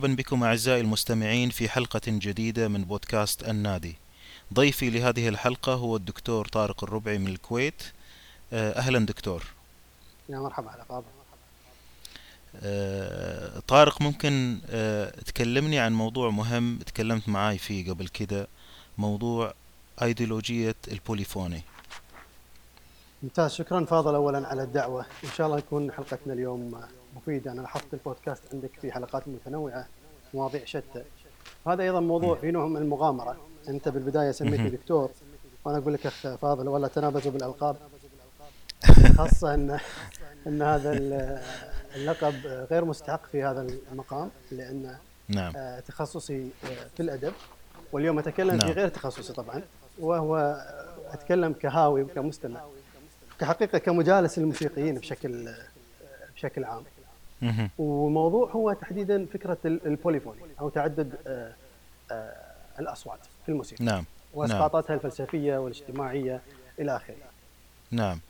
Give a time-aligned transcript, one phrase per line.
[0.00, 3.96] مرحبا بكم أعزائي المستمعين في حلقة جديدة من بودكاست النادي.
[4.54, 7.82] ضيفي لهذه الحلقة هو الدكتور طارق الربعي من الكويت.
[8.52, 9.44] آه، أهلا دكتور.
[10.28, 11.04] يا مرحبا على فاضل
[12.62, 18.46] آه، طارق ممكن آه، تكلمني عن موضوع مهم تكلمت معاي فيه قبل كده
[18.98, 19.54] موضوع
[20.02, 21.62] أيديولوجية البوليفوني.
[23.22, 25.06] ممتاز شكرا فاضل اولا على الدعوة.
[25.24, 26.80] إن شاء الله يكون حلقتنا اليوم
[27.16, 29.86] مفيده أنا لاحظت البودكاست عندك في حلقات متنوعة
[30.34, 31.04] مواضيع شتى.
[31.66, 33.36] هذا أيضا موضوع في نوع من المغامرة.
[33.68, 35.10] أنت بالبداية سميتني دكتور
[35.64, 37.76] وأنا أقول لك أخ فاضل ولا تنابزوا بالألقاب.
[39.18, 39.78] خاصة إن
[40.46, 40.92] إن هذا
[41.96, 44.96] اللقب غير مستحق في هذا المقام لأن
[45.28, 45.52] نعم.
[45.56, 47.32] آه، تخصصي آه، في الأدب.
[47.92, 48.74] واليوم أتكلم في نعم.
[48.74, 49.62] غير تخصصي طبعا
[49.98, 50.64] وهو
[51.12, 52.60] أتكلم كهاوي وكمستمع.
[53.40, 55.48] كحقيقة كمجالس الموسيقيين بشكل
[56.34, 56.82] بشكل عام.
[57.78, 61.52] والموضوع هو تحديدا فكرة ال- البوليفوني أو تعدد آه،
[62.10, 62.36] آه،
[62.78, 63.84] الأصوات في الموسيقى.
[63.84, 64.04] نعم.
[64.34, 66.40] وأسقاطاتها الفلسفية والاجتماعية
[66.78, 67.14] إلى آخره.
[67.90, 68.20] نعم.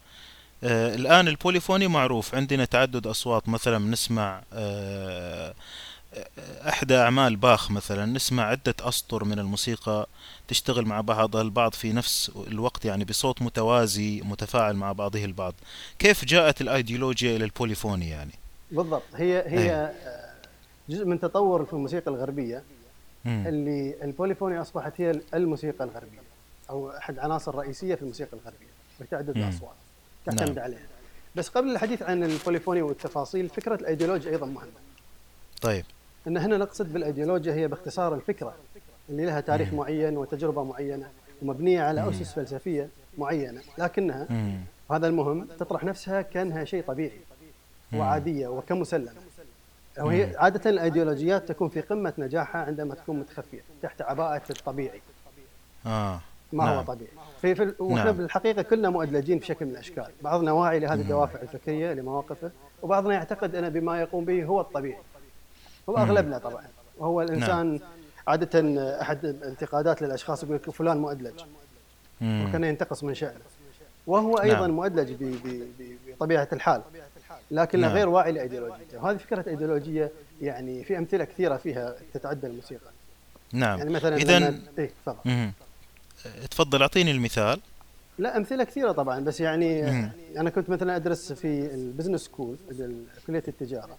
[0.64, 2.34] آه الآن البوليفوني معروف.
[2.34, 3.48] عندنا تعدد أصوات.
[3.48, 5.54] مثلا نسمع آه
[6.68, 8.06] إحدى أعمال باخ مثلا.
[8.06, 10.06] نسمع عدة أسطر من الموسيقى
[10.48, 15.54] تشتغل مع بعضها البعض في نفس الوقت يعني بصوت متوازي متفاعل مع بعضه البعض.
[15.98, 18.32] كيف جاءت الأيديولوجيا إلى ال polyphony يعني؟
[18.72, 19.70] بالضبط هي هي أي.
[19.72, 20.30] آه،
[20.88, 22.62] جزء من تطور في الموسيقى الغربية
[23.24, 23.44] مم.
[23.46, 26.20] اللي ال polyphony أصبحت هي الموسيقى الغربية
[26.70, 28.66] أو أحد عناصر رئيسيه في الموسيقى الغربية
[29.00, 29.36] بتعدد.
[29.36, 29.74] الأصوات
[30.26, 30.64] تعتمد نعم.
[30.64, 30.86] عليها
[31.36, 34.70] بس قبل الحديث عن ال polyphony والتفاصيل فكرة الأيديولوجيا أيضا مهمة
[35.62, 35.84] طيب
[36.26, 38.54] إن هنا نقصد بالأيديولوجيا هي باختصار الفكرة
[39.08, 39.76] اللي لها تاريخ مم.
[39.78, 41.10] معين وتجربة معينة
[41.42, 42.08] ومبنية على مم.
[42.08, 44.60] أسس فلسفية معينة لكنها مم.
[44.88, 47.20] وهذا المهم تطرح نفسها كأنها شيء طبيعي.
[47.92, 49.12] وعادية وكمسلمه
[49.98, 50.36] وهي.
[50.36, 55.00] عادة الأيديولوجيات تكون في قمة نجاحها عندما تكون متخفية تحت عباءة الطبيعي
[55.86, 56.20] آه
[56.52, 56.84] ما هو نعم.
[56.84, 57.10] طبيعي
[57.42, 58.16] في, في وإحنا نعم.
[58.16, 61.00] بالحقيقة كلنا مؤدلجين بشكل من الأشكال بعضنا واعي لهذه.
[61.00, 62.50] الدوافع الفكرية لمواقفه
[62.82, 65.02] وبعضنا يعتقد أن بما يقوم به هو الطبيعي
[65.88, 65.96] هو.
[65.96, 66.64] أغلبنا طبعا
[66.98, 67.80] وهو الإنسان
[68.28, 68.60] عادة
[69.00, 71.40] أحد الانتقادات للأشخاص يقول لك فلان مؤدلج.
[72.22, 73.40] وكان ينتقص من شأنه
[74.06, 74.70] وهو أيضا نعم.
[74.70, 75.14] مؤدلج
[76.08, 76.82] بطبيعة الحال
[77.50, 77.96] لكنه نعم.
[77.96, 80.10] غير واعي لإيديولوجيته وهذه فكرة إيديولوجية
[80.42, 82.90] يعني في أمثلة كثيرة فيها تتعدى الموسيقى
[83.52, 85.50] نعم يعني مثلا لما- إيه تفضل.
[86.50, 87.60] تفضل أعطيني المثال
[88.18, 90.10] لا أمثلة كثيرة طبعا بس يعني مم.
[90.36, 92.56] أنا كنت مثلا أدرس في ال business school
[93.26, 93.98] كلية التجارة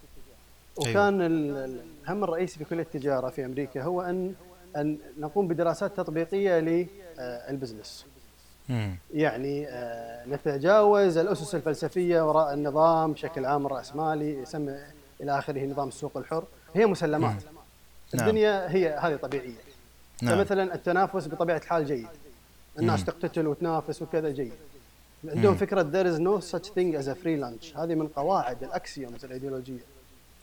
[0.84, 0.90] أيوة.
[0.90, 4.34] وكان ال- الهم الرئيسي في كلية التجارة في أمريكا هو ان
[4.76, 6.58] أن نقوم بدراسات تطبيقية
[7.48, 8.06] لل business.
[9.14, 14.78] يعني آه، نتجاوز الأسس الفلسفية وراء النظام بشكل عام الراسمالي يسمى
[15.20, 16.44] إلى آخره نظام السوق الحر.
[16.74, 17.42] هي مسلمات.
[18.14, 18.28] نعم.
[18.28, 19.54] الدنيا هي هذه طبيعية.
[20.22, 20.34] نعم.
[20.36, 22.08] فمثلا التنافس بطبيعة الحال جيد.
[22.78, 23.06] الناس مم.
[23.06, 24.52] تقتتل وتنافس وكذا جيد.
[25.28, 25.58] عندهم مم.
[25.58, 27.76] فكرة there is no such thing as a free lunch.
[27.76, 29.84] هذه من قواعد الأكسيومز الإيديولوجية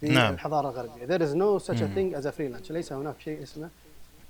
[0.02, 0.34] في نعم.
[0.34, 1.08] الحضارة الغربية.
[1.08, 2.72] There is no such a thing as a free lunch.
[2.72, 3.70] ليس هناك شيء اسمه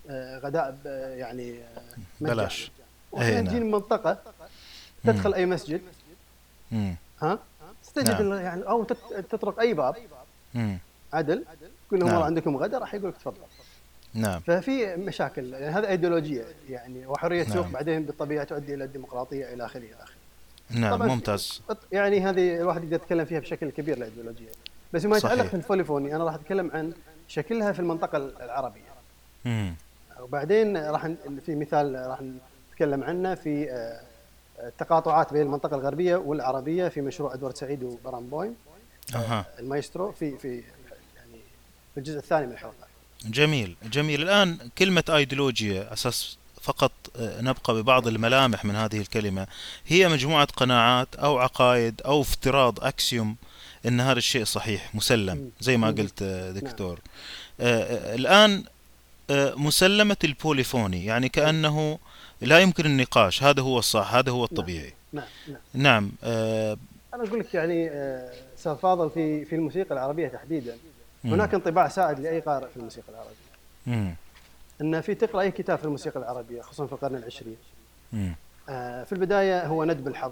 [0.10, 0.78] آه، غداء
[1.18, 1.82] يعني آه،
[2.22, 2.36] مجاني.
[2.36, 2.72] بلاش
[3.12, 3.64] وإحنا أي نجي نعم.
[3.64, 4.18] من منطقه
[5.04, 5.12] مم.
[5.12, 5.82] تدخل أي مسجد
[6.72, 6.96] مم.
[7.22, 7.40] ها
[7.96, 8.34] تجد نعم.
[8.34, 8.84] يعني أو
[9.30, 9.96] تطرق أي باب
[10.54, 10.78] مم.
[11.14, 11.46] عدل
[11.88, 12.14] تقول لهم نعم.
[12.14, 13.38] والله عندكم غدا راح يقول لك تفضل
[14.14, 17.54] نعم ففي مشاكل يعني هذا إيديولوجية يعني وحرية نعم.
[17.54, 20.16] سوق بعدين بالطبيعة تؤدي إلى الديمقراطية إلى آخره إلى آخره
[20.70, 24.50] نعم ممتاز يعني هذه الواحد يقدر يتكلم فيها بشكل كبير الإيديولوجية
[24.94, 25.46] بس فيما يتعلق.
[25.46, 26.94] في البوليفوني أنا راح أتكلم عن
[27.28, 28.82] شكلها في المنطقة العربية
[29.46, 29.76] مم.
[30.20, 31.08] وبعدين راح
[31.46, 32.22] في مثال راح
[32.80, 34.02] نتكلم عنه في آه،
[34.68, 38.56] التقاطعات بين المنطقة الغربية والعربية في مشروع إدوارد سعيد وبرام بويم.
[39.16, 39.46] أها.
[39.60, 40.48] المايسترو في في
[41.16, 41.40] يعني
[41.94, 42.88] في الجزء الثاني من الحلقة
[43.26, 44.22] جميل جميل.
[44.22, 49.48] الآن كلمة أيديولوجيا أساس فقط آه، نبقى ببعض الملامح من هذه الكلمة.
[49.88, 53.36] هي مجموعة قناعات أو عقائد أو افتراض axiom
[53.86, 55.52] أن هذا الشيء صحيح مسلم.
[55.60, 55.88] زي ما.
[55.88, 57.00] قلت آه، دكتور.
[57.60, 58.64] آه، الآن
[59.30, 62.00] آه، مسلمة ال polyphony يعني كأنه
[62.42, 66.78] لا يمكن النقاش هذا هو الصح هذا هو الطبيعي نعم نعم نعم آه،
[67.14, 70.78] أنا أقول لك يعني آه، أستاذ فاضل في في الموسيقى العربية تحديدا
[71.24, 71.34] مم.
[71.34, 73.34] هناك انطباع سائد لأي قارئ في الموسيقى العربية
[73.88, 74.16] مم.
[74.82, 77.58] أن في تقرأ أي كتاب في الموسيقى العربية خصوصا في القرن العشرين
[78.14, 78.36] مم.
[78.70, 80.32] آه، في البداية هو ندب الحظ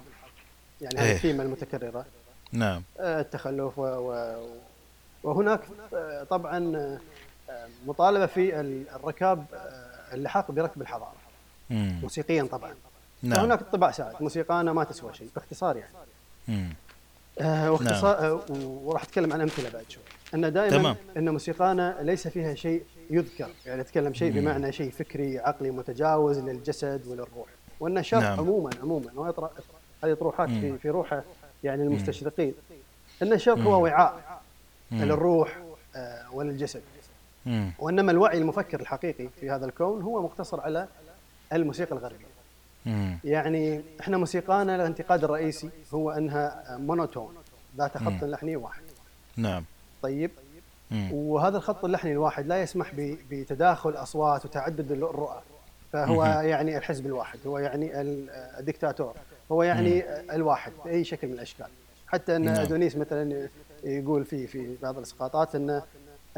[0.81, 1.15] يعني هذه إيه.
[1.15, 2.05] الثيمه المتكررة
[2.51, 4.35] نعم آه، التخلف و و
[5.23, 5.59] وهناك
[5.93, 11.13] آه، طبعا آه، مطالبة في ال- الركاب آه، اللحاق بركب الحضارة
[11.69, 11.99] مم.
[12.03, 12.73] موسيقيا طبعا.
[13.23, 13.39] نعم.
[13.39, 15.93] فهناك انطباع سائد موسيقانا ما تسوى شيء باختصار يعني.
[16.47, 16.69] مم.
[17.39, 20.03] آه، واختصار آه، وراح أتكلم عن أمثلة بعد شوي.
[20.33, 20.95] أن دائما تمام.
[21.17, 23.49] أن موسيقانا ليس فيها شيء يذكر.
[23.65, 27.47] يعني نتكلم شيء بمعنى شيء فكري عقلي متجاوز للجسد وللروح.
[27.79, 28.39] وان الشرق نعم.
[28.39, 29.49] عموما عموما ويطرح
[30.03, 31.23] هذه طروحات في في روحه
[31.63, 32.53] يعني المستشرقين.
[33.21, 34.41] ان الشرق هو وعاء
[34.91, 35.57] للروح
[35.95, 36.81] آه، وللجسد.
[37.45, 37.71] مم.
[37.79, 40.87] وإنما الوعي المفكر الحقيقي في هذا الكون هو مقتصر على
[41.53, 42.27] الموسيقى الغربية.
[43.23, 47.33] يعني إحنا موسيقانا الانتقاد الرئيسي هو أنها monotone
[47.77, 48.81] ذات خط لحني واحد.
[49.37, 49.63] نعم.
[50.01, 50.31] طيب.
[50.91, 51.09] مم.
[51.13, 52.91] وهذا الخط اللحني الواحد لا يسمح
[53.31, 55.41] بتداخل أصوات وتعدد الرؤى.
[55.93, 59.13] فهو يعني الحزب الواحد هو يعني ال- الدكتاتور.
[59.51, 60.03] هو يعني
[60.35, 61.67] الواحد بأي شكل من الأشكال.
[62.07, 62.55] حتى إن نعم.
[62.55, 63.49] أدونيس مثلا
[63.83, 65.81] يقول في في بعض الإسقاطات إن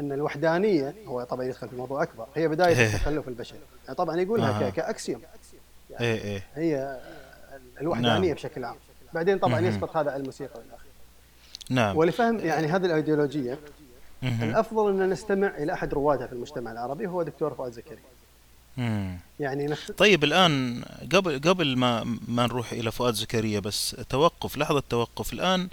[0.00, 2.86] أن الوحدانية هو طبعا يدخل في موضوع أكبر هي بداية إيه.
[2.86, 4.70] التخلف البشري يعني طبعا يقولها.
[4.70, 5.20] ك- كأكسيوم
[6.00, 7.00] إيه إيه هي
[7.80, 8.34] الوحدانية نعم.
[8.34, 8.76] بشكل عام
[9.14, 9.60] بعدين طبعا.
[9.60, 10.84] يسقط هذا على الموسيقى والآخر
[11.70, 13.58] نعم ولفهم يعني هذه الأيديولوجية.
[14.22, 17.98] الأفضل أن نستمع إلى أحد روادها في المجتمع العربي هو دكتور فؤاد زكريا.
[19.40, 20.82] يعني نفس طيب الآن
[21.12, 25.68] قبل قبل ما ما نروح إلى فؤاد زكريا بس توقف لحظة توقف الآن ال-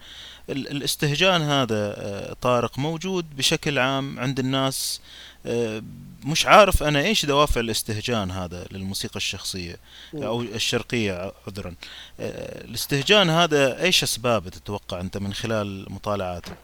[0.50, 5.02] الاستهجان هذا آه، طارق موجود بشكل عام عند الناس.
[5.46, 5.82] آه،
[6.26, 9.76] مش عارف أنا إيش دوافع الاستهجان هذا للموسيقى الشخصية
[10.16, 11.76] أو الشرقية عذرا.
[12.20, 16.58] آه، الاستهجان هذا إيش أسبابه تتوقع أنت من خلال مطالعاتك؟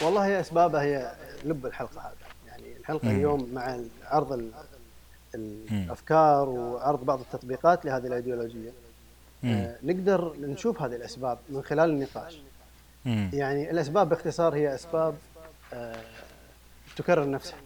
[0.00, 1.12] والله هي اسبابها هي
[1.44, 2.14] لب الحلقة هذا.
[2.46, 3.16] يعني الحلقة مم.
[3.16, 4.50] اليوم مع عرض ال-
[5.34, 8.72] الأفكار وعرض بعض التطبيقات لهذه الأيديولوجية.
[9.44, 12.34] آه، نقدر نشوف هذه الأسباب من خلال النقاش.
[13.04, 13.30] مم.
[13.32, 15.14] يعني الأسباب باختصار هي أسباب
[15.74, 15.96] آه،
[16.96, 17.58] تكرر نفسها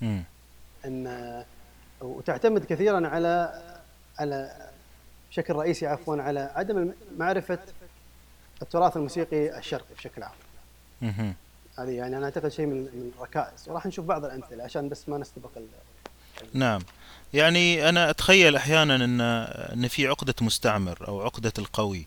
[0.00, 0.22] مم.
[0.84, 1.44] إن آه،
[2.00, 3.62] وتعتمد كثيرا على
[4.18, 4.56] على
[5.30, 7.58] بشكل رئيسي عفوا على عدم معرفة
[8.62, 10.32] التراث الموسيقي الشرقي بشكل عام.
[11.78, 15.18] هذه يعني أنا أعتقد شيء من من الركائز وراح نشوف بعض الأمثلة عشان بس ما
[15.18, 15.66] نستبق ال-
[16.58, 16.80] نعم
[17.34, 19.20] يعني أنا أتخيل أحيانا إن
[19.72, 22.06] إن في عقدة مستعمر أو عقدة القوي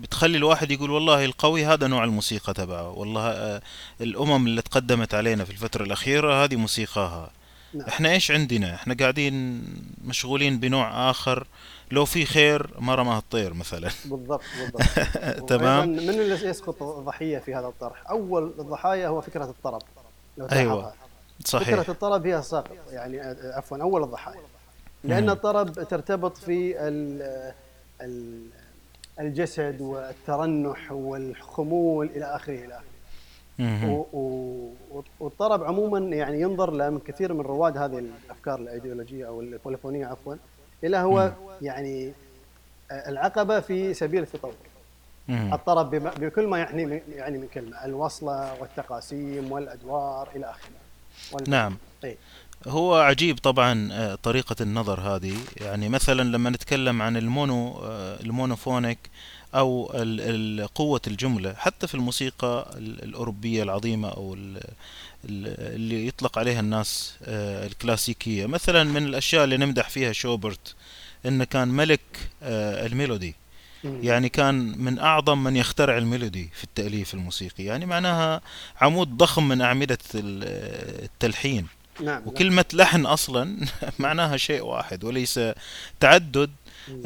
[0.00, 3.62] بتخلي الواحد يقول والله القوي هذا نوع الموسيقى تبعه والله آه،
[4.00, 7.30] الأمم اللي تقدمت علينا في الفترة الأخيرة هذه موسيقاها
[7.74, 7.86] نعم.
[7.88, 9.64] إحنا إيش عندنا إحنا قاعدين
[10.04, 11.46] مشغولين بنوع آخر
[11.90, 14.82] لو في خير ما رماه الطير مثلا بالضبط بالضبط
[15.50, 15.88] تمام.
[15.88, 19.82] من اللي يسقط ضحيه في هذا الطرح أول الضحايا هو فكرة الطرب.
[20.36, 20.94] تلاحظها.
[21.44, 24.40] صحيح فكرة الطرب هي الساقط يعني آه، عفوا أول الضحايا
[25.04, 25.30] لأن.
[25.30, 27.52] الطرب ترتبط في ال-
[28.00, 28.46] ال-
[29.20, 32.84] الجسد والترنح والخمول إلى آخره إلى آخره.
[35.20, 40.34] والطرب عموما يعني ينظر له من كثير من رواد هذه الأفكار الأيديولوجية أو البوليفونيه عفوا
[40.84, 41.32] إلى هو
[41.62, 42.12] يعني
[42.90, 44.54] آه، العقبة في سبيل التطور.
[45.54, 50.72] الطرب بكل ما يعني يعني من كلمة الوصلة والتقاسيم والأدوار إلى آخره.
[51.48, 51.76] نعم.
[52.04, 52.16] إيه.
[52.66, 55.36] هو عجيب طبعا آه، طريقة النظر هذه.
[55.56, 58.98] يعني مثلا لما نتكلم عن ال mono آه، ال monophonic
[59.54, 59.86] أو
[60.74, 64.56] قوة الجملة حتى في الموسيقى ال- الأوروبية العظيمة أو ال-
[65.24, 68.46] ال- اللي يطلق عليها الناس آه، الكلاسيكية.
[68.46, 70.74] مثلا من الأشياء اللي نمدح فيها شوبرت
[71.26, 72.00] إنه كان ملك
[72.42, 73.34] ال melody.
[73.84, 77.64] يعني كان من أعظم من يخترع ال melody في التأليف الموسيقي.
[77.64, 78.40] يعني معناها
[78.80, 81.66] عمود ضخم من أعمدة ال- التلحين.
[82.00, 83.66] نعم وكلمة لحن أصلا
[83.98, 85.40] معناها شيء واحد وليس
[86.00, 86.50] تعدد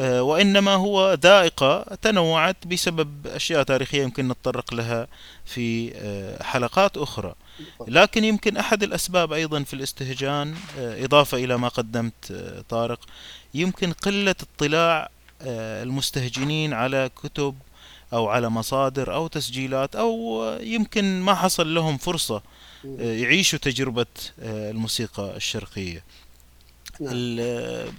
[0.01, 5.07] آه، وإنما هو ذائقة تنوعت بسبب أشياء تاريخية يمكن نتطرق لها
[5.45, 7.35] في آه، حلقات أخرى.
[7.89, 12.33] لكن يمكن أحد الأسباب أيضا في الاستهجان آه، إضافة إلى ما قدمت
[12.69, 13.01] طارق
[13.55, 15.11] يمكن قلة اطلاع
[15.83, 17.55] المستهجنين على كتب
[18.13, 22.43] أو على مصادر أو تسجيلات أو آه، يمكن ما حصل لهم فرصة
[22.85, 22.97] مم.
[23.01, 24.07] آه، يعيشوا تجربة
[24.43, 26.03] آه، الموسيقى الشرقية
[27.01, 27.11] نعم.
[27.15, 27.93] ال-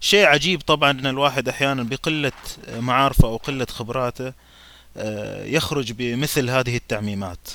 [0.00, 2.32] شيء عجيب طبعا إن الواحد أحيانا بقلة
[2.78, 4.32] معارفه أو قلة خبراته
[4.96, 7.48] آه، يخرج بمثل هذه التعميمات.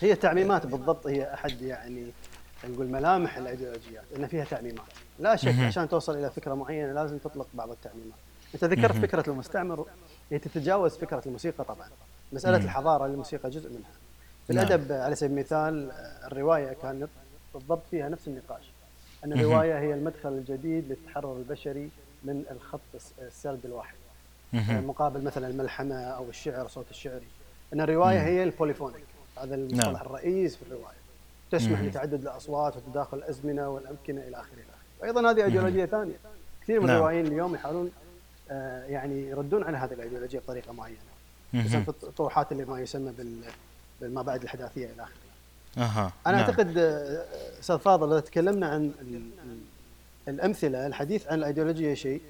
[0.00, 2.06] هي تعميمات بالضبط هي أحد يعني
[2.68, 4.84] نقول ملامح الأيديولوجيات إن فيها تعميمات
[5.18, 5.54] لا شك.
[5.58, 8.18] عشان توصل إلى فكرة معينة لازم تطلق بعض التعميمات
[8.54, 8.96] أنت ذكرت.
[8.96, 9.86] فكرة المستعمر
[10.30, 11.88] هي تتجاوز فكرة الموسيقى طبعا
[12.32, 12.64] مسألة مم.
[12.64, 13.90] الحضارة الموسيقى جزء منها
[14.46, 14.66] في نعم.
[14.66, 15.90] الأدب على سبيل المثال
[16.26, 17.08] الرواية كانت
[17.54, 18.70] بالضبط فيها نفس النقاش
[19.24, 19.32] أن.
[19.32, 21.90] الرواية هي المدخل الجديد للتحرر البشري
[22.24, 23.94] من الخط الس- السرد الواحد
[24.52, 24.86] مهم.
[24.86, 27.26] مقابل مثلا الملحمة أو الشعر صوت الشعري
[27.72, 28.24] أن الرواية مم.
[28.24, 29.04] هي البوليفونيك
[29.38, 29.96] هذا المصطلح نعم.
[29.96, 30.96] الرئيس في الرواية
[31.50, 31.80] تسمح.
[31.80, 36.16] لتعدد الأصوات وتداخل الأزمنة والأمكنة إلى اخره إلى اخره وأيضا هذه أيديولوجية ثانية
[36.62, 36.96] كثير من نعم.
[36.96, 37.90] الروائيين اليوم يحاولون
[38.88, 40.96] يعني يردون على هذه الأيديولوجية بطريقة معينة
[41.52, 41.82] مثلا.
[41.82, 45.16] في الطروحات اللي ما يسمى بال ما بعد الحداثية إلى آخره.
[45.84, 46.44] أها أنا نعم.
[46.44, 47.24] أعتقد آه،
[47.60, 49.60] أستاذ فاضل إذا تكلمنا عن ال- ال-
[50.28, 52.22] الأمثلة الحديث عن الأيديولوجية شيء.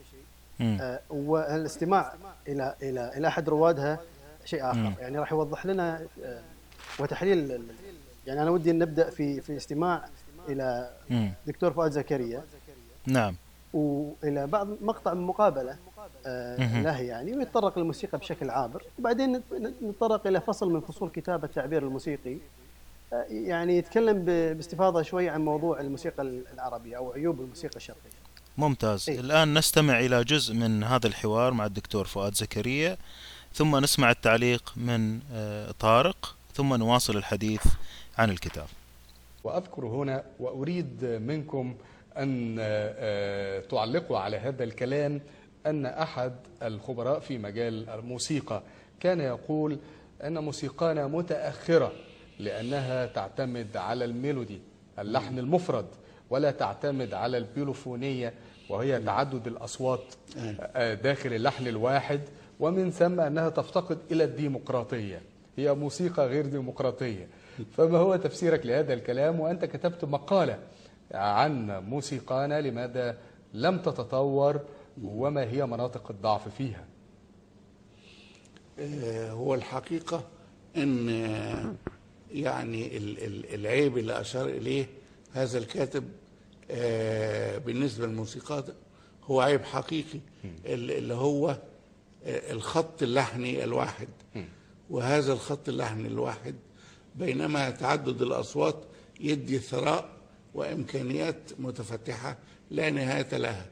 [0.61, 2.14] آه، والاستماع
[2.49, 3.99] إلى إلى إلى أحد روادها
[4.44, 4.94] شيء آخر مم.
[5.00, 6.40] يعني راح يوضح لنا آه،
[6.99, 7.62] وتحليل
[8.26, 10.08] يعني أنا ودي نبدأ في في استماع
[10.49, 11.32] إلى مم.
[11.46, 12.42] دكتور فؤاد زكريا
[13.06, 13.37] نعم
[13.73, 15.76] وإلى بعض مقطع من مقابلة آه،.
[16.83, 18.83] له يعني ويتطرق للموسيقى بشكل عابر.
[18.99, 22.37] وبعدين نت- نتطرق إلى فصل من فصول كتاب التعبير الموسيقي.
[23.12, 26.23] آه، يعني يتكلم ب- باستفاضة شوي عن موضوع الموسيقى
[26.54, 28.11] العربية أو عيوب الموسيقى الشرقية.
[28.59, 29.11] ممتاز.
[29.11, 29.21] إيه.
[29.21, 32.97] الآن نستمع إلى جزء من هذا الحوار مع الدكتور فؤاد زكريا.
[33.54, 36.37] ثم نسمع التعليق من آه، طارق.
[36.54, 37.62] ثم نواصل الحديث
[38.18, 38.66] عن الكتاب.
[39.45, 41.75] وأذكر هنا وأريد منكم
[42.18, 45.21] أن آه، تعلقوا على هذا الكلام
[45.66, 46.32] أن أحد
[46.62, 48.62] الخبراء في مجال الموسيقى
[49.00, 49.78] كان يقول
[50.25, 51.92] أن موسيقانا متأخرة
[52.38, 54.61] لأنها تعتمد على الميلودي
[54.99, 55.87] اللحن المفرد
[56.30, 58.35] ولا تعتمد على البيلوفونية
[58.70, 60.00] وهي تعدد الأصوات
[60.76, 62.20] آه، داخل اللحن الواحد
[62.61, 65.23] ومن ثم أنها تفتقد إلى الديمقراطية.
[65.56, 67.28] هي موسيقى غير ديمقراطية.
[67.76, 70.58] فما هو تفسيرك لهذا الكلام؟ وأنت كتبت مقالة
[71.14, 73.16] عن موسيقانا لماذا
[73.54, 74.61] لم تتطور
[75.02, 76.84] وما هي مناطق الضعف فيها؟
[78.78, 80.24] آه، هو الحقيقة
[80.76, 81.74] أن آه،
[82.32, 84.86] يعني ال- ال- العيب اللي أشار إليه
[85.32, 86.04] هذا الكاتب
[86.70, 88.74] آه، بالنسبة للموسيقى ده
[89.24, 90.18] هو عيب حقيقي
[90.66, 91.56] ال- اللي هو
[92.26, 94.08] الخط اللحني الواحد.
[94.90, 96.54] وهذا الخط اللحني الواحد
[97.14, 98.84] بينما تعدد الأصوات
[99.20, 100.08] يدي ثراء
[100.54, 102.38] وإمكانيات متفتحة
[102.70, 103.66] لا نهاية لها.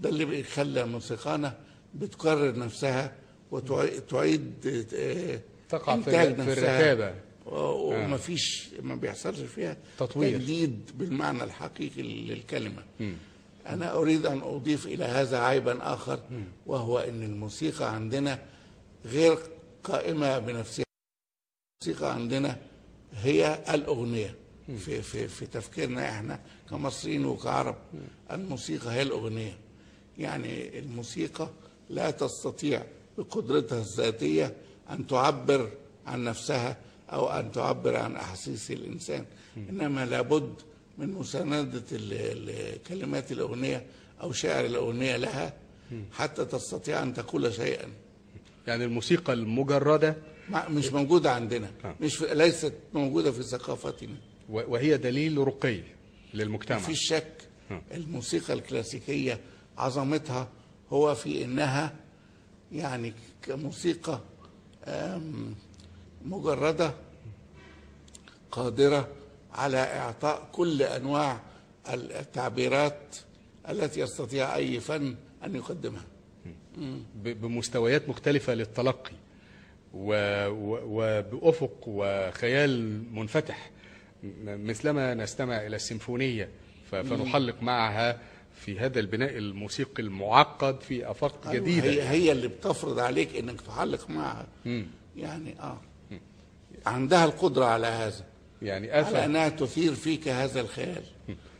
[0.00, 1.56] ده اللي بيخلى موسيقانا
[1.94, 3.12] بتكرر نفسها
[3.50, 4.52] وتعيد
[4.94, 6.10] آه، تقع في في
[6.42, 6.52] نفسها.
[6.52, 7.14] الركابة
[7.46, 10.38] وما فيش ما بيحصلش فيها تطوير.
[10.38, 12.82] تجديد بالمعنى الحقيقي للكلمة.
[13.66, 16.20] أنا أريد أن أضيف إلى هذا عيبا آخر
[16.66, 18.38] وهو أن الموسيقى عندنا
[19.04, 19.38] غير
[19.84, 20.84] قائمة بنفسها.
[21.82, 22.56] الموسيقى عندنا
[23.14, 24.34] هي الأغنية.
[24.78, 26.40] في في في تفكيرنا إحنا
[26.70, 27.76] كمصريين وكعرب
[28.30, 29.58] الموسيقى هي الأغنية.
[30.18, 31.48] يعني الموسيقى
[31.90, 32.82] لا تستطيع
[33.18, 34.54] بقدرتها الذاتية
[34.90, 35.70] أن تعبر
[36.06, 36.76] عن نفسها
[37.12, 39.24] أو أن تعبر عن أحاسيس الإنسان.
[39.56, 40.54] إنما لابد
[40.98, 41.82] من مساندة
[42.88, 43.86] كلمات الأغنية
[44.22, 45.52] أو شعر الأغنية لها
[46.12, 47.88] حتى تستطيع أن تقول شيئا.
[48.66, 50.16] يعني الموسيقى المجردة
[50.48, 51.70] ما- مش موجودة عندنا.
[51.84, 51.94] آه.
[52.00, 54.14] مش في ليست موجودة في ثقافتنا.
[54.48, 55.80] وهي دليل رقي
[56.34, 56.78] للمجتمع.
[56.78, 57.32] فيش شك
[57.70, 57.82] آه.
[57.94, 59.40] الموسيقى الكلاسيكية
[59.84, 60.48] عظمتها
[60.92, 61.94] هو في إنها
[62.72, 64.20] يعني كموسيقى
[64.84, 65.54] آم،
[66.24, 66.92] مجردة
[68.50, 69.08] قادرة
[69.52, 71.40] على إعطاء كل أنواع
[71.92, 73.16] التعبيرات
[73.68, 76.04] التي يستطيع أي فن أن يقدمها.
[77.14, 79.12] بمستويات مختلفة للتلقي
[79.94, 83.70] و- و- وبأفق وخيال منفتح.
[84.44, 86.48] مثلما نستمع إلى السيمفونية
[86.90, 88.18] ف- فنحلق معها
[88.60, 91.84] في هذا البناء الموسيقي المعقد في آفاق أيوة، جديدة.
[91.90, 94.46] هي, هي اللي بتفرض عليك إنك تحلق معها.
[94.64, 94.86] مم.
[95.16, 95.80] يعني آه.
[96.86, 98.24] عندها القدرة على هذا.
[98.62, 99.24] يعني على آفة.
[99.24, 101.02] أنها تثير فيك هذا الخيال.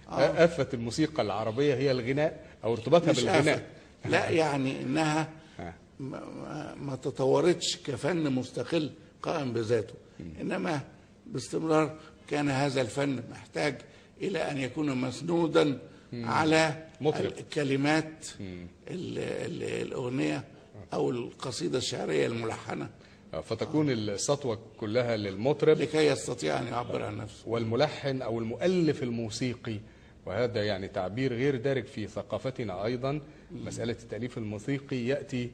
[0.08, 3.54] آفة الموسيقى العربية هي الغناء أو ارتباطها مش بالغناء.
[3.54, 3.62] آفة.
[4.10, 5.28] لا يعني إنها
[5.60, 5.74] آه.
[6.00, 8.90] ما, ما- تطورتش كفن مستقل
[9.22, 9.94] قائم بذاته.
[10.40, 10.80] إنما
[11.26, 11.96] باستمرار
[12.28, 13.78] كان هذا الفن محتاج
[14.22, 15.78] إلى أن يكون مسنودا
[16.12, 17.32] على مطرب.
[17.38, 20.44] الكلمات ال- ال- الأغنية
[20.92, 22.90] أو القصيدة الشعرية الملحنة.
[23.34, 25.78] آه، فتكون السطوة كلها للمطرب.
[25.80, 27.48] لكي يستطيع أن يعبر عن نفسه.
[27.48, 29.78] والملحن أو المؤلف الموسيقي.
[30.26, 33.20] وهذا يعني تعبير غير دارج في ثقافتنا أيضا.
[33.50, 35.50] مسألة التأليف الموسيقي يأتي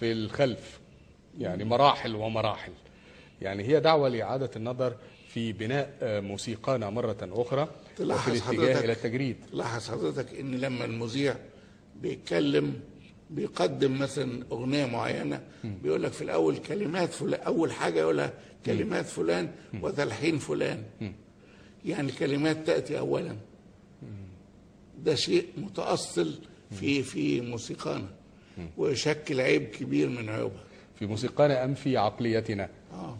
[0.00, 0.80] في الخلف.
[1.38, 2.72] يعني مراحل ومراحل.
[3.42, 4.94] يعني هي دعوة لإعادة النظر
[5.28, 7.68] في بناء آه، موسيقانا مرة أخرى.
[8.00, 8.40] وفي الاتجاه
[8.74, 9.36] حضرتك- إلى التجريد.
[9.52, 11.36] لاحظ حضرتك إن لما المذيع
[12.02, 12.74] بيتكلم
[13.30, 18.32] بيقدم مثلا أغنية معينة بيقول لك في الأول كلمات فلان أول حاجة يقولها
[18.66, 19.50] كلمات فلان
[19.82, 20.82] وتلحين فلان.
[21.84, 23.36] يعني الكلمات تأتي اولا.
[25.04, 26.34] ده شيء متأصل
[26.70, 28.06] في في موسيقانا.
[28.76, 30.64] ويشكل عيب كبير من عيوبها.
[30.98, 32.68] في موسيقانا أم في عقليتنا.
[32.92, 33.16] آه.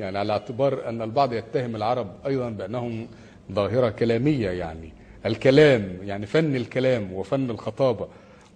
[0.00, 3.06] يعني على اعتبار أن البعض يتهم العرب أيضا بأنهم
[3.52, 4.92] ظاهرة كلامية يعني.
[5.26, 8.08] الكلام يعني فن الكلام وفن الخطابة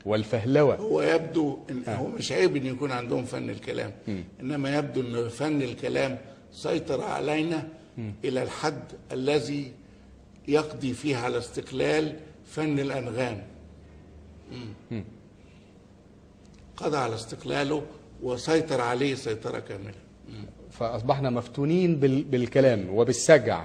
[0.05, 0.77] والفهلوة.
[0.77, 3.93] هو يبدو إن هو مش عيب إن يكون عندهم فن الكلام.
[4.41, 6.19] إنما يبدو إن فن الكلام
[6.53, 7.69] سيطر علينا
[8.25, 8.83] إلى الحد
[9.13, 9.73] الذي
[10.49, 13.43] يقضي فيه على استقلال فن الأنغام.
[14.91, 15.05] مم.
[16.77, 17.83] قضى على استقلاله
[18.23, 19.95] وسيطر عليه سيطرة كاملة.
[20.71, 23.65] فأصبحنا مفتونين بال- بالكلام وبالسجع.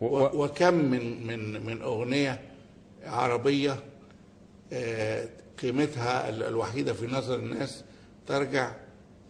[0.00, 2.40] و- وكم من من من أغنية
[3.04, 3.76] عربية
[4.72, 5.28] آه،
[5.62, 7.84] قيمتها ال- الوحيدة في نظر الناس
[8.26, 8.72] ترجع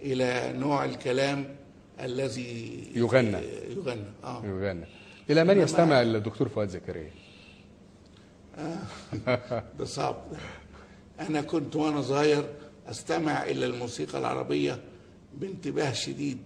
[0.03, 1.57] إلى نوع الكلام
[2.01, 3.37] الذي يغنى.
[3.37, 3.41] آه،
[3.77, 4.05] يغنى.
[4.25, 4.43] آه.
[4.45, 4.85] يغنى.
[5.31, 7.11] إلى من يستمع الدكتور فؤاد زكريا؟
[9.79, 10.17] ده صعب.
[11.21, 12.45] أنا كنت وأنا صغير
[12.87, 14.81] أستمع إلى الموسيقى العربية
[15.35, 16.39] بانتباه شديد.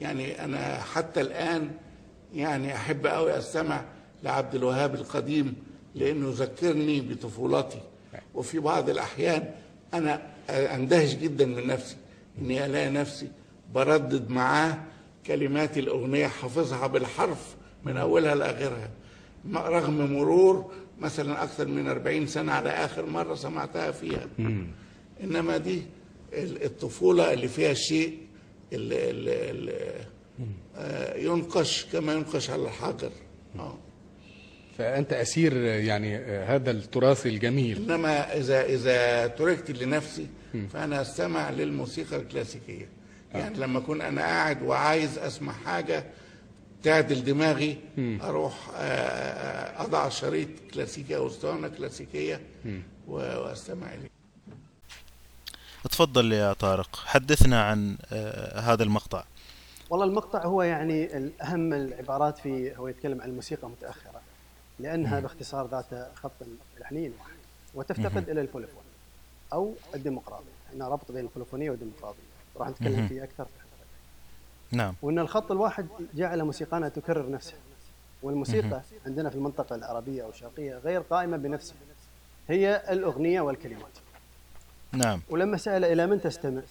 [0.00, 1.70] يعني أنا حتى الآن
[2.34, 3.84] يعني أحب قوي أستمع
[4.22, 5.54] لعبد الوهاب القديم
[5.94, 7.80] لأنه يذكرني بطفولتي
[8.34, 9.50] وفي بعض الأحيان
[9.94, 11.96] أنا أندهش جدا من نفسي
[12.38, 13.28] إني ألاقي نفسي
[13.74, 14.78] بردد معاه
[15.26, 18.90] كلمات الأغنية حافظها بالحرف من أولها لاخرها
[19.44, 24.26] م- رغم مرور مثلا أكثر من 40 سنة على آخر مرة سمعتها فيها.
[25.22, 25.82] إنما دي
[26.32, 28.18] ال- الطفولة اللي فيها شيء
[28.72, 29.90] اللي اللي
[31.16, 33.10] ينقش كما ينقش على الحجر.
[33.58, 33.78] آه.
[34.78, 37.76] فأنت أسير يعني هذا التراث الجميل.
[37.90, 40.26] إنما إذا إذا تركت لنفسي
[40.72, 42.88] فأنا أستمع للموسيقى الكلاسيكية.
[43.34, 46.04] يعني لما أكون أنا قاعد وعايز أسمع حاجة
[46.82, 52.40] تعدل دماغي أروح آه، أضع شريط كلاسيكي أو أسطوانة كلاسيكية
[53.08, 54.10] و- وأستمع إليه.
[55.90, 56.96] تفضل يا طارق.
[56.96, 59.24] حدثنا عن آه، هذا المقطع.
[59.90, 64.20] والله المقطع هو يعني اهم العبارات في هو يتكلم عن الموسيقى متأخرة
[64.78, 66.32] لأنها باختصار ذات خط
[66.80, 67.36] لحني واحد
[67.74, 68.82] وتفتقد إلى البوليفون
[69.52, 70.44] أو الديمقراطية.
[70.74, 72.22] انها ربط بين البوليفونية والديمقراطية.
[72.56, 73.86] راح نتكلم فيه أكثر في الحلقة.
[74.72, 74.94] نعم.
[75.02, 77.58] وإن الخط الواحد جعل موسيقانا تكرر نفسها
[78.22, 81.76] والموسيقى عندنا في المنطقة العربية أو الشرقية غير قائمة بنفسها
[82.48, 83.98] هي الأغنية والكلمات.
[84.92, 85.20] نعم.
[85.30, 86.62] ولما سأل إلى من تستمع؟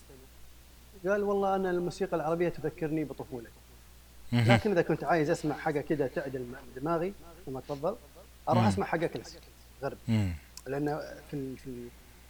[1.08, 3.50] قال والله أنا الموسيقى العربية تذكرني بطفولتي.
[4.34, 7.14] لكن إذا كنت عايز أسمع حاجة كده تعدل دماغي
[7.46, 7.96] كما تفضل
[8.50, 9.42] أروح أسمع حاجة كلاسيك
[9.84, 9.98] غربي.
[10.68, 11.88] لأن في ال- في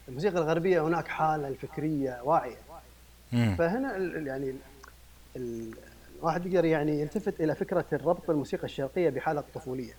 [0.08, 2.58] الموسيقى الغربية هناك حالة الفكرية واعية
[3.32, 3.56] مم.
[3.58, 4.58] فهنا يعني ال-
[5.36, 5.74] ال-
[6.20, 9.94] الواحد يقدر يعني يلتفت إلى فكرة الربط الموسيقى الشرقية بحالة الطفولية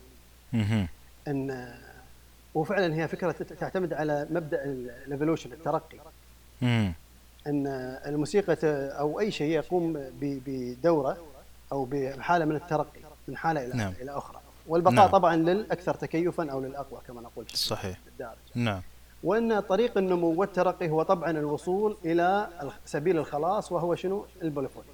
[0.52, 0.88] مهم.
[1.28, 1.74] أن
[2.54, 5.98] وفعلا هي فكرة تعتمد على مبدأ الايفولوشن الترقي.
[7.46, 7.66] أن
[8.06, 8.56] الموسيقى
[8.98, 11.16] أو أي شيء يقوم بدورة
[11.72, 13.92] أو بحالة من الترقي من حالة إلى نعم.
[14.00, 15.08] إلى أخرى والبقاء نعم.
[15.08, 17.98] طبعا للاكثر تكيفا أو للأقوى كما نقول في صحيح.
[18.06, 18.82] الدارجه نعم
[19.24, 22.48] وأن طريق النمو والترقي هو طبعا الوصول إلى
[22.86, 24.86] سبيل الخلاص وهو شنو البوليفوني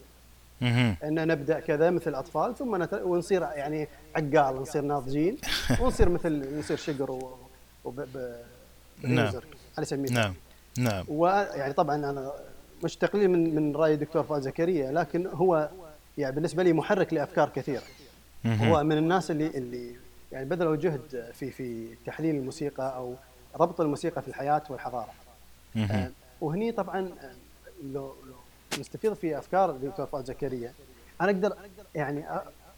[0.61, 0.97] مهم.
[1.05, 2.95] أن نبدأ كذا مثل الاطفال ثم نت...
[3.05, 5.37] ونصير يعني عقال نصير ناضجين
[5.81, 7.39] ونصير مثل نصير شقر و...
[7.85, 8.01] وب...
[8.01, 8.37] ب...
[9.03, 9.33] نعم.
[9.79, 10.35] على سبيل نعم
[10.79, 12.33] نعم ويعني طبعا أنا
[12.85, 15.71] مش تقليل من من رأي الدكتور فؤاد زكريا لكن هو
[16.19, 17.83] يعني بالنسبة لي محرك لأفكار كثيره.
[18.47, 19.97] هو من الناس اللي اللي
[20.33, 23.15] يعني بذلوا جهد في في تحليل الموسيقى أو
[23.61, 25.09] ربط الموسيقى في الحياة والحضارة.
[25.77, 26.11] آه،
[26.41, 27.33] وهني طبعا آه،
[27.93, 30.73] لو لو نستفيض في أفكار الدكتور فؤاد زكريا
[31.21, 31.57] أنا أقدر
[31.95, 32.25] يعني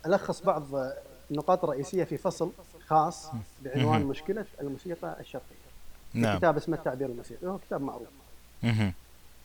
[0.06, 0.62] ألخص بعض
[1.30, 2.52] النقاط الرئيسيه في فصل
[2.86, 3.30] خاص
[3.64, 4.02] بعنوان.
[4.02, 5.57] مشكلة الموسيقى الشرقية
[6.14, 8.08] نعم كتاب اسمه التعبير الموسيقي هو كتاب معروف
[8.62, 8.92] مهم.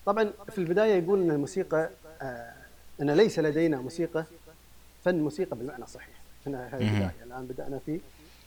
[0.05, 1.89] طبعا في البداية يقول إن الموسيقى
[2.21, 2.53] آه
[3.01, 4.25] إن ليس لدينا موسيقى
[5.05, 6.81] فن موسيقى بالمعنى الصحيح هنا هذه.
[6.81, 7.99] البداية الآن بدأنا في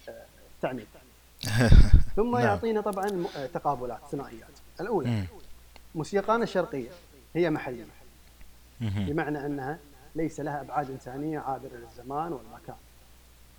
[0.08, 0.24] آه
[0.62, 0.86] تعميم
[2.16, 2.44] ثم نعم.
[2.46, 4.48] يعطينا طبعا آه، تقابلات ثنائيات
[4.80, 5.24] الأولى.
[5.94, 6.88] موسيقانا الشرقية
[7.34, 7.84] هي محلية
[8.80, 9.06] مهم.
[9.06, 9.78] بمعنى أنها
[10.14, 12.76] ليس لها أبعاد إنسانية عابرة للزمان والمكان.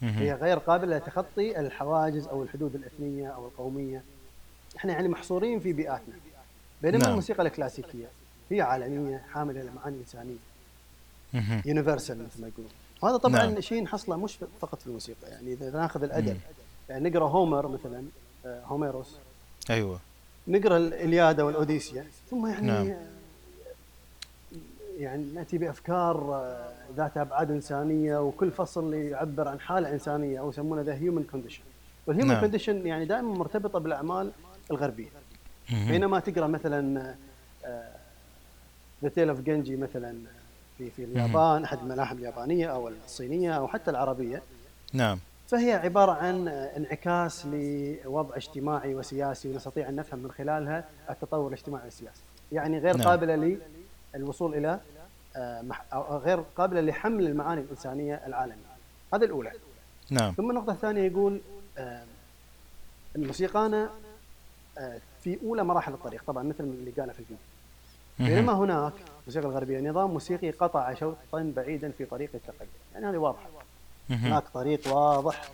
[0.02, 4.04] هي غير قابلة لتخطي الحواجز أو الحدود الإثنية أو القومية
[4.78, 6.16] إحنا يعني محصورين في بيئاتنا
[6.82, 7.10] بينما نعم.
[7.10, 8.08] الموسيقى الكلاسيكية
[8.50, 10.38] هي عالمية حاملة لمعاني إنسانية.
[11.66, 13.62] universal مثل ما يقولون وهذا طبعا نعم.
[13.62, 16.38] شيء نحصله مش فقط في الموسيقى يعني إذا ناخذ الأدب
[16.90, 18.04] يعني نقرأ هومر مثلا
[18.46, 19.18] آه، هوميروس
[19.70, 20.00] أيوه
[20.48, 22.88] نقرأ الالياده والأوديسيا ثم يعني نعم.
[22.88, 23.08] آه،
[24.98, 30.82] يعني نأتي بأفكار آه، ذات أبعاد إنسانية وكل فصل يعبر عن حالة إنسانية أو يسمونه
[30.82, 31.63] the human condition
[32.08, 32.40] وال human.
[32.40, 34.32] condition يعني دائما مرتبطة بالأعمال
[34.72, 35.10] الغربيه.
[35.70, 37.16] بينما تقرأ مثلا
[39.04, 40.18] The Tale of Genji مثلا
[40.78, 44.42] في في اليابان أحد الملاحم اليابانية أو الصينية أو حتى العربية.
[44.94, 45.20] نعم.
[45.48, 52.22] فهي عبارة عن انعكاس لوضع اجتماعي وسياسي ونستطيع أن نفهم من خلالها التطور الاجتماعي والسياسي.
[52.52, 53.08] يعني غير نعم.
[53.08, 53.58] قابلة
[54.16, 54.80] للوصول إلى
[55.36, 58.78] آه، غير قابلة لحمل المعاني الإنسانية العالمية.
[59.14, 59.52] هذا الأولى.
[60.10, 60.34] نعم.
[60.34, 61.42] ثم النقطة الثانية يقول
[61.78, 62.04] آه،
[63.16, 63.90] إن موسيقانا
[65.24, 67.38] في أولى مراحل الطريق طبعا مثل اللي قاله في الفيديو.
[68.20, 68.54] بينما.
[68.54, 72.70] هناك الموسيقى الغربية نظام موسيقي قطع شوطا بعيدا في طريق التقدم.
[72.94, 73.50] يعني هذه واضحة.
[74.10, 75.50] هناك طريق واضح.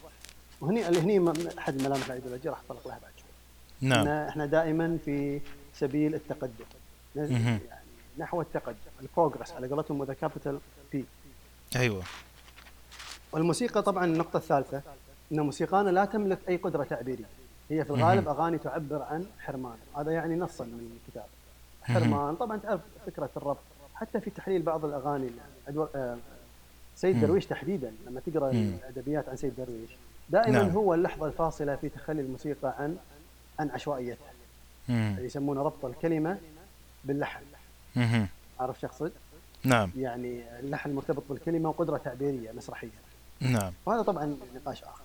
[0.62, 3.89] وهني هني احد الملامح الأيديولوجية راح اتطرق لها بعد شوي.
[3.89, 4.07] نعم.
[4.07, 5.41] إحنا دائما في
[5.73, 6.65] سبيل التقدم.
[7.15, 7.59] يعني
[8.17, 10.59] نحو التقدم ال progress على قولتهم with a capital
[10.91, 11.05] P
[11.75, 12.03] أيوه.
[13.31, 14.81] والموسيقى طبعا النقطة الثالثة
[15.31, 17.25] إن موسيقانا لا تملك أي قدرة تعبيرية.
[17.69, 21.26] هي في الغالب أغاني تعبر عن حرمان هذا يعني نصا من الكتاب
[21.84, 23.58] حرمان طبعا تعرف فكرة الربط
[23.95, 25.30] حتى في تحليل بعض الأغاني.
[25.95, 26.17] آه،
[26.95, 27.21] سيد.
[27.21, 28.52] درويش تحديدا لما تقرأ.
[28.52, 29.89] الأدبيات عن سيد درويش
[30.30, 30.69] دائما نعم.
[30.69, 32.97] هو اللحظة الفاصلة في تخلي الموسيقى عن
[33.60, 34.32] عن عشوائيتها
[34.89, 35.26] مهم.
[35.26, 36.38] يسمونه ربط الكلمة
[37.06, 37.43] باللحن.
[38.60, 39.12] عارف شو اقصد؟
[39.63, 42.89] نعم يعني اللحن مرتبط بالكلمة وقدرة تعبيرية مسرحية
[43.41, 45.04] نعم وهذا طبعا نقاش آخر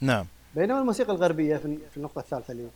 [0.00, 2.68] نعم بينما الموسيقى الغربية في النقطة الثالثة اللي.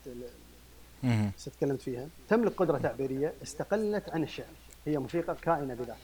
[1.59, 4.47] تكلمت فيها تملك قدره تعبيريه استقلت عن الشعر
[4.87, 5.97] هي موسيقى كائنة بذاتها.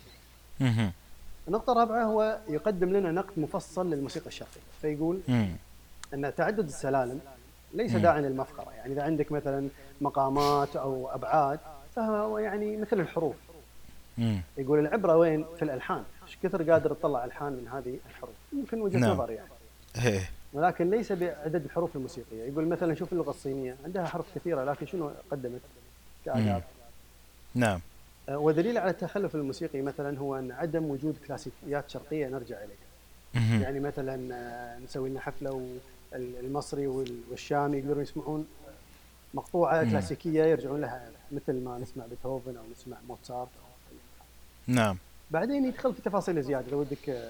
[1.49, 5.21] النقطة الرابعة هو يقدم لنا نقد مفصل للموسيقى الشرقية فيقول.
[6.15, 7.21] أن تعدد السلالم
[7.75, 8.03] ليس مم.
[8.03, 9.69] داعيا للمفخرة يعني إذا عندك مثلا
[10.01, 11.59] مقامات أو أبعاد
[11.97, 13.37] فهو يعني مثل الحروف.
[14.59, 18.99] يقول العبرة وين في الألحان إيش كثر قادر تطلع ألحان من هذه الحروف يمكن وجهة
[18.99, 19.11] نعم.
[19.11, 19.49] نظر يعني
[20.05, 22.43] إيه ولكن ليس بعدد الحروف الموسيقية.
[22.43, 25.61] يقول مثلا شوف اللغة الصينية عندها حروف كثيرة لكن شنو قدمت؟
[26.25, 26.63] كآداب.
[27.55, 27.81] نعم.
[28.29, 33.63] آه، ودليل على التخلف الموسيقي مثلا هو أن عدم وجود كلاسيكيات شرقية نرجع اليها.
[33.63, 35.79] يعني مثلا آه، نسوي لنا حفلة
[36.13, 38.47] والمصري وال- والشامي يقدرون يسمعون
[39.35, 39.91] مقطوعة.
[39.91, 43.49] كلاسيكية يرجعون لها مثل ما نسمع بيتهوفن أو نسمع موتسارت.
[44.67, 44.97] نعم.
[45.31, 47.23] بعدين يدخل في تفاصيل زيادة لو ودك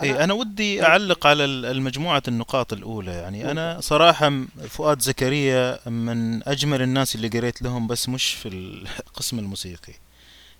[0.00, 3.12] آه، اي أنا ودي أعلق على ال- المجموعة النقاط الأولى.
[3.12, 8.48] يعني أنا صراحة م- فؤاد زكريا من أجمل الناس اللي قريت لهم بس مش في
[8.48, 9.92] القسم الموسيقي.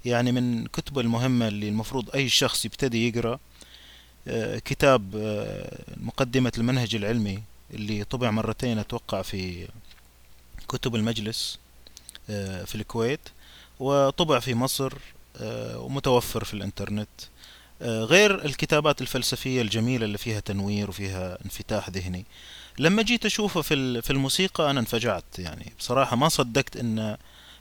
[0.05, 3.39] يعني من كتبه المهمة اللي المفروض أي شخص يبتدي يقرأ
[4.29, 7.43] آه، كتاب آه، مقدمة المنهج العلمي
[7.75, 9.69] اللي طبع مرتين أتوقع في
[10.69, 11.59] كتب المجلس
[12.31, 13.21] آه، في الكويت
[13.81, 14.93] وطبع في مصر
[15.77, 17.09] ومتوفر في الإنترنت.
[17.21, 17.34] آه،
[17.85, 22.25] غير الكتابات الفلسفية الجميلة اللي فيها تنوير وفيها انفتاح ذهني.
[22.79, 27.17] لما جيت أشوفه في في الموسيقى أنا انفجعت يعني بصراحة ما صدقت أن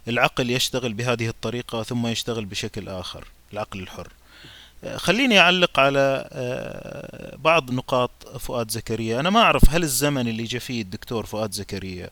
[0.07, 4.13] العقل يشتغل بهذه الطريقة ثم يشتغل بشكل آخر العقل الحر.
[4.83, 9.19] آه، خليني أعلق على آه، بعض نقاط فؤاد زكريا.
[9.19, 12.09] أنا ما أعرف هل الزمن اللي جاء فيه الدكتور فؤاد زكريا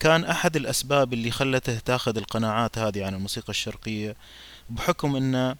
[0.00, 4.16] كان أحد الأسباب اللي خلته تاخذ القناعات هذه عن الموسيقى الشرقية
[4.70, 5.56] بحكم أن آه،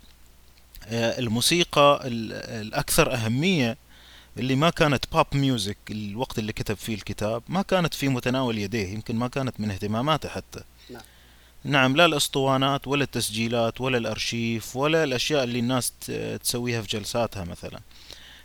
[0.90, 2.32] الموسيقى ال-
[2.66, 3.76] الأكثر أهمية
[4.38, 8.88] اللي ما كانت بوب ميوزك الوقت اللي كتب فيه الكتاب ما كانت في متناول يديه
[8.88, 10.60] يمكن ما كانت من اهتماماته حتى.
[10.90, 11.02] نعم.
[11.64, 15.92] نعم لا الأسطوانات ولا التسجيلات ولا الأرشيف ولا الأشياء اللي الناس
[16.42, 17.80] تسويها في جلساتها مثلا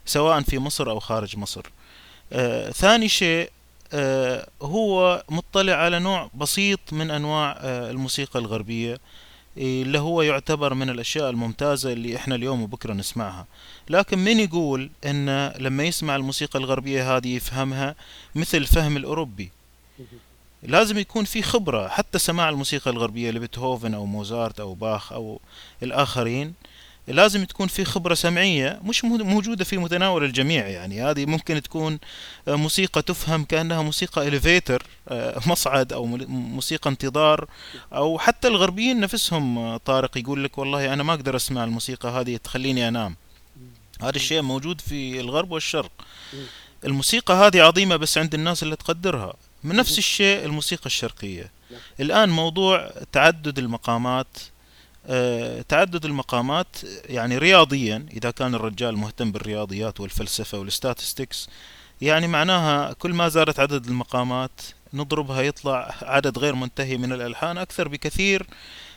[0.05, 1.65] سواء في مصر أو خارج مصر.
[2.33, 3.49] آه ثاني شيء
[3.93, 8.97] آه هو مطلع على نوع بسيط من أنواع آه الموسيقى الغربية.
[9.57, 13.45] اللي هو يعتبر من الأشياء الممتازة اللي إحنا اليوم وبكرة نسمعها.
[13.89, 17.95] لكن من يقول إن لما يسمع الموسيقى الغربية هذه يفهمها
[18.35, 19.49] مثل فهم الأوروبي.
[20.63, 25.39] لازم يكون في خبرة حتى سماع الموسيقى الغربية لبيتهوفن أو موزارت أو باخ أو
[25.83, 26.53] الآخرين
[27.07, 31.01] لازم تكون في خبرة سمعية مش مو- موجودة في متناول الجميع يعني.
[31.03, 31.99] هذه ممكن تكون
[32.47, 34.83] آه، موسيقى تفهم كأنها موسيقى إليفيتر
[35.45, 37.47] مصعد أو موسيقى انتظار
[37.93, 42.37] أو حتى الغربيين نفسهم آه، طارق يقول لك والله أنا ما أقدر أسمع الموسيقى هذه
[42.37, 43.15] تخليني أنام.
[44.01, 45.91] هذا الشيء موجود في الغرب والشرق.
[46.85, 49.33] الموسيقى هذه عظيمة بس عند الناس اللي تقدرها.
[49.63, 51.51] من نفس الشيء الموسيقى الشرقية.
[51.99, 54.56] الآن موضوع تعدد المقامات آه،
[55.69, 56.67] تعدد المقامات
[57.05, 61.49] يعني رياضيا إذا كان الرجال مهتم بالرياضيات والفلسفة والستاتستكس
[62.01, 64.61] يعني معناها كل ما زادت عدد المقامات
[64.93, 68.47] نضربها يطلع عدد غير منتهي من الألحان أكثر بكثير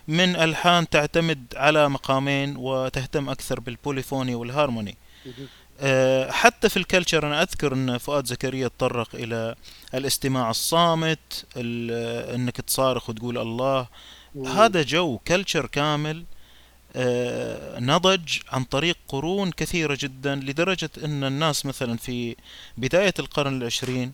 [0.09, 4.97] من ألحان تعتمد على مقامين وتهتم أكثر بال polyphony وال harmony
[5.81, 9.55] آه، حتى في ال culture أنا أذكر أن فؤاد زكريا تطرق إلى
[9.95, 13.87] الاستماع الصامت ال- أنك تصارخ وتقول الله
[14.47, 16.25] هذا جو culture كامل
[16.97, 22.37] آه، نضج عن طريق قرون كثيرة جدا لدرجة أن الناس مثلا في
[22.79, 24.13] بداية القرن العشرين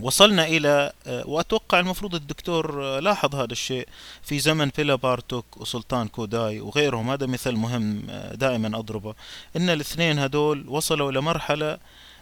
[0.00, 3.88] وصلنا إلى آه، وأتوقع المفروض الدكتور آه، لاحظ هذا الشيء
[4.22, 7.10] في زمن بيلا بارتوك وزولتان كوداي وغيرهم.
[7.10, 9.14] هذا مثل مهم دائما أضربه.
[9.56, 11.78] إن الاثنين هدول وصلوا إلى مرحلة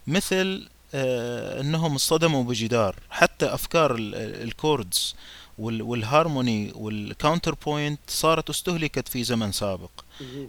[0.07, 2.97] مثل أنهم اصطدموا بجدار.
[3.11, 5.15] حتى أفكار ال chords
[5.63, 9.91] وال harmony وال counterpoint صارت استهلكت في زمن سابق.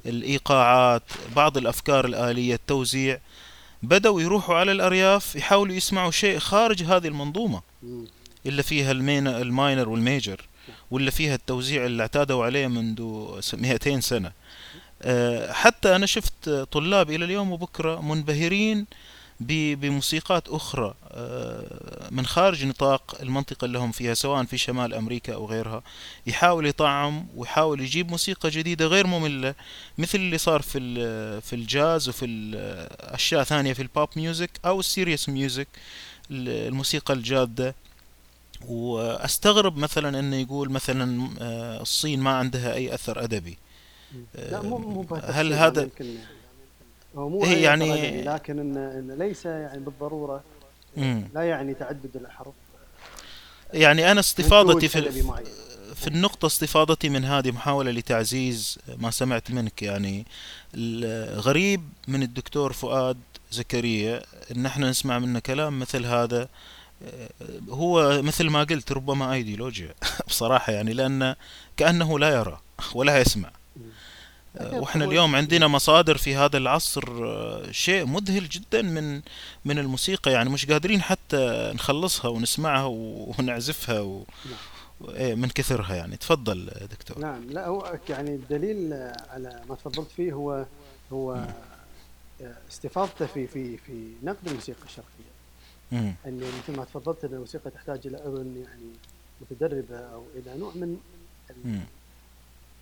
[0.06, 1.04] الإيقاعات
[1.36, 3.19] بعض الأفكار الآلية التوزيع
[3.84, 7.62] بدأوا يروحوا على الأرياف يحاولوا يسمعوا شيء خارج هذه المنظومة.
[8.45, 10.41] اللي فيها المين ال minor وال major
[10.91, 13.02] واللي فيها التوزيع اللي اعتادوا عليه منذ
[13.54, 14.32] 200 سنة.
[15.02, 18.86] آه، حتى أنا شفت طلاب إلى اليوم وبكرة منبهرين
[19.39, 20.93] بموسيقات أخرى.
[22.12, 25.84] من خارج نطاق المنطقة اللي هم فيها سواء في شمال أمريكا أو غيرها
[26.28, 29.56] يحاول يطعم ويحاول يجيب موسيقى جديدة غير مملة
[29.97, 30.80] مثل اللي صار في
[31.41, 32.26] في الجاز وفي
[32.99, 35.67] أشياء ثانية في ال pop music أو ال serious music
[36.32, 37.76] الموسيقى الجادة.
[38.67, 43.58] وأستغرب مثلا إنه يقول مثلا آه، الصين ما عندها أي أثر أدبي.
[44.36, 45.89] لا مو مو هل هذا
[47.15, 50.43] هو مو إيه يعني لكن إن ليس يعني بالضرورة
[50.97, 51.27] مم.
[51.34, 52.53] لا يعني تعدد الأحرف.
[53.73, 55.12] يعني أنا استفاضتي في
[55.95, 59.82] في النقطة استفاضتي من هذه محاولة لتعزيز ما سمعت منك.
[59.82, 60.25] يعني
[60.75, 63.17] الغريب من الدكتور فؤاد
[63.51, 64.21] زكريا
[64.56, 66.49] إن إحنا نسمع منه كلام مثل هذا
[67.69, 69.93] هو مثل ما قلت ربما أيديولوجيا.
[70.27, 71.36] بصراحة يعني لأن
[71.77, 72.60] كأنه لا يرى
[72.93, 73.51] ولا يسمع.
[74.61, 79.21] وإحنا اليوم عندنا مصادر في هذا العصر آه، شيء مذهل جدا من
[79.65, 80.31] من الموسيقى.
[80.31, 84.23] يعني مش قادرين حتى نخلصها ونسمعها ونعزفها و...
[85.09, 86.17] إيه من كثرها يعني.
[86.17, 87.19] تفضل دكتور.
[87.19, 88.93] نعم لا هو يعني الدليل
[89.29, 90.65] على ما تفضلت فيه هو
[91.13, 91.45] هو
[92.69, 95.33] استفاضته في في في نقد الموسيقى الشرقية.
[96.25, 98.91] إن مثل ما تفضلت إن الموسيقى تحتاج إلى أذن يعني
[99.41, 100.97] متدربة أو إلى نوع من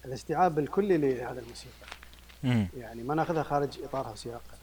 [0.06, 1.88] الاستيعاب الكلي لهذا الموسيقى
[2.44, 2.68] مم.
[2.78, 4.58] يعني ما ناخذها خارج إطارها وسياقها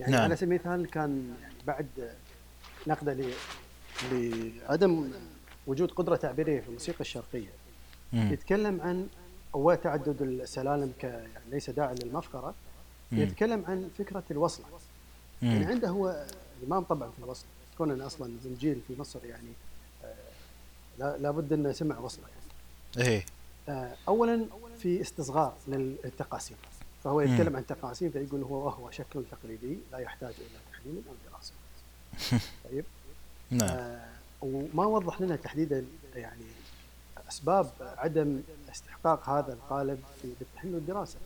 [0.00, 0.22] يعني نعم.
[0.22, 1.86] على سبيل المثال كان يعني بعد
[2.86, 3.16] نقده
[4.12, 5.10] لعدم
[5.66, 7.50] وجود قدرة تعبيرية في الموسيقى الشرقية
[8.12, 8.32] مم.
[8.32, 9.08] يتكلم عن
[9.54, 12.54] هو تعدد السلالم ك يعني ليس داعي للمفخره
[13.12, 14.66] يتكلم عن فكرة الوصلة.
[15.42, 16.26] يعني عنده هو
[16.66, 17.44] إمام طبعا في الوصل
[17.78, 19.52] كوننا أصلا من جيل في مصر يعني
[20.04, 23.08] آه لابد أنه سمع وصلة يعني.
[23.08, 23.24] إيه
[23.68, 24.46] آه اولا
[24.82, 26.56] في استصغار للتقاسيم
[27.04, 31.52] فهو يتكلم عن تقاسيم فيقول هو وهو شكل تقليدي لا يحتاج إلى تحليل أو دراسة.
[32.70, 32.84] طيب؟
[33.50, 33.68] نعم.
[33.70, 34.08] آه
[34.42, 36.44] وما وضح لنا تحديدا يعني
[37.28, 38.40] أسباب عدم
[38.70, 41.18] استحقاق هذا القالب في التحليل والدراسة.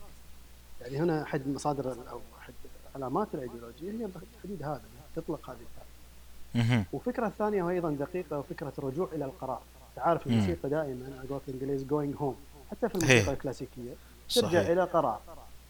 [0.80, 2.54] يعني هنا أحد مصادر أو أحد
[2.94, 4.08] علامات الأيديولوجية هي
[4.42, 4.82] تحديد هذا
[5.16, 6.84] تطلق هذه الفكرة.
[6.92, 9.60] وفكره ثانية وأيضا دقيقة وفكرة الرجوع إلى القرار.
[9.96, 12.36] تعرف الموسيقى دائما أقول الانجليزي جوينج هوم
[12.70, 13.94] حتى في الموسيقى الكلاسيكية.
[14.34, 14.68] ترجع صحيح.
[14.68, 15.20] إلى قرار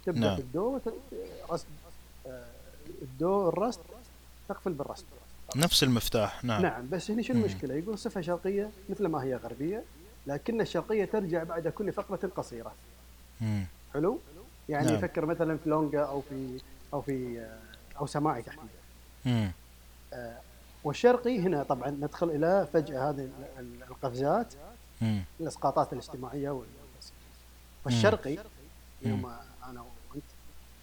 [0.07, 0.37] تبدأ نعم.
[0.37, 0.81] في الدو
[1.51, 1.67] رست
[2.27, 2.45] آه،
[3.03, 3.81] الدو الرست
[4.49, 5.05] تقفل بالرست.
[5.57, 6.63] نفس المفتاح نعم.
[6.63, 9.83] نعم بس هنا شو المشكلة؟ يقول صفة شرقية مثل ما هي غربية
[10.27, 12.73] لكن الشرقية ترجع بعد كل فقرة قصيرة.
[13.41, 13.67] مم.
[13.95, 14.19] حلو؟
[14.69, 14.95] يعني نعم.
[14.95, 16.61] يفكر مثلا في لونجا أو في
[16.93, 17.59] أو في آه،
[18.01, 19.53] أو سماعي تحديدا.
[20.13, 20.37] آه
[20.85, 23.29] والشرقي هنا طبعا ندخل إلى فجأة هذه
[23.91, 24.55] القفزات
[25.41, 26.51] الإسقاطات الاجتماعية
[27.87, 28.39] والشرقي
[29.03, 29.33] يوم
[29.71, 30.25] أنا وأنت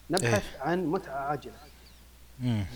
[0.10, 1.54] نبحث إيه؟ عن متعة عاجلة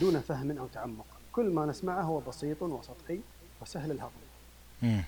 [0.02, 1.06] دون فهم أو تعمق.
[1.32, 3.20] كل ما نسمعه هو بسيط وسطحي
[3.62, 5.02] وسهل الهضم.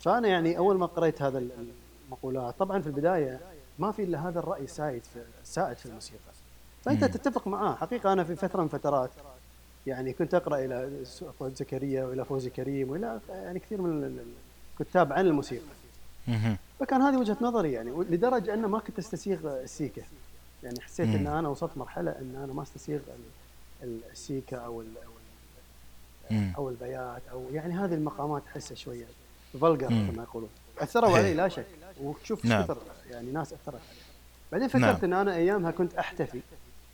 [0.00, 1.42] فأنا يعني أول ما قريت هذا
[2.08, 3.40] المقولات طبعا في البداية
[3.78, 6.20] ما في إلا هذا الرأي سائد في سائد في الموسيقى.
[6.84, 7.10] فأنت مم.
[7.10, 7.74] تتفق معاه.
[7.74, 9.10] حقيقة أنا في فترة من فترات
[9.86, 11.04] يعني كنت أقرأ إلى
[11.38, 14.20] فؤاد زكريا وإلى فوزي كريم وإلى يعني كثير من
[14.80, 15.64] الكتاب عن الموسيقى.
[16.80, 20.02] فكان هذه وجهة نظري يعني لدرجة أن ما كنت أستسيغ السيكه
[20.62, 23.00] يعني حسيت أن أنا وصلت مرحلة أن أنا ما أستسيغ
[23.82, 24.86] السيكه أو ال
[26.56, 29.04] أو البيات أو يعني هذه المقامات احسها شوية
[29.60, 30.50] فلجر كما يقولون.
[30.78, 31.66] أثروا علي لا شك
[32.00, 32.62] وتشوف نعم.
[32.62, 32.78] كثر
[33.10, 34.00] يعني ناس أثرت علي.
[34.52, 35.04] بعدين فكرت نعم.
[35.04, 36.40] أن أنا أيامها كنت أحتفي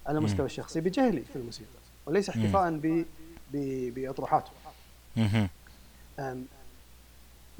[0.06, 1.70] على المستوى الشخصي بجهلي في الموسيقى
[2.06, 3.04] وليس احتفاء ب
[3.94, 4.54] بأطروحاتهم.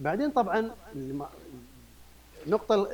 [0.03, 0.71] بعدين طبعا
[2.47, 2.89] النقطة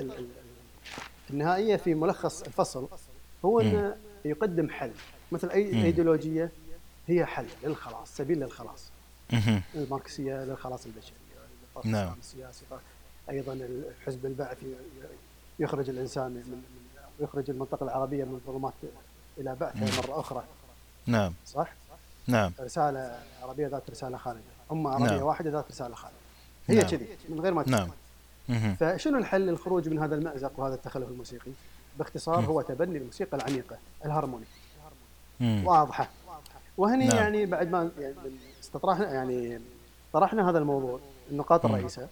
[1.31, 2.88] النهائية في ملخص الفصل
[3.44, 4.90] هو أنه يقدم حل.
[5.33, 6.53] مثل أي أيديولوجية
[7.07, 8.90] هي حل للخلاص سبيل للخلاص.
[9.75, 11.12] الماركسية للخلاص البشري
[11.85, 12.14] نعم.
[12.18, 12.64] السياسي
[13.31, 14.59] أيضا حزب البعث
[15.59, 16.62] يخرج الإنسان من
[17.21, 18.73] يخرج المنطقة العربية من الظلمات
[19.38, 20.44] إلى بعثها مرة أخرى.
[21.07, 21.33] نعم.
[21.47, 21.73] صح؟
[22.27, 22.53] نعم.
[22.61, 24.40] رسالة عربية ذات رسالة خالده
[24.73, 25.23] أمة عربية نعم.
[25.23, 26.16] واحدة ذات رسالة خالده
[26.69, 26.87] هي نعم.
[26.87, 27.97] كذي من غير ما نعم تفهم
[28.49, 28.75] مهم.
[28.75, 31.51] فشنو الحل للخروج من هذا المأزق وهذا التخلف الموسيقي؟
[31.99, 34.45] باختصار هو تبني الموسيقى العميقة الهارموني
[35.41, 35.63] مم.
[35.67, 36.09] واضحة
[36.79, 37.17] وهني نعم.
[37.17, 38.15] يعني بعد ما يعني
[38.61, 39.61] استطرحنا يعني
[40.13, 41.01] طرحنا هذا الموضوع
[41.31, 42.09] النقاط الرئيسة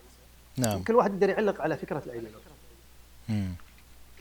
[0.57, 2.45] نعم كل واحد يقدر يعلق على فكرة الايديولوجي
[3.29, 3.53] مم.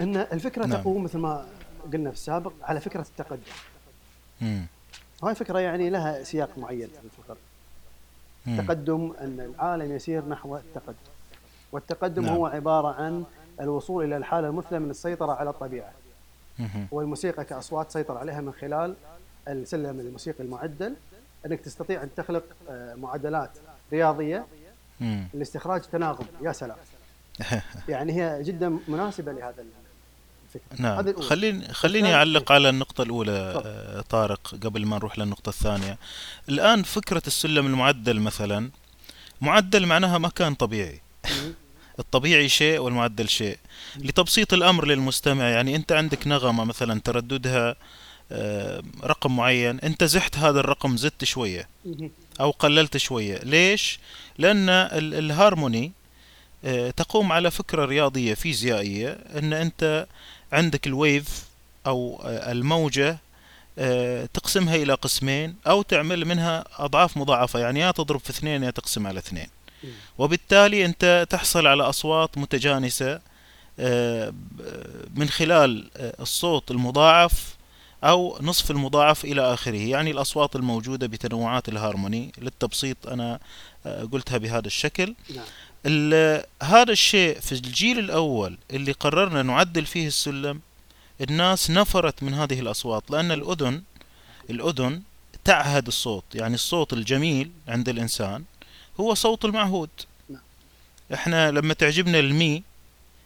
[0.01, 0.81] إن الفكرة نعم.
[0.81, 1.45] تقوم مثل ما
[1.93, 3.41] قلنا في السابق على فكرة التقدم.
[5.21, 7.37] وهي فكرة يعني لها سياق معين في الفكر
[8.45, 8.61] مم.
[8.61, 10.95] تقدم أن العالم يسير نحو التقدم
[11.71, 12.35] والتقدم نعم.
[12.35, 13.23] هو عبارة عن
[13.61, 15.91] الوصول إلى الحالة المثلى من السيطرة على الطبيعة
[16.59, 16.87] مهم.
[16.91, 18.95] والموسيقى كأصوات تسيطر عليها من خلال
[19.47, 20.95] السلم الموسيقي المعدل
[21.45, 23.49] أنك تستطيع أن تخلق آه، معادلات
[23.91, 24.45] رياضية
[24.99, 25.27] مم.
[25.33, 26.77] لاستخراج تناغم يا سلام
[27.89, 29.65] يعني هي جدا مناسبة لهذا
[30.55, 31.27] الفكر نعم هذه الأولى.
[31.27, 33.69] خليني خليني أعلق على النقطة الأولى تفضل.
[33.69, 35.97] آه، طارق قبل ما نروح للنقطة الثانية.
[36.49, 38.69] الآن فكرة السلم المعدل مثلا
[39.41, 41.01] معدل معناها مكان طبيعي.
[41.99, 43.57] الطبيعي شيء والمعدل شيء.
[43.97, 47.75] لتبسيط الأمر للمستمع يعني أنت عندك نغمة مثلا ترددها
[48.31, 52.11] آه، رقم معين أنت زحت هذا الرقم زدت شوية مهم.
[52.39, 53.99] أو قللت شوية ليش
[54.37, 55.91] لأن ال- الهارموني
[56.65, 60.07] آه، تقوم على فكرة رياضية فيزيائية أن أنت
[60.51, 61.45] عندك ال wave
[61.87, 63.17] أو الموجة
[63.77, 68.71] آه، تقسمها إلى قسمين أو تعمل منها أضعاف مضاعفة يعني يا تضرب في اثنين يا
[68.71, 69.47] تقسم على اثنين.
[70.17, 73.19] وبالتالي أنت تحصل على أصوات متجانسة
[73.79, 74.33] آه،
[75.15, 77.55] من خلال آه، الصوت المضاعف
[78.03, 82.31] أو نصف المضاعف إلى آخره يعني الأصوات الموجودة بتنوعات الهارموني.
[82.37, 83.39] للتبسيط آه،
[84.11, 85.15] قلتها بهذا الشكل.
[85.35, 85.45] نعم.
[86.63, 90.61] هذا الشيء في الجيل الأول اللي قررنا نعدل فيه السلم
[91.21, 93.83] الناس نفرت من هذه الأصوات لأن الأذن
[94.49, 95.01] الأذن
[95.43, 98.43] تعهد الصوت يعني الصوت الجميل عند الإنسان
[98.99, 99.89] هو صوت المعهود
[100.29, 100.41] نعم.
[101.13, 102.63] إحنا لما تعجبنا المي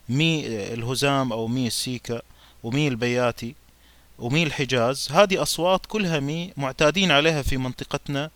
[0.09, 2.21] مي الهزام أو مي السيكا
[2.63, 3.55] ومي البياتي
[4.19, 8.29] ومي الحجاز هذه أصوات كلها مي معتادين عليها في منطقتنا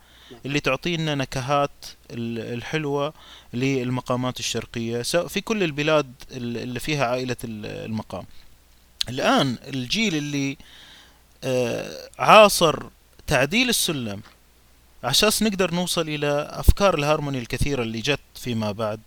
[0.46, 1.72] اللي تعطينا نكهات
[2.12, 3.13] ال- الحلوة
[3.54, 8.26] للمقامات الشرقية في كل البلاد ال- اللي فيها عائلة ال- المقام.
[9.10, 10.58] الآن الجيل اللي
[11.43, 12.84] آه، عاصر
[13.28, 14.22] تعديل السلم
[15.04, 19.00] عشان نقدر نوصل إلى أفكار الهارموني الكثيرة اللي جت فيما بعد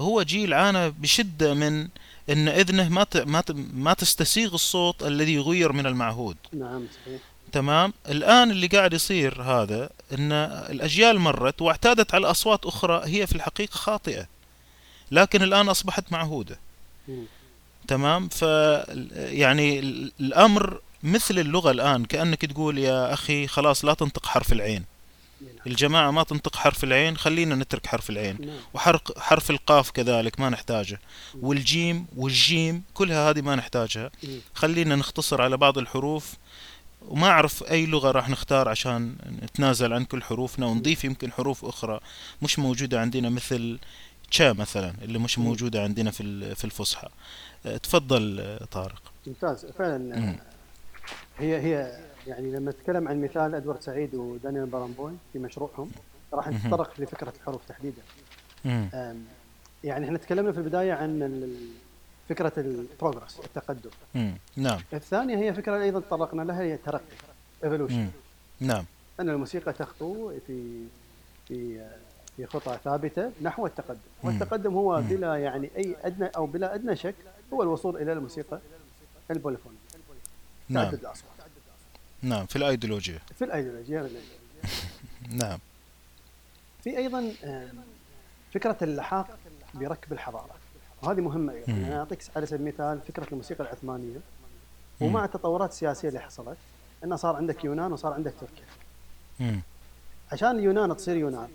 [0.00, 1.88] هو جيل عانى بشدة من
[2.30, 3.42] إن إذنه ما ما
[3.74, 6.36] ما تستسيغ الصوت الذي يغير من المعهود.
[6.52, 7.20] نعم صحيح.
[7.52, 10.32] تمام؟ الآن اللي قاعد يصير هذا إن
[10.70, 14.26] الأجيال مرت واعتادت على أصوات أخرى هي في الحقيقة خاطئة
[15.10, 16.58] لكن الآن أصبحت معهودة.
[17.08, 17.24] مم.
[17.88, 18.42] تمام؟ ف
[19.16, 24.84] يعني ال- الأمر مثل اللغة الآن كأنك تقول يا أخي خلاص لا تنطق حرف العين.
[25.40, 25.50] نعم.
[25.66, 28.36] الجماعة ما تنطق حرف العين خلينا نترك حرف العين.
[28.40, 28.56] نعم.
[28.74, 31.00] وحرف حرف القاف كذلك ما نحتاجه.
[31.40, 34.10] والجيم والجيم كلها هذه ما نحتاجها.
[34.54, 36.34] خلينا نختصر على بعض الحروف.
[37.08, 42.00] وما أعرف أي لغة راح نختار عشان نتنازل عن كل حروفنا ونضيف يمكن حروف أخرى
[42.42, 43.78] مش موجودة عندنا مثل
[44.30, 45.38] تشا مثلا اللي مش.
[45.38, 47.08] موجودة عندنا في في الفصحى
[47.66, 50.36] أه، تفضل أه، طارق ممتاز فعلا مم.
[51.38, 55.90] هي هي يعني لما نتكلم عن مثال إدوارد سعيد ودانيال بارنبويم في مشروعهم
[56.32, 56.48] راح.
[56.48, 58.02] نتطرق لفكرة الخروج تحديدا
[59.84, 61.18] يعني إحنا تكلمنا في البداية عن
[62.28, 63.90] فكرة ال progress التقدم.
[64.14, 64.34] مم.
[64.56, 64.80] نعم.
[64.92, 67.02] الثانية هي فكرة أيضا تطرقنا لها هي الترقي
[67.64, 68.10] evolution.
[68.60, 68.84] نعم.
[69.20, 70.84] أن الموسيقى تخطو في
[71.48, 71.86] في
[72.36, 73.98] في خطى ثابتة نحو التقدم.
[74.24, 74.30] مم.
[74.30, 75.08] والتقدم هو مم.
[75.08, 77.14] بلا يعني أي أدنى أو بلا أدنى شك
[77.52, 78.60] هو الوصول إلى الموسيقى
[79.30, 79.78] البوليفونية.
[80.68, 80.84] نعم.
[80.84, 81.32] تعدد الأصوات.
[82.22, 84.10] نعم في الأيديولوجيا في الايديولوجيا
[85.42, 85.58] نعم.
[86.84, 87.32] في أيضا
[88.54, 89.38] فكرة اللحاق
[89.74, 90.54] بركب الحضارة.
[91.02, 91.82] وهذه مهمة أيضا مم.
[91.82, 94.18] يعني أعطيك على سبيل المثال فكرة الموسيقى العثمانية.
[95.00, 96.56] ومع التطورات السياسية اللي حصلت
[97.04, 99.60] إنه صار عندك يونان وصار عندك تركيا.
[100.32, 101.48] عشان اليونان تصير يونان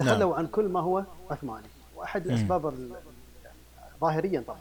[0.00, 0.08] نعم.
[0.08, 2.26] تخلوا عن كل ما هو عثماني وأحد.
[2.26, 2.96] الأسباب ال-
[4.00, 4.58] ظاهريا طبعا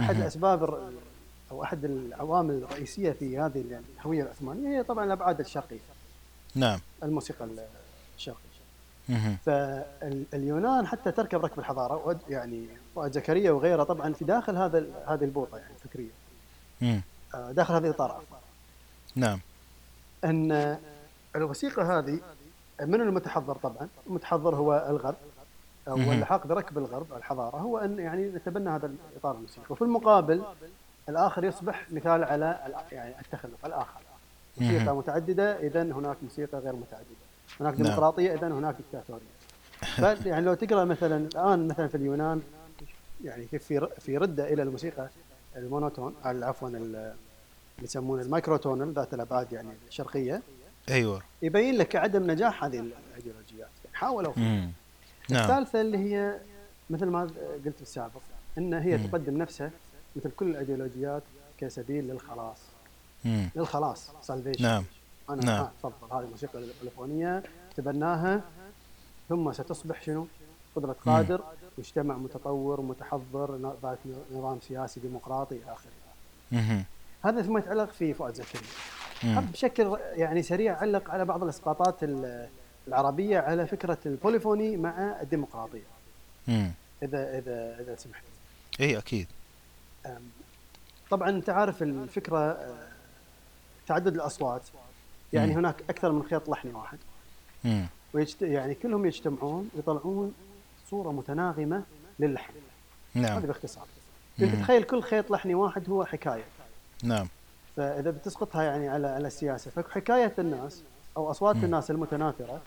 [0.00, 0.16] أحد.
[0.16, 0.90] الأسباب
[1.50, 5.78] أو أحد العوامل الرئيسية في هذه الهوية العثمانية هي طبعا الأبعاد الشرقية
[6.54, 7.48] نعم الموسيقى
[8.16, 8.47] الشرقية.
[9.46, 12.66] فاليونان حتى تركب ركب الحضارة يعني
[12.98, 16.10] زكريا وغيره طبعا في داخل هذا هذه البوطه يعني الفكرية.
[17.34, 18.22] آه، داخل هذه الاطار.
[19.16, 19.40] نعم.
[20.24, 20.78] أن
[21.36, 22.20] الموسيقى هذه
[22.80, 25.16] من المتحضر طبعا؟ المتحضر هو الغرب.
[25.88, 26.12] أو مهم.
[26.12, 27.56] اللحاق بركب الغرب الحضارة.
[27.56, 29.66] هو أن يعني نتبنى هذا الإطار الموسيقي.
[29.70, 30.42] وفي المقابل
[31.08, 34.00] الآخر يصبح مثال على يعني التخلف الآخر.
[34.58, 34.96] موسيقى.
[34.96, 37.27] متعددة اذا هناك موسيقى غير متعددة.
[37.60, 37.82] هناك نعم.
[37.82, 42.42] ديمقراطية اذا هناك دكتاتوريه يعني لو تقرأ مثلا الآن مثلا في اليونان
[43.24, 45.08] يعني كيف في في ردة إلى الموسيقى
[45.56, 47.14] ال monotone عفوا ال- اللي
[47.82, 50.42] يسمونه ال microtonal ذات الأبعاد يعني الشرقية.
[50.88, 51.22] أيوه.
[51.42, 53.68] يبين لك عدم نجاح هذه الأيديولوجيات.
[53.94, 54.32] حاولوا.
[54.36, 54.70] مم.
[55.30, 55.42] نعم.
[55.50, 56.38] الثالثة اللي هي
[56.90, 57.20] مثل ما
[57.64, 58.20] قلت بالسابق
[58.58, 59.06] إن هي مم.
[59.06, 59.70] تقدم نفسها
[60.16, 61.22] مثل كل الأيديولوجيات
[61.58, 62.58] كسبيل للخلاص.
[63.24, 63.50] مم.
[63.56, 64.84] للخلاص salvation نعم.
[65.30, 65.68] أنا نعم.
[65.82, 67.42] تفضل هذه الموسيقى الالكترونيه
[67.76, 68.40] تبناها
[69.28, 70.26] ثم ستصبح شنو؟
[70.76, 71.40] قدرة قادر
[71.78, 73.98] مجتمع متطور متحضر ذات
[74.32, 76.84] نظام سياسي ديمقراطي إلى آخره.
[77.24, 78.68] هذا فيما يتعلق في فؤاد زكريا
[79.52, 82.48] بشكل يعني سريع علق على بعض الإسقاطات ال-
[82.88, 85.82] العربية على فكرة البوليفوني مع الديمقراطية
[86.48, 86.70] مم.
[87.02, 88.22] اذا اذا إذا سمحت
[88.80, 89.26] اي أكيد
[91.10, 92.88] طبعا أنت عارف الفكرة آه،
[93.86, 94.62] تعدد الأصوات
[95.32, 95.58] يعني مم.
[95.58, 96.98] هناك أكثر من خيط لحني واحد
[97.64, 97.86] مم.
[98.12, 98.42] ويجت...
[98.42, 100.34] يعني كلهم يجتمعون يطلعون
[100.90, 101.82] صورة متناغمة
[102.18, 102.52] للحن
[103.14, 103.86] هذا نعم باختصار
[104.40, 104.62] إنت مم.
[104.62, 106.44] تخيل كل خيط لحني واحد هو حكاية
[107.02, 107.28] نعم
[107.76, 110.82] فإذا بتسقطها يعني على على السياسة فحكاية الناس
[111.16, 111.64] أو أصوات مم.
[111.64, 112.60] الناس المتناثرة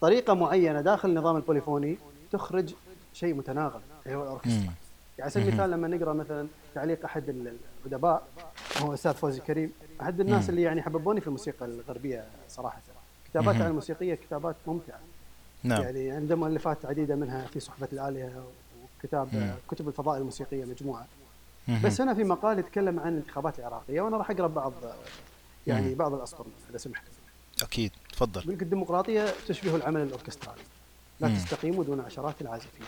[0.00, 1.96] طريقة معينة داخل النظام البوليفوني
[2.32, 2.74] تخرج
[3.14, 4.72] شيء متناغم اللي هو الأوركسترا.
[5.18, 7.28] يعني على سبيل المثال لما نقرأ مثلا تعليق أحد
[7.86, 8.28] الأدباء
[8.80, 10.50] وهو الاستاذ فوزي كريم أحد الناس.
[10.50, 12.80] اللي يعني حببوني في الموسيقى الغربية صراحة
[13.30, 15.00] كتاباته الموسيقية كتابات ممتعة
[15.62, 18.44] نعم يعني عنده مؤلفات عديدة منها في صحبه الآلهة
[18.98, 19.56] وكتاب.
[19.70, 21.06] كتب الفضاء الموسيقية مجموعة.
[21.84, 24.72] بس هنا في مقال يتكلم عن الانتخابات العراقية وأنا راح أقرأ بعض
[25.66, 25.94] يعني.
[25.94, 27.04] بعض الأسطر إذا سمحت
[27.62, 30.62] أكيد تفضل الديمقراطية تشبه العمل الأوركسترالي
[31.20, 31.28] لا.
[31.28, 32.86] تستقيم دون عشرات العازفين.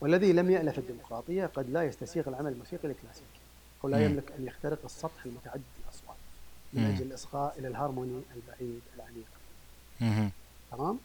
[0.00, 3.40] والذي لم يألف الديمقراطية قد لا يستسيغ العمل الموسيقي الكلاسيكي
[3.84, 4.04] أو لا.
[4.04, 6.16] يملك أن يخترق السطح المتعدد الأصوات
[6.72, 6.84] من.
[6.84, 9.26] أجل الإصغاء إلى الهارموني البعيد العميق.
[10.70, 10.98] تمام؟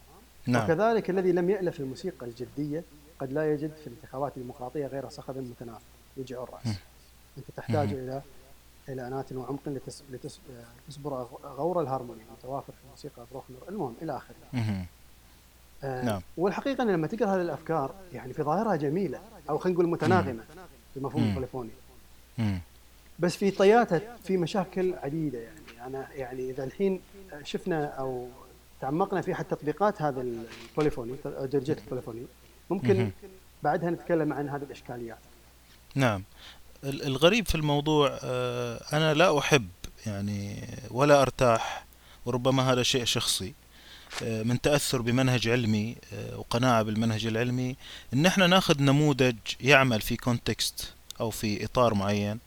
[0.47, 2.84] نعم وكذلك الذي لم يألف الموسيقى الجدية
[3.20, 5.84] قد لا يجد في الانتخابات الديمقراطية غير صخب متناثر
[6.18, 6.68] يوجع الرأس.
[7.38, 7.93] أنت تحتاج.
[7.93, 8.22] إلى
[8.89, 10.03] إلى أناة وعمق لتس...
[10.11, 10.39] لتس...
[10.88, 14.86] تسبر غور الهارموني المتوافر في الموسيقى بروكنر المهم إلى آخره
[16.06, 16.22] نعم.
[16.38, 19.20] والحقيقة أن لما تقرأ هذه الأفكار يعني في ظاهرها جميلة
[19.50, 20.44] أو خلينا نقول متناغمة
[20.96, 21.30] بمفهوم مم.
[21.30, 21.70] البوليفوني
[22.38, 22.60] مم.
[23.20, 27.02] بس في طياتها في مشاكل عديدة يعني أنا يعني إذا الحين
[27.44, 28.28] شفنا أو
[28.82, 32.26] تعمقنا في حتى تطبيقات هذا البوليفوني درجه البوليفوني
[32.70, 33.12] ممكن.
[33.64, 35.18] بعدها نتكلم عن هذه الإشكاليات
[35.96, 36.24] نعم
[36.84, 39.68] ال- الغريب في الموضوع آه، أنا لا أحب
[40.06, 41.86] يعني ولا أرتاح
[42.26, 43.64] وربما هذا شيء شخصي آه،
[44.22, 47.76] من تأثر بمنهج علمي آه، وقناعة بالمنهج العلمي
[48.14, 52.39] إن إحنا ناخذ نموذج يعمل في كونتكست أو في إطار معين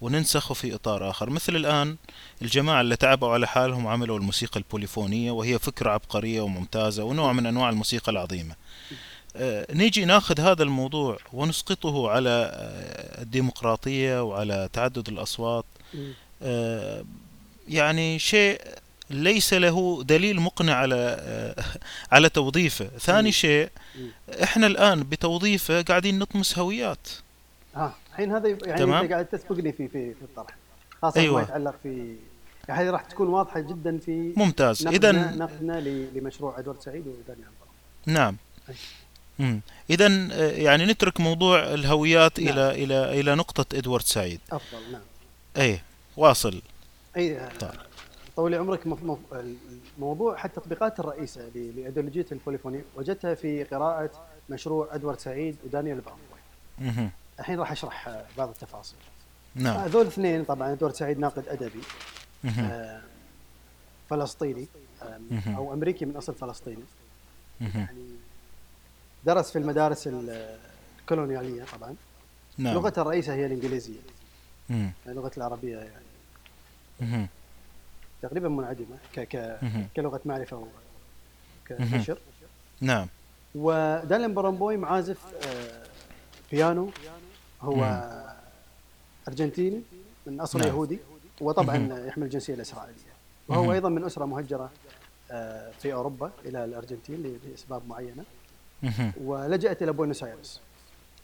[0.00, 1.30] وننسخه في إطار آخر.
[1.30, 1.96] مثل الآن
[2.42, 7.70] الجماعة اللي تعبوا على حالهم عملوا الموسيقى البوليفونية وهي فكرة عبقرية وممتازة ونوع من أنواع
[7.70, 8.54] الموسيقى العظيمة.
[9.36, 15.64] آه، نيجي ناخذ هذا الموضوع ونسقطه على آه، الديمقراطية وعلى تعدد الأصوات.
[16.42, 17.04] آه،
[17.68, 18.60] يعني شيء
[19.10, 21.64] ليس له دليل مقنع على آه،
[22.12, 23.32] على توظيفه ثاني.
[23.32, 23.68] شيء.
[24.42, 27.08] إحنا الآن بتوظيفه قاعدين نطمس هويات
[27.74, 29.02] ها الحين هذا يعني تمام.
[29.02, 30.56] انت قاعد تسبقني في في في الطرح
[31.02, 31.36] خاصة أيوة.
[31.36, 32.16] ما يتعلق في
[32.68, 35.80] يعني هذه راح تكون واضحة جدا في ممتاز إذا نقدنا
[36.14, 38.14] لمشروع إدوارد سعيد ودانيال برا.
[38.14, 38.36] نعم
[38.68, 38.74] أي.
[39.38, 39.60] مم.
[39.90, 42.52] إذا آه، يعني نترك موضوع الهويات نعم.
[42.52, 45.02] إلى إلى إلى نقطة إدوارد سعيد أفضل نعم
[45.56, 45.80] أي
[46.16, 46.62] واصل
[47.16, 47.70] أي طيب.
[48.36, 49.18] طول عمرك مف- مف-
[49.98, 54.10] الموضوع حتى التطبيقات الرئيسة ل- لإيديولوجية البوليفوني وجدتها في قراءة
[54.50, 56.38] مشروع إدوارد سعيد ودانيال بارنبويم
[56.78, 57.10] مهم.
[57.40, 58.98] الحين راح أشرح بعض التفاصيل
[59.54, 61.80] نعم هذول الاثنين طبعا إدوارد سعيد ناقد أدبي.
[62.60, 63.00] آه،
[64.10, 64.66] فلسطيني
[65.02, 65.20] آه،.
[65.56, 66.82] أو أمريكي من أصل فلسطيني.
[67.60, 68.04] يعني
[69.24, 70.58] درس في المدارس ال-
[71.00, 71.94] الكولونيالية طبعا
[72.58, 74.00] نعم لغته الرئيسة هي الإنجليزية
[74.70, 74.92] مهم.
[75.06, 77.26] اللغة العربية يعني.
[78.28, 79.58] تقريبا منعدمة ك ك.
[79.96, 80.66] كلغة معرفة و-
[81.70, 81.90] مهم.
[81.90, 82.18] كنشر
[82.80, 83.06] نعم
[83.54, 85.82] ودالين برامبوي معازف آه،
[86.52, 86.90] بيانو
[87.62, 88.04] هو.
[89.28, 89.82] أرجنتيني
[90.26, 90.68] من أصل نعم.
[90.68, 90.98] يهودي
[91.40, 92.04] وطبعا.
[92.06, 93.12] يحمل الجنسية الإسرائيلية
[93.48, 93.72] وهو.
[93.72, 94.70] أيضا من أسرة مهجرة
[95.30, 98.24] آه، في أوروبا إلى الأرجنتين لأسباب معينة
[98.82, 99.12] مهم.
[99.20, 100.60] ولجأت إلى بوينوس آيرس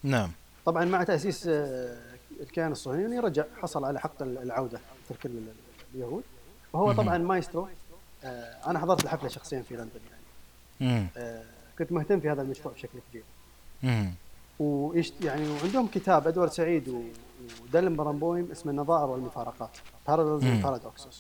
[0.03, 0.31] نعم
[0.67, 1.97] طبعا مع تأسيس آه،
[2.41, 5.53] الكيان الصهيوني رجع حصل على حق العودة ترك ال-
[5.95, 6.23] اليهود
[6.73, 6.97] وهو مهم.
[6.97, 7.69] طبعا مايسترو.
[8.25, 10.01] آه، أنا حضرت الحفلة شخصيا في لندن
[10.81, 11.09] يعني.
[11.17, 11.43] آه،
[11.79, 13.25] كنت مهتم في هذا المشروع بشكل كبير.
[14.59, 16.89] ويشدّ يعني وعندهم كتاب إدوارد سعيد
[17.63, 19.71] ودانيال بارنبويم اسمه النظائر والمفارقات
[20.09, 21.15] Paradoxes.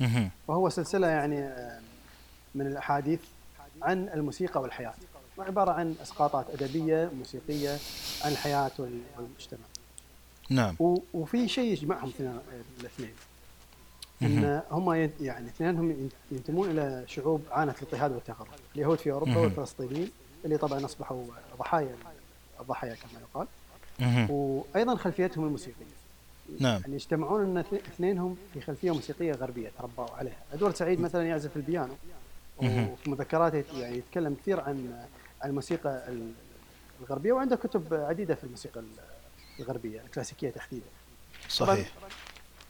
[0.00, 0.30] مهم.
[0.48, 1.80] وهو سلسلة يعني آه،
[2.54, 3.20] من الأحاديث
[3.82, 4.94] عن الموسيقى والحياة.
[5.36, 7.78] وعباره عن أسقاطات أدبية موسيقية
[8.24, 9.60] عن الحياة وال- والمجتمع.
[10.50, 10.76] نعم.
[11.14, 12.38] وفي شيء يجمعهم اثنين-
[12.80, 13.12] الاثنين.
[14.22, 19.36] إن هم يعني اثنينهم ين- ينتمون إلى شعوب عانت الاضطهاد والتغرب اليهود في اوروبا.
[19.36, 20.10] والفلسطينيين
[20.44, 21.24] اللي طبعا أصبحوا
[21.58, 21.96] ضحايا
[22.60, 23.46] الضحايا كما يقال.
[24.30, 25.84] وأيضا خلفيتهم الموسيقية.
[26.60, 26.80] نعم.
[26.80, 30.36] يعني يجتمعون إن اث- اثنينهم في خلفية موسيقية غربية تربوا عليها.
[30.52, 31.94] ادوارد سعيد مثلا يعزف البيانو.
[32.58, 35.04] وفي مذكراته يعني يتكلم كثير عن
[35.42, 36.32] عن الموسيقى ال-
[37.00, 38.86] الغربية وعنده كتب عديدة في الموسيقى ال-
[39.60, 40.86] الغربية الكلاسيكية تحديدا.
[41.48, 41.92] صحيح.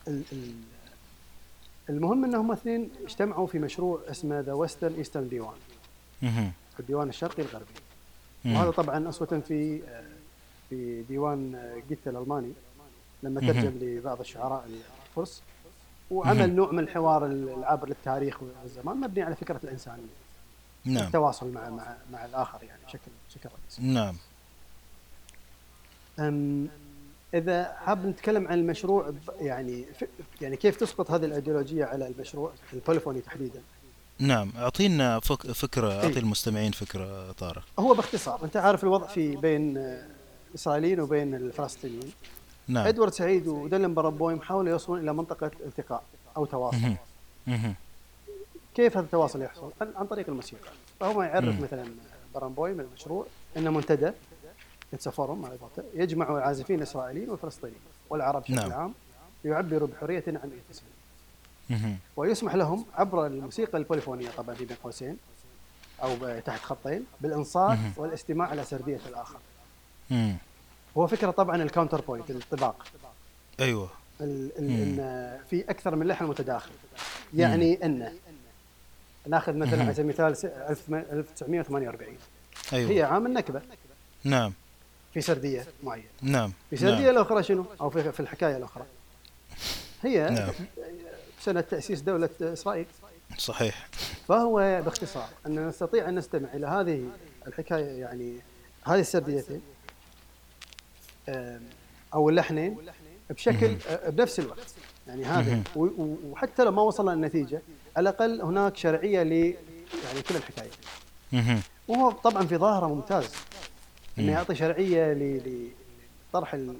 [0.08, 0.54] ال- ال-
[1.88, 5.56] المهم إنهم اثنين اجتمعوا في مشروع اسمه the Western Eastern ديوان.
[6.80, 7.64] الديوان الشرقي الغربي.
[8.44, 10.04] وهذا طبعا أسوة في آه،
[10.70, 12.52] في ديوان آه، جوته الألماني
[13.22, 13.40] لما.
[13.40, 14.68] ترجم لبعض الشعراء
[15.10, 15.42] الفرس.
[16.10, 20.02] وعمل نوع من الحوار العابر للتاريخ والزمان مبني على فكرة الإنسانية.
[20.84, 21.06] نعم.
[21.06, 23.82] التواصل مع مع مع الآخر يعني بشكل بشكل رئيسي.
[23.82, 24.16] نعم.
[26.18, 26.68] أم،
[27.34, 29.84] إذا حاب نتكلم عن المشروع يعني
[30.40, 33.62] يعني كيف تسقط هذه الأيديولوجية على المشروع البوليفوني تحديدا
[34.18, 35.52] نعم أعطينا فك...
[35.52, 36.04] فكرة إيه.
[36.06, 39.78] أعطي المستمعين فكرة طارق هو باختصار أنت عارف الوضع في بين
[40.50, 42.12] الاسرائيليين وبين الفلسطينيين
[42.68, 46.02] نعم إدوارد سعيد وديلن برامبويم حاولوا يوصلون إلى منطقة التقاء
[46.36, 46.96] أو تواصل مهم.
[47.46, 47.74] مهم.
[48.74, 50.70] كيف هذا التواصل يحصل؟ عن, عن طريق الموسيقى
[51.00, 51.60] فهو يعرف.
[51.60, 51.84] مثلا
[52.34, 53.26] برامبويم المشروع
[53.56, 54.10] إنه منتدى
[55.44, 57.80] على قولته يجمع العازفين الإسرائيليين والفلسطينيين
[58.10, 58.72] والعرب بشكل نعم.
[58.72, 58.94] عام
[59.44, 61.98] ليعبروا بحرية عن انفسهم.
[62.16, 65.16] ويسمح لهم عبر الموسيقى البوليفونية طبعا في بين قوسين
[66.02, 67.92] أو ب- تحت خطين بالإنصات مهم.
[67.96, 69.38] والاستماع إلى سردية الآخر.
[70.10, 70.36] مم.
[70.96, 72.84] هو فكرة طبعا ال counterpoint الطباق
[73.60, 73.88] أيوه
[74.20, 75.00] ال- ال- مم.
[75.00, 76.70] إن في أكثر من لحن متداخل
[77.34, 78.12] يعني إن
[79.26, 79.82] ناخذ مثلا.
[79.82, 82.16] على سبيل المثال س- 1948
[82.72, 83.62] أيوه هي عام النكبة
[84.24, 84.52] نعم
[85.14, 86.06] في سردية معينة.
[86.22, 87.10] نعم في سردية نعم.
[87.10, 88.84] الأخرى شنو؟ أو في, في الحكاية الأخرى.
[90.02, 90.52] هي نعم.
[91.40, 92.86] سنة تأسيس دولة إسرائيل.
[93.38, 93.88] صحيح.
[94.28, 97.08] فهو باختصار أن نستطيع أن نستمع إلى هذه
[97.46, 98.38] الحكاية يعني
[98.84, 99.60] هذه السرديتين
[102.14, 102.76] أو اللحنين
[103.30, 103.76] بشكل.
[103.88, 104.74] آه، بنفس الوقت.
[105.06, 107.62] يعني هذا وحتى لو ما وصلنا للنتيجه
[107.96, 110.70] على الأقل هناك شرعية ل يعني كل الحكاية.
[111.88, 113.30] وهو طبعا في ظاهرة ممتاز
[114.18, 114.32] إنه مم.
[114.32, 116.76] يعطي شرعية للطرح ال-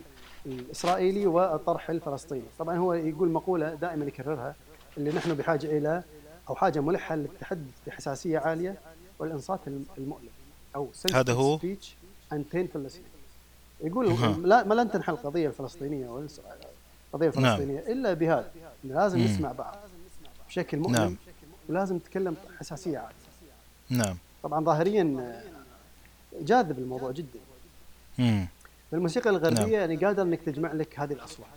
[0.47, 4.55] الإسرائيلي والطرح الفلسطيني، طبعا هو يقول مقولة دائما يكررها
[4.97, 6.03] اللي نحن بحاجة إلى
[6.49, 8.77] أو حاجة ملحة للتحدث بحساسية عالية
[9.19, 10.29] والإنصات الم- المؤلم
[10.77, 11.95] أو هذا هو؟ سبيتش.
[13.81, 14.07] يقول.
[14.49, 16.09] لا ما لن تنحل القضية الفلسطينية
[17.15, 17.45] القضية نعم.
[17.55, 18.51] الفلسطينية إلا بهذا
[18.85, 19.25] لازم مم.
[19.25, 19.77] نسمع بعض
[20.49, 21.17] بشكل مؤلم نعم.
[21.69, 23.15] ولازم نتكلم حساسية عالية.
[23.91, 25.03] نعم طبعا ظاهريا
[26.41, 27.39] جاذب الموضوع جدا
[28.19, 28.49] مم.
[28.91, 29.73] في الموسيقى الغربية نعم.
[29.73, 31.49] يعني قادر إنك تجمع لك هذه الأصوات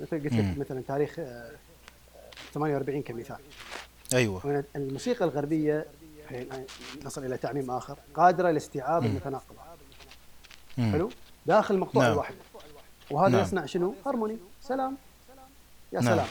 [0.00, 0.32] مثل قلت.
[0.32, 1.52] لك مثلا تاريخ آه، آه،
[2.54, 3.36] 48 كمثال
[4.14, 5.86] أيوه الموسيقى الغربية
[7.04, 9.04] نصل إلى تعميم آخر قادرة لاستيعاب
[10.78, 10.92] مم.
[10.92, 11.10] حلو
[11.46, 12.12] داخل المقطوعه نعم.
[12.12, 12.36] الواحده
[13.10, 13.42] وهذا نعم.
[13.42, 14.96] يصنع شنو؟ هارموني سلام
[15.92, 16.26] يا نعم.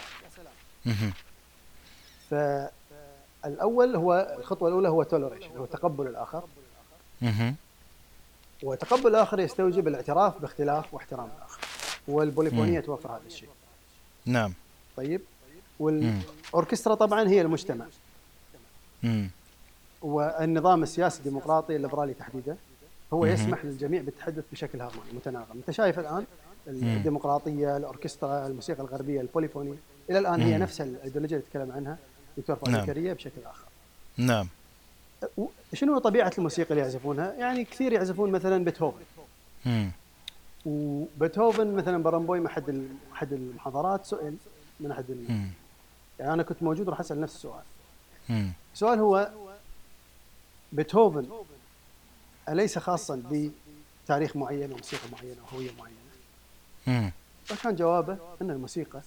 [0.86, 1.14] سلام.
[3.44, 6.44] فالأول هو الخطوة الأولى هو toleration هو تقبل الآخر.
[8.64, 11.60] وتقبل الآخر يستوجب الاعتراف باختلاف واحترام الآخر
[12.08, 12.86] والبوليفونية مم.
[12.86, 13.50] توفر هذا الشيء
[14.26, 14.54] نعم
[14.98, 15.26] طيب مم.
[15.80, 17.86] والأوركسترا طبعا هي المجتمع
[19.04, 19.30] مم.
[20.02, 22.58] والنظام السياسي الديمقراطي الليبرالي تحديدا
[23.14, 23.34] هو مهم.
[23.34, 26.26] يسمح للجميع بالتحدث بشكل هارموني متناغم أنت شايف الآن
[26.68, 29.76] الديمقراطية الأوركسترا الموسيقى الغربية البوليفوني
[30.10, 30.64] إلى الآن هي مم.
[30.64, 31.98] نفس الايديولوجيا اللي تكلم عنها
[32.38, 33.14] دكتور فؤاد نعم.
[33.14, 33.66] بشكل آخر
[34.18, 34.48] نعم
[35.74, 39.02] شنو طبيعة الموسيقى اللي يعزفونها؟ يعني كثير يعزفون مثلا بيتهوفن.
[40.66, 44.36] وبيتهوفن مثلا بارنبويم احد احد المحاضرات سئل
[44.80, 45.10] من احد.
[46.20, 47.64] يعني أنا كنت موجود راح أسأل نفس السؤال
[48.30, 48.52] مم.
[48.74, 49.32] السؤال هو
[50.72, 51.28] بيتهوفن
[52.50, 53.24] أليس خاصا
[54.06, 55.98] بتاريخ معين وموسيقى معينة وهوية معينة؟
[56.88, 57.12] مم.
[57.46, 59.02] فكان جوابه أن الموسيقى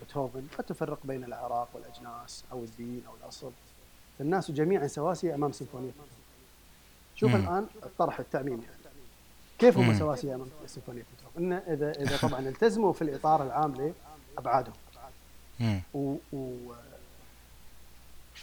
[0.00, 3.50] بيتهوفن قد تفرق بين الأعراق والأجناس أو الدين أو الأصل
[4.22, 5.90] فالناس جميعا سواسية أمام سيمفونية
[7.14, 7.36] شوف مم.
[7.36, 8.76] الآن الطرح التعميمي يعني.
[9.58, 9.98] كيف هم.
[9.98, 13.92] سواسية أمام سيمفونية بيتهوفن؟ إن إذا إذا طبعا التزموا في الإطار العام
[14.36, 14.74] لأبعادهم.
[15.94, 16.16] و...
[16.32, 16.56] و...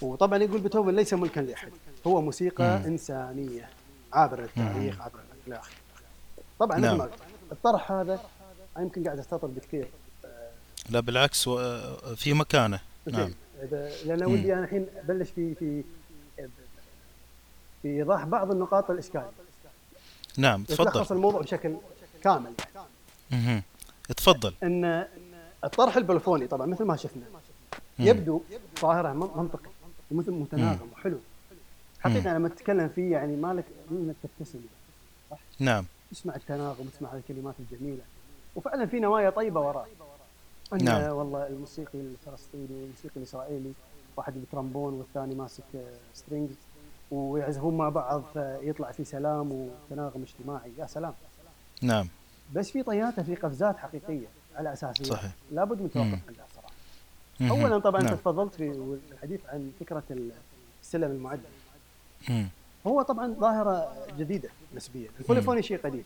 [0.01, 1.71] وطبعا يقول بيتهوفن ليس ملكا لأحد
[2.07, 2.85] هو موسيقى مم.
[2.85, 3.69] إنسانية
[4.13, 5.75] عابرة للتاريخ عابرة إلى اخره
[6.59, 6.97] طبعا مثل نعم.
[6.97, 7.13] ما قلت
[7.51, 8.19] الطرح هذا
[8.79, 9.87] يمكن قاعد استطرد بكثير
[10.89, 11.49] لا بالعكس
[12.15, 14.25] في مكانه نعم إذا- لأن.
[14.25, 15.83] ودي أنا الحين أبلش في في
[17.81, 19.29] في إيضاح بعض النقاط الاشكاليه
[20.37, 21.15] نعم تفضل.
[21.15, 21.75] الموضوع بشكل
[22.23, 22.53] كامل.
[22.75, 22.87] يعني.
[23.31, 23.63] مهم.
[24.17, 24.53] تفضل.
[24.63, 25.07] إن
[25.63, 27.23] الطرح البلفوني طبعا مثل ما شفنا.
[27.99, 28.41] يبدو
[28.81, 29.69] ظاهره من- منطقي
[30.11, 31.17] ومثال متناغم وحلو.
[31.99, 34.59] حقيقة لما تتكلم فيه يعني مالك انك تبتسم
[35.59, 35.85] نعم.
[36.11, 38.01] تسمع التناغم تسمع الكلمات الجميلة.
[38.55, 39.85] وفعلا في نوايا طيبة وراه
[40.73, 41.11] أن نعم.
[41.11, 43.73] والله الموسيقي الفلسطيني والموسيقي الإسرائيلي
[44.17, 45.63] واحد بال trombone والثاني ماسك
[46.13, 46.55] strings
[47.11, 51.13] ويعزفون مع بعض فيطلع في سلام وتناغم اجتماعي يا سلام
[51.81, 52.07] نعم
[52.53, 55.31] بس في طياته في قفزات حقيقية على اساسيات صحيح.
[55.51, 56.19] لابد من توقف.
[56.27, 56.73] عندها صراحة.
[57.61, 58.17] اولا طبعا انت نعم.
[58.17, 60.03] تفضلت في الحديث عن فكرة
[60.83, 61.41] السلم المعدل
[62.29, 62.47] مم.
[62.87, 66.03] هو طبعا ظاهرة جديدة نسبيا البوليفوني شيء قديم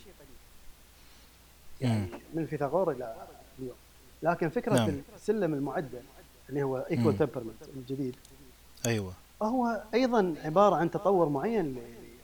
[1.82, 3.16] يعني من فيثاغور إلى
[3.59, 3.76] اليوم
[4.24, 5.01] لكن فكرة نعم.
[5.15, 6.01] السلم المعدل
[6.49, 6.84] اللي هو مم.
[6.91, 8.15] equal temperament الجديد
[8.86, 11.78] أيوه هو أيضا عبارة عن تطور معين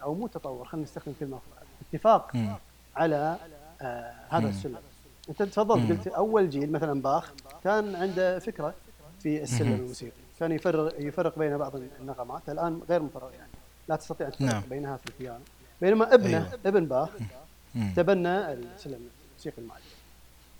[0.03, 1.67] أو مو تطور خلينا نستخدم كلمة أخرى.
[1.93, 2.55] اتفاق مم.
[2.95, 3.37] على
[3.81, 4.49] آه هذا مم.
[4.49, 4.77] السلم
[5.29, 5.91] أنت تفضلت.
[5.91, 7.33] قلت أول جيل مثلا باخ
[7.63, 8.73] كان عنده فكرة
[9.19, 9.73] في السلم.
[9.73, 13.51] الموسيقي كان يفرق يفرق بين بعض النغمات الآن غير مفرق يعني
[13.87, 14.63] لا تستطيع أن تفرق نعم.
[14.69, 15.43] بينها في البيانو
[15.81, 16.59] بينما ابنه أيوة.
[16.65, 17.09] ابن باخ
[17.75, 17.93] مم.
[17.95, 19.83] تبنى السلم الموسيقي المعدل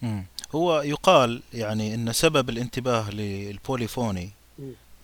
[0.02, 0.26] مم.
[0.56, 4.30] هو يقال يعني إن سبب الانتباه لل polyphony.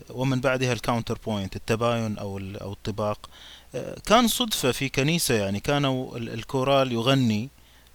[0.10, 3.30] ومن بعدها ال counterpoint التباين أو أو الطباق
[3.76, 7.50] آه، كان صدفة في كنيسة يعني كانوا ال- الكورال يغني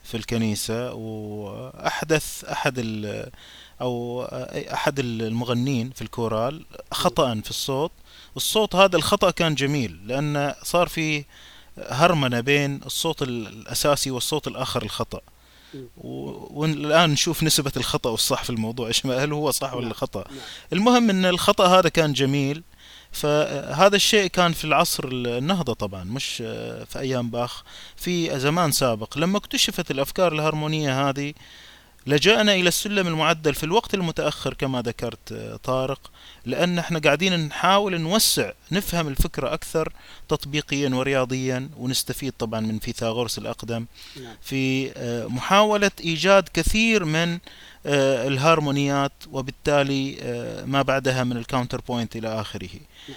[0.05, 3.31] في الكنيسة وأحدث أحد ال
[3.81, 7.93] أو آه، أحد المغنين في الكورال خطأ في الصوت
[8.37, 11.25] الصوت هذا الخطأ كان جميل لأن صار في
[11.79, 15.21] هرمنة بين الصوت ال- الأساسي والصوت الآخر الخطأ
[15.75, 15.89] مم.
[15.97, 19.93] و- والآن نشوف نسبة الخطأ والصح في الموضوع ما- هل هو صح ولا نعم.
[19.95, 20.39] خطأ نعم.
[20.73, 22.63] المهم إن الخطأ هذا كان جميل
[23.13, 27.63] فهذا الشيء كان في العصر النهضة طبعا مش آه، في أيام باخ
[27.97, 31.35] في زمان سابق لما اكتشفت الأفكار الهرمونية هذه
[32.07, 36.11] لجأنا إلى السلم المعدل في الوقت المتأخر كما ذكرت آه، طارق
[36.47, 39.93] لأن إحنا قاعدين نحاول نوسع نفهم الفكرة أكثر
[40.29, 43.87] تطبيقيا ورياضيا ونستفيد طبعا من فيثاغورس الأقدم
[44.17, 44.37] نعم.
[44.43, 47.39] في آه، محاولة إيجاد كثير من
[47.87, 50.17] آه، الهارمونيات وبالتالي
[50.67, 53.13] ما بعدها من ال counterpoint إلى آخره آه،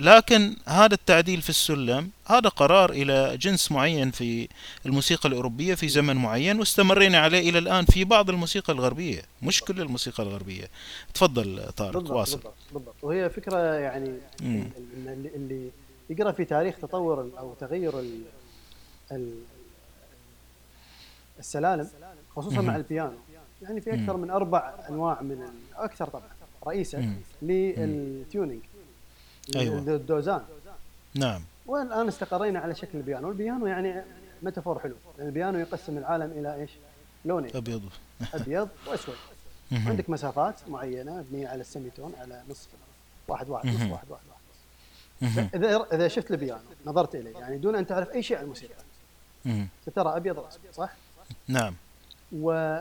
[0.00, 4.48] لكن هذا التعديل في السلم هذا قرار إلى جنس معين في
[4.86, 9.80] الموسيقى الأوروبية في زمن معين واستمرينا عليه إلى الآن في بعض الموسيقى الغربية مش كل
[9.80, 10.68] الموسيقى الغربية
[11.14, 14.08] تفضل طارق بالضبط واصل بالضبط بالضبط وهي فكرة يعني
[14.42, 14.68] مم.
[15.06, 15.70] ال- اللي,
[16.10, 18.20] يقرأ في تاريخ تطور أو تغير ال
[19.12, 19.34] ال
[21.38, 21.88] السلالم
[22.36, 22.64] خصوصا مهم.
[22.64, 23.12] مع البيانو
[23.62, 24.22] يعني في أكثر مم.
[24.22, 26.22] من أربع أنواع من أكثر طبعا
[26.66, 27.14] رئيسه مم.
[27.42, 28.60] لل tuning
[29.56, 29.78] أيوة.
[29.78, 30.44] الدوزان
[31.14, 34.02] نعم والان استقرينا على شكل البيانو، البيانو يعني
[34.42, 36.70] metaphor حلو، لأن البيانو يقسم العالم إلى إيش؟
[37.24, 37.82] لونين أبيض
[38.34, 39.14] أبيض وأسود.
[39.72, 42.68] عندك مسافات معينة مبنيه على ال semitone على نصف
[43.28, 43.92] واحد واحد نص مهم.
[43.92, 44.22] واحد واحد
[45.22, 45.48] واحد.
[45.54, 48.74] إذا إذا شفت البيانو نظرت إليه يعني دون أن تعرف أي شيء عن الموسيقى.
[49.86, 50.92] سترى أبيض وأسود صح؟
[51.48, 51.74] نعم
[52.32, 52.78] و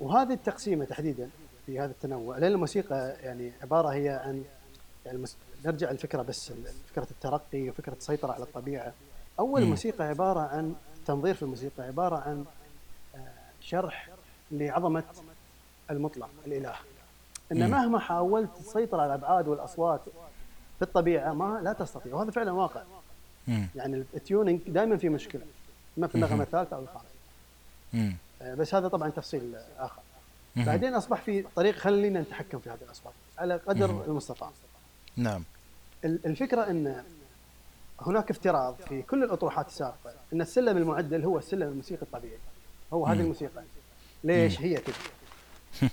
[0.00, 1.30] وهذه التقسيمة تحديدا
[1.66, 4.44] في هذا التنوع لأن الموسيقى يعني عبارة هي عن
[5.06, 5.36] يعني المس...
[5.64, 6.52] نرجع الفكرة بس
[6.92, 8.92] فكرة الترقي وفكرة السيطرة على الطبيعة
[9.38, 9.62] أول.
[9.62, 10.74] الموسيقى عبارة عن
[11.06, 12.44] تنظير في الموسيقى عبارة عن
[13.14, 13.18] آه،
[13.60, 14.08] شرح
[14.50, 15.04] لعظمة
[15.90, 16.74] المطلق الإله
[17.52, 17.70] إن.
[17.70, 20.00] مهما حاولت تسيطر على الأبعاد والأصوات
[20.78, 22.82] في الطبيعة ما لا تستطيع وهذا فعلا واقع.
[23.74, 25.42] يعني ال tuning دائما في مشكلة
[25.98, 27.08] اما في النغمه الثالثه أو الخامسة.
[28.42, 30.02] آه، بس هذا طبعا تفصيل آخر.
[30.56, 34.04] بعدين أصبح في طريق خلينا نتحكم في هذه الأصوات على قدر.
[34.06, 34.50] المستطاع
[35.16, 35.44] نعم.
[36.04, 37.02] ال- الفكرة إن
[38.00, 42.38] هناك افتراض في كل الأطروحات السابقة إن السلم المعدل هو السلم الموسيقي الطبيعي.
[42.92, 43.22] هو هذه مم.
[43.22, 43.62] الموسيقى.
[44.24, 44.94] ليش هي كذا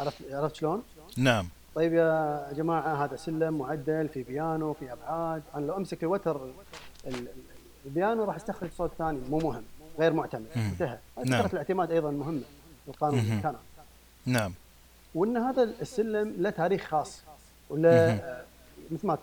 [0.00, 0.82] عرفت عرفت شلون؟
[1.16, 1.48] نعم.
[1.74, 5.42] طيب يا جماعة هذا سلم معدل في بيانو في أبعاد.
[5.54, 6.52] أنا لو أمسك الوتر ال-
[7.06, 7.28] ال-
[7.86, 9.62] البيانو راح استخرج صوت ثاني مو مهم
[9.98, 10.46] غير معتمد.
[10.56, 10.62] مم.
[10.62, 10.98] انتهى.
[11.24, 11.46] نعم.
[11.46, 12.42] الاعتماد أيضا مهمة
[12.88, 13.40] القانون.
[13.42, 13.54] كان.
[14.26, 14.52] نعم.
[15.14, 17.20] وإن هذا السلم له تاريخ خاص.
[17.70, 18.18] ولا
[18.90, 19.18] مثل ما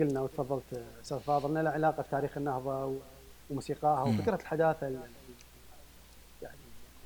[0.00, 2.98] قلنا وتفضلت أستاذ فاضل إنه له علاقة بتاريخ النهضة
[3.50, 4.02] وموسيقاها.
[4.02, 5.00] وفكرة الحداثة ال-
[6.42, 6.56] يعني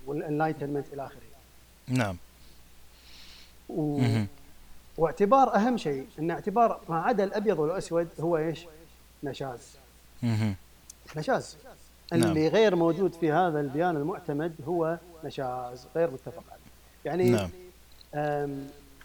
[0.07, 1.21] والانلايتمنت إلى آخره
[1.89, 2.17] نعم
[3.69, 4.03] و...
[4.99, 8.67] واعتبار أهم شيء إن اعتبار ما عدا الأبيض والأسود هو إيش؟
[9.23, 9.77] نشاز.
[11.17, 11.57] نشاز
[12.13, 12.23] نعم.
[12.23, 16.63] اللي غير موجود في هذا البيان المعتمد هو نشاز غير متفق عليه
[17.05, 17.51] يعني نعم.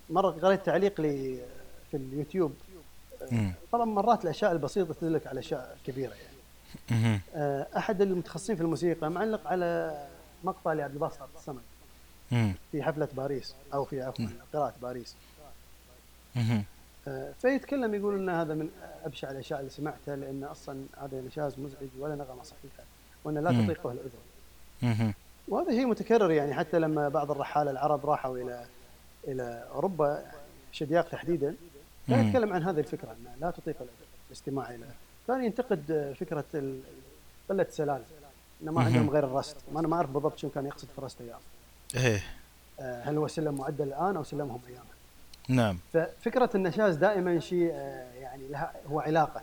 [0.09, 1.39] مرة قريت تعليق لي
[1.91, 2.53] في اليوتيوب.
[3.71, 7.21] طبعا مرات الأشياء البسيطة تدلك على أشياء كبيرة يعني.
[7.35, 10.01] آه، أحد المتخصصين في الموسيقى معلق على
[10.43, 11.61] مقطع لعبد الباسط الصمد
[12.31, 12.53] مم.
[12.71, 15.15] في حفلة باريس أو في عفوا قراءة باريس.
[17.07, 18.69] آه، فيتكلم يقول إن هذا من
[19.05, 22.83] أبشع الأشياء اللي سمعتها لأن أصلا هذا نشاز مزعج ولا نغمة صحيحة
[23.23, 23.63] وان لا.
[23.63, 25.13] تطيقه الاذن.
[25.47, 28.65] وهذا شيء متكرر يعني حتى لما بعض الرحاله العرب راحوا إلى
[29.27, 30.23] إلى أوروبا
[30.71, 31.55] شدياق تحديدا.
[32.07, 32.27] كان.
[32.27, 33.75] يتكلم عن هذه الفكرة انها لا تطيق
[34.29, 34.85] الاستماع إلى.
[35.27, 36.45] كان ينتقد فكرة
[37.49, 38.05] قلة السلالم
[38.61, 38.81] إنه ما.
[38.83, 41.39] عندهم غير الرست ما أنا ما أعرف بالضبط شو كان يقصد في الرست أيام
[41.95, 42.23] إيه.
[42.79, 44.97] آه، هل هو سلم معدل الآن أو سلمهم ايامها
[45.49, 45.79] نعم.
[45.93, 49.41] ففكرة النشاز دائما شيء آه، يعني لها هو علاقة.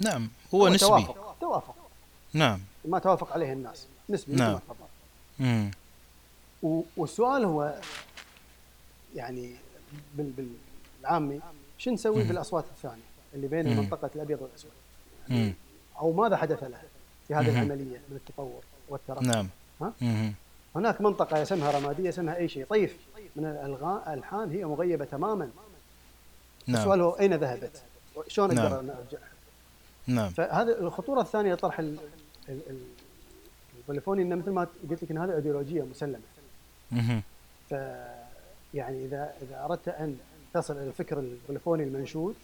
[0.00, 0.88] نعم هو نسبي.
[0.88, 1.36] توافق.
[1.40, 1.74] توافق.
[2.32, 2.60] نعم.
[2.84, 3.86] ما توافق عليه الناس.
[4.10, 4.60] نسبي نعم.
[6.96, 7.74] والسؤال هو
[9.14, 9.54] يعني
[10.14, 10.32] بال-
[11.02, 11.40] بالعامي
[11.78, 13.02] شو نسوي في الاصوات الثانية
[13.34, 13.76] اللي بين.
[13.76, 14.70] منطقه الأبيض والأسود
[15.28, 15.54] مم.
[15.98, 16.82] أو ماذا حدث لها
[17.28, 17.50] في هذه.
[17.50, 19.48] العملية من التطور والترقي نعم
[19.80, 19.92] ها؟
[20.76, 22.96] هناك منطقة اسمها رمادية اسمها أي شيء طيف
[23.36, 25.50] من الألغاء الالحان هي مغيبة تماما
[26.68, 27.82] السؤال نعم هو أين ذهبت؟
[28.28, 28.66] شلون نعم.
[28.72, 29.28] أقدر أرجعها؟
[30.06, 31.98] نعم فهذا الخطورة الثانية طرح ال-
[32.48, 32.86] ال- ال-
[33.78, 36.20] البوليفوني انه مثل ما قلت لك إن هذا أيديولوجية مسلمة
[36.92, 37.22] مهم.
[38.74, 40.16] يعني إذا إذا أردت أن
[40.54, 42.34] تصل إلى الفكر البوليفوني المنشود.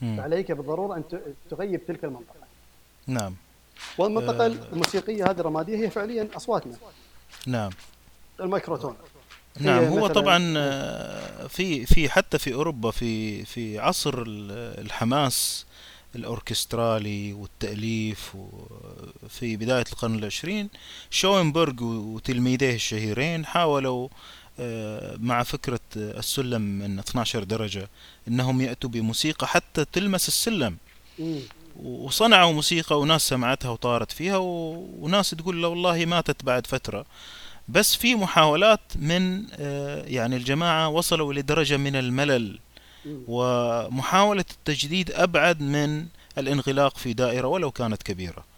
[0.00, 2.46] فعليك بالضرورة أن ت- تغيب تلك المنطقة.
[3.06, 3.34] نعم.
[3.98, 4.46] والمنطقة آه.
[4.72, 6.76] الموسيقية هذه الرمادية هي فعليا أصواتنا.
[7.46, 7.70] نعم.
[8.40, 8.96] الميكروتون.
[9.60, 15.66] نعم هو طبعا آه، في في حتى في أوروبا في في عصر ال- الحماس
[16.14, 20.68] الأوركسترالي والتأليف وفي بداية القرن العشرين
[21.10, 24.10] شوينبرغ وتلميذيه الشهيرين حاولوا آه،
[25.20, 27.88] مع فكرة السلم من 12 درجة
[28.28, 30.76] إنهم يأتوا بموسيقى حتى تلمس السلم.
[31.82, 34.36] وصنعوا موسيقى وناس سمعتها وطارت فيها.
[34.36, 37.06] وناس تقول لا والله ماتت بعد فترة
[37.68, 42.58] بس في محاولات من آه، يعني الجماعة وصلوا لدرجة من الملل.
[43.28, 46.06] ومحاولة التجديد أبعد من
[46.38, 48.38] الانغلاق في دائرة ولو كانت كبيرة.
[48.38, 48.55] آه،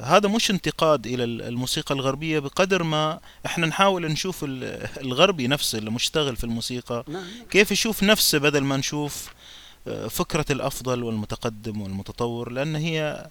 [0.00, 5.78] هذا مش انتقاد إلى ال- الموسيقى الغربية بقدر ما إحنا نحاول نشوف ال- الغربي نفسه
[5.78, 7.04] اللي مشتغل في الموسيقى.
[7.08, 9.28] نعم كيف يشوف نفسه بدل ما نشوف
[9.88, 13.26] آه، فكرة الأفضل والمتقدم والمتطور؟ لأن هي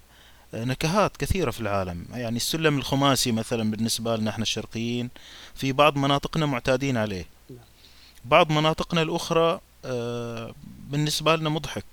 [0.53, 2.05] آه، نكهات كثيرة في العالم.
[2.11, 5.09] يعني السلم الخماسي مثلا بالنسبة لنا إحنا الشرقيين
[5.55, 7.25] في بعض مناطقنا معتادين عليه.
[7.49, 7.59] نعم.
[8.25, 10.53] بعض مناطقنا الأخرى آه،
[10.89, 11.85] بالنسبة لنا مضحك.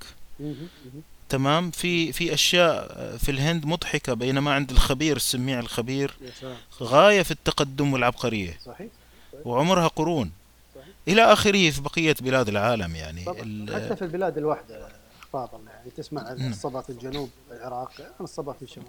[1.34, 6.14] تمام؟ في في أشياء آه، في الهند مضحكة بينما عند الخبير السميع الخبير
[6.82, 8.58] غاية في التقدم والعبقرية.
[8.64, 8.88] صحيح.
[9.44, 10.32] وعمرها قرون.
[10.74, 10.86] صحيح.
[11.08, 13.20] إلى آخره في بقية بلاد العالم يعني.
[13.74, 14.88] حتى في البلاد الواحدة
[15.32, 18.86] فاضل يعني تسمع الصبا في الجنوب العراق عن الصبا في الشمال.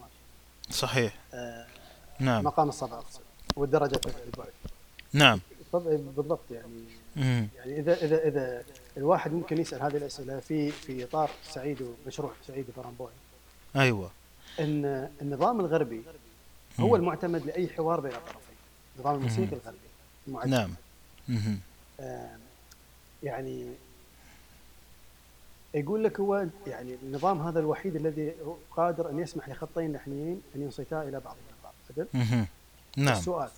[0.71, 1.15] صحيح.
[1.33, 1.65] آه،
[2.19, 2.43] نعم.
[2.43, 3.03] مقام الصبا
[3.55, 4.53] والدرجة البعد
[5.13, 5.39] نعم.
[5.73, 6.83] بالضبط يعني.
[7.15, 8.63] يعني إذا إذا إذا
[8.97, 13.11] الواحد ممكن يسأل هذه الأسئلة في في إطار سعيد ومشروع سعيد فرامبوي
[13.75, 14.11] أيوة
[14.59, 16.03] إن النظام الغربي
[16.79, 16.95] هو مم.
[16.95, 18.55] المعتمد لأي حوار بين الطرفين
[18.99, 19.53] نظام الموسيقى مم.
[19.53, 19.77] الغربي
[20.27, 20.53] المعتمد.
[21.29, 21.59] نعم.
[21.99, 22.37] آه،
[23.23, 23.67] يعني
[25.73, 28.33] يقول لك هو يعني النظام هذا الوحيد الذي
[28.71, 32.45] قادر أن يسمح لخطين لحنيين أن ينصتا إلى بعضهما البعض.
[32.97, 33.49] نعم السؤال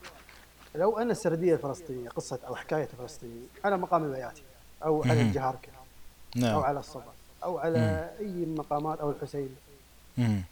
[0.77, 4.43] لو أن السردية الفلسطينية قصة أو حكاية فلسطينيه على مقام البياتي
[4.85, 5.21] أو على.
[5.21, 6.59] الجهاركه أو نعم.
[6.59, 7.13] على الصبا
[7.43, 9.55] أو على أي مقامات أو الحسين.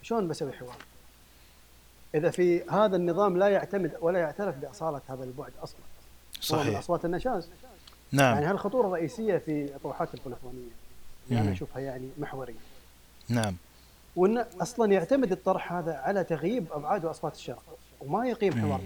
[0.02, 0.76] شلون بسوي حوار؟
[2.14, 5.80] إذا في هذا النظام لا يعتمد ولا يعترف بأصالة هذا البعد أصلا.
[6.36, 6.78] من صحيح.
[6.78, 7.48] أصوات النشاز.
[8.12, 10.70] يعني نعم هالخطورة الرئيسية في الاطروحات البوليفونيه
[11.28, 11.52] اللي أنا مم.
[11.52, 12.54] أشوفها يعني محورية.
[13.28, 13.56] نعم.
[14.16, 17.62] وإن أصلا يعتمد الطرح هذا على تغييب أبعاد وأصوات الشرق.
[18.00, 18.80] وما يقيم حوار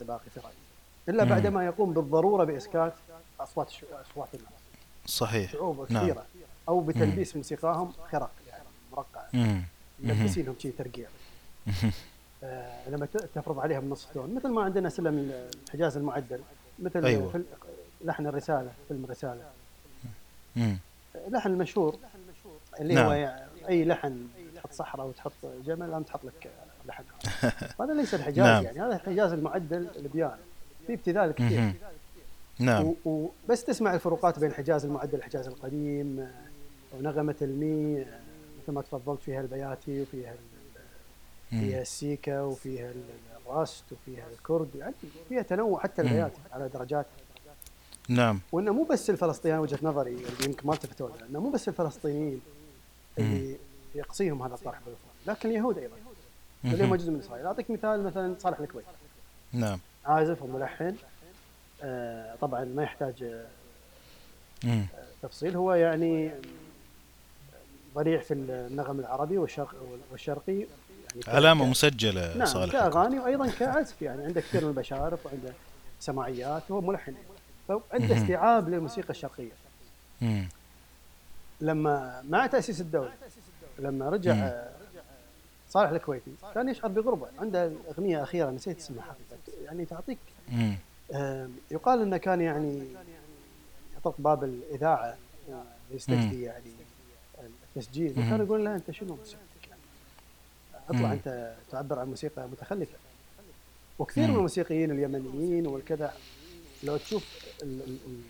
[0.00, 0.61] طباقي في رأيي.
[1.08, 1.30] إلا مم.
[1.30, 2.94] بعدما يقوم بالضرورة بإسكات
[3.40, 3.72] أصوات
[4.10, 4.52] أصوات الناس
[5.06, 6.02] صحيح شعوب نعم.
[6.02, 6.24] كثيرة
[6.68, 9.40] أو بتلبيس موسيقاهم خرق يعني مرقعه مم.
[9.42, 9.64] مهم.
[10.18, 11.08] ملبسين لهم شيء ترقيع
[12.44, 15.32] آه لما تفرض عليهم نص تون مثل ما عندنا سلم
[15.66, 16.40] الحجاز المعدل
[16.78, 17.32] مثل أيوة.
[17.32, 17.42] في
[18.04, 19.40] لحن الرسالة فيلم الرسالة
[20.56, 20.78] مم.
[21.28, 21.98] لحن المشهور
[22.80, 23.06] اللي نعم.
[23.06, 24.26] هو يعني أي لحن
[24.56, 25.32] تحط صحراء وتحط
[25.66, 26.50] جمل أم تحط لك
[26.86, 27.04] لحن
[27.80, 28.64] هذا ليس الحجاز نعم.
[28.64, 30.36] يعني هذا الحجاز المعدل البيانو
[30.86, 31.72] في ابتذال كثير.
[32.58, 32.94] نعم.
[33.04, 36.30] وبس تسمع الفروقات بين الحجاز المعدل والحجاز القديم آه،
[36.98, 38.20] ونغمة المي آه،
[38.62, 40.34] مثل ما تفضلت فيها البياتي وفيها.
[41.50, 43.02] فيها السيكا وفيها ال-
[43.46, 44.94] الراست وفيها الكرد يعني
[45.28, 46.02] فيها تنوع حتى.
[46.02, 47.06] البياتي على درجات.
[48.08, 48.40] نعم.
[48.52, 50.16] وإنه مو بس الفلسطينيين وجهة نظري
[50.46, 52.40] يمكن ما التفتوا لها انه مو بس الفلسطينيين
[53.18, 53.56] اللي
[53.94, 55.96] يقصيهم هذا الطرح بالفعل لكن اليهود أيضا.
[56.64, 57.46] اللي هم جزء من إسرائيل.
[57.46, 58.84] أعطيك مثال مثلا صالح الكويت.
[59.52, 59.78] نعم.
[60.06, 60.94] عازف وملحن
[61.82, 63.22] آه طبعا ما يحتاج
[64.64, 64.84] آه.
[65.22, 65.56] تفصيل.
[65.56, 66.30] هو يعني
[67.94, 69.74] ضليع في النغم العربي والشرق
[70.12, 70.68] والشرقي يعني
[71.28, 75.52] علامة مسجلة نعم صالح كاغاني وأيضا كعزف يعني عنده كثير من البشارف وعنده
[76.00, 77.14] سماعيات وهو ملحن.
[77.68, 79.52] فعنده استيعاب للموسيقى الشرقية.
[80.20, 80.48] مم.
[81.60, 83.12] لما مع تأسيس الدولة
[83.78, 84.62] لما رجع
[85.72, 90.18] صالح الكويتي كان يشعر بغربة عنده أغنية أخيرة نسيت اسمها حقيقه يعني تعطيك.
[91.12, 92.82] آه، يقال إنه كان يعني
[93.96, 95.16] يطرق باب الإذاعة
[95.92, 96.70] ويستجدي يعني
[97.76, 98.26] التسجيل مم.
[98.26, 99.80] وكان يقول له أنت شنو موسيقتك يعني
[100.88, 101.12] اطلع.
[101.12, 102.96] أنت تعبر عن موسيقى متخلفة
[103.98, 104.28] وكثير.
[104.28, 106.14] من الموسيقيين اليمنيين والكذا
[106.84, 108.20] لو تشوف ال ال ال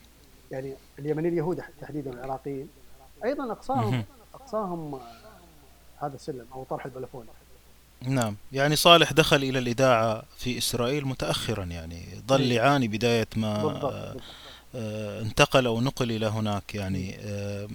[0.51, 2.69] يعني اليمنيين اليهود تحديدا العراقيين
[3.25, 4.05] أيضا اقصاهم.
[4.35, 5.01] أقصاهم
[6.03, 7.27] هذا السلم أو طرح البلفون
[8.03, 12.57] نعم يعني صالح دخل إلى الإذاعة في إسرائيل متأخرا يعني ظل إيه.
[12.57, 14.23] يعاني بداية ما بالضبط آه، بالضبط.
[14.75, 17.69] آه، انتقل أو نقل إلى هناك يعني آه،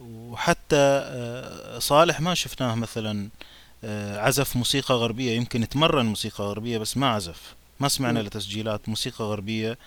[0.00, 1.12] وحتى
[1.78, 3.28] صالح ما شفناه مثلا
[4.14, 8.26] عزف موسيقى غربية يمكن تمرن موسيقى غربية بس ما عزف ما سمعنا مم.
[8.26, 9.78] لتسجيلات موسيقى غربية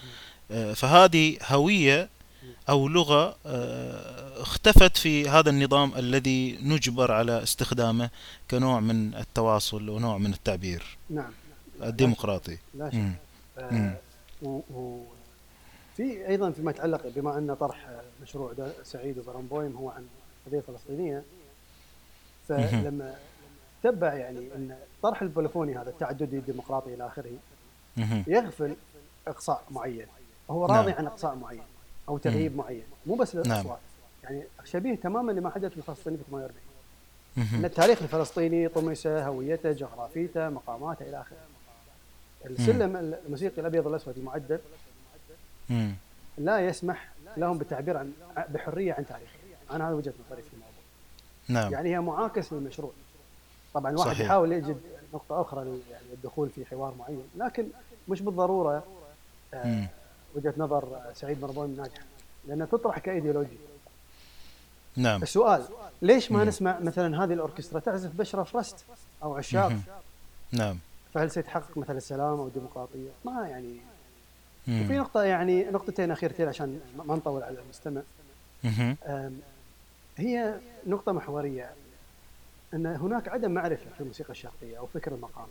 [0.75, 2.09] فهذه هوية
[2.69, 8.09] أو لغة آه، اختفت في هذا النظام الذي نجبر على استخدامه
[8.51, 11.31] كنوع من التواصل ونوع من التعبير نعم
[11.83, 12.99] الديمقراطي لا شك.
[13.57, 13.93] آه،.
[14.41, 15.03] و- و-
[15.97, 17.87] في أيضا فيما يتعلق بما أن طرح
[18.23, 20.05] مشروع سعيد وبرامبويم هو عن
[20.47, 21.23] قضية فلسطينية
[22.49, 23.15] فلما
[23.83, 27.31] تبع يعني أن طرح البوليفوني هذا التعددي الديمقراطي إلى آخره.
[28.27, 28.75] يغفل
[29.27, 30.05] إقصاء معين
[30.49, 30.77] هو نعم.
[30.77, 31.61] راضي عن إقصاء معين
[32.09, 33.45] أو تغييب معين مو بس نعم.
[33.45, 33.79] الأصوات
[34.23, 36.61] يعني شبيه تماما لما حدث للفلسطينيين في 48
[37.37, 37.65] ان.
[37.65, 41.37] التاريخ الفلسطيني طمسه هويته جغرافيته مقاماته إلى آخره
[42.45, 42.95] السلم
[43.25, 44.59] الموسيقي الأبيض والأسود المعدل.
[46.37, 48.13] لا يسمح لهم بالتعبير عن
[48.49, 49.39] بحرية عن تاريخهم
[49.71, 50.73] أنا هذا وجهة نظري في الموضوع
[51.47, 52.91] نعم يعني هي معاكس للمشروع
[53.73, 54.25] طبعا الواحد صحيح.
[54.25, 54.81] يحاول يجد
[55.13, 57.67] نقطة أخرى يعني الدخول في حوار معين لكن
[58.07, 58.83] مش بالضرورة
[59.53, 59.85] آه،.
[60.35, 62.03] وجهة نظر سعيد مربون ناجحه
[62.47, 63.57] لانها تطرح كايديولوجيا
[64.95, 65.65] نعم السؤال
[66.01, 66.49] ليش ما مم.
[66.49, 68.85] نسمع مثلا هذه الأوركسترا تعزف بشرف رست
[69.23, 69.73] أو عشاق.
[70.51, 70.77] نعم
[71.13, 73.77] فهل سيتحقق مثلا السلام أو الديمقراطية؟ ما يعني
[74.67, 74.81] مم.
[74.85, 78.01] وفي نقطة يعني نقطتين اخيرتين عشان ما نطول على المستمع
[80.17, 80.55] هي
[80.87, 81.69] نقطة محورية
[82.73, 85.47] أن هناك عدم معرفة في الموسيقى الشرقية أو فكر المقام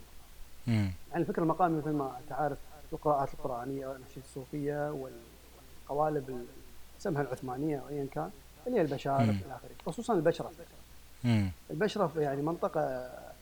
[0.67, 0.91] مم.
[1.11, 2.59] يعني الفكر المقامي مثل ما تعرف
[2.93, 6.45] القراءات القرآنية والأناشيد الصوفية والقوالب ال-
[6.99, 8.31] سمها العثمانية أو أيا كان
[8.67, 9.31] اللي هي البشارف مم.
[9.31, 10.53] إلى آخره خصوصا البشرف
[11.25, 11.51] مم.
[11.71, 13.33] البشرف يعني منطقة آه،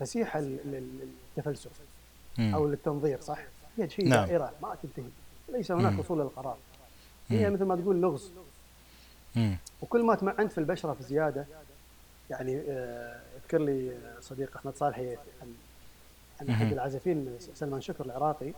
[0.00, 1.70] فسيحة لل- للتفلسف.
[2.38, 3.38] أو للتنظير صح؟
[3.78, 4.26] هي شيء نعم.
[4.26, 5.04] دائرة ما تنتهي
[5.48, 5.98] ليس هناك.
[5.98, 6.56] وصول للقرار
[7.28, 7.50] هي.
[7.50, 8.30] مثل ما تقول لغز.
[9.82, 11.46] وكل ما تمعنت في البشرة زيادة
[12.30, 15.54] يعني آه، يذكر لي آه، صديق أحمد صالحي عن
[16.48, 16.72] مهم.
[16.72, 18.52] العازفين سلمان شكر العراقي.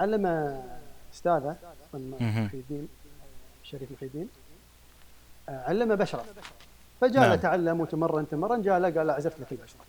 [0.00, 0.22] علم
[2.20, 2.44] مهم.
[2.44, 2.88] محي الدين
[3.62, 4.28] الشريف محي الدين
[5.48, 6.24] آه، علمه بشرة
[7.00, 7.34] فجاء نعم.
[7.34, 9.80] تعلم وتمرن تمرن جاء له قال له عزفت لك البشرة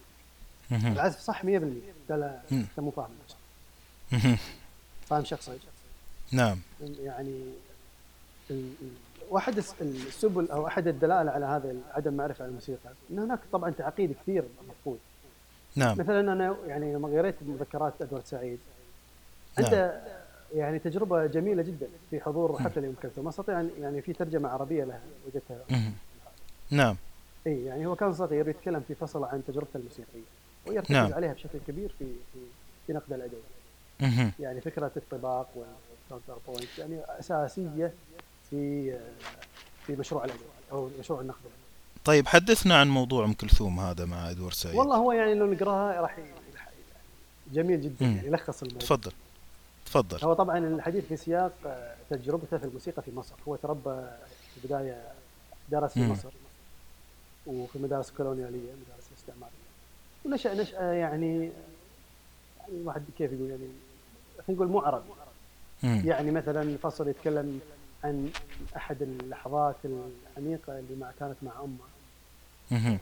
[0.72, 0.92] مهم.
[0.94, 1.48] العزف صح 100%
[2.10, 2.40] قال.
[2.52, 3.10] أنت مو فاهم.
[5.10, 5.58] فاهم شخصي
[6.32, 6.58] نعم
[7.04, 7.42] يعني
[9.30, 14.16] واحد الس- السبل أو أحد الدلائل على هذا عدم معرفة الموسيقى إن هناك طبعا تعقيد
[14.24, 15.00] كثير مفقود
[15.76, 18.60] نعم مثلا أنا يعني لما قريت مذكرات أدوارد سعيد
[19.60, 19.66] نعم.
[19.66, 20.02] عنده
[20.56, 25.02] يعني تجربة جميلة جدا في حضور حفلة لأم كلثوم أستطيع يعني في ترجمة عربية لها
[25.28, 25.82] وجدتها.
[26.70, 26.96] نعم
[27.48, 30.30] إي يعني هو كان صغير يتكلم في فصل عن تجربته الموسيقية
[30.68, 31.14] ويركز نعم.
[31.14, 32.40] عليها بشكل كبير في في,
[32.88, 33.42] في نقد الادويه
[34.00, 34.32] مهم.
[34.40, 35.48] يعني فكرة الطباق
[36.48, 37.94] بوينت يعني أساسية
[38.50, 38.94] في
[39.88, 41.40] في مشروع الادويه أو مشروع النقد
[42.06, 44.76] طيب حدثنا عن موضوع أم كلثوم هذا مع ادوارد سعيد.
[44.76, 46.18] والله هو يعني لو نقراها راح
[47.54, 48.06] جميل جدا.
[48.06, 48.82] يعني يلخص الموضوع.
[48.82, 49.12] تفضل.
[49.86, 50.20] تفضل.
[50.24, 53.36] هو طبعا الحديث في سياق آه، تجربته في الموسيقى في مصر.
[53.48, 54.02] هو تربى
[54.54, 55.02] في البداية
[55.70, 56.12] درس في مم.
[56.12, 56.30] مصر
[57.48, 59.62] وفي مدارس كولونيالية مدارس استعمارية.
[60.26, 61.52] ونشا نشاه يعني
[62.70, 63.68] الواحد كيف يقول يعني
[64.48, 65.10] خلينا نقول مو عربي.
[65.84, 66.02] مم.
[66.06, 67.60] يعني مثلا فصل يتكلم
[68.04, 68.30] عن
[68.76, 73.00] أحد اللحظات العميقة اللي مع كانت مع أمه.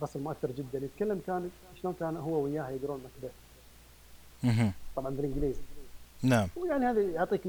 [0.00, 0.84] فصل مؤثر جدا.
[0.84, 1.50] يتكلم كان
[1.82, 3.32] شلون كان هو وياها يقرون مكبث.
[4.96, 5.60] طبعا بالإنجليزي.
[6.22, 6.48] نعم.
[6.56, 7.40] ويعني هذا يعطيك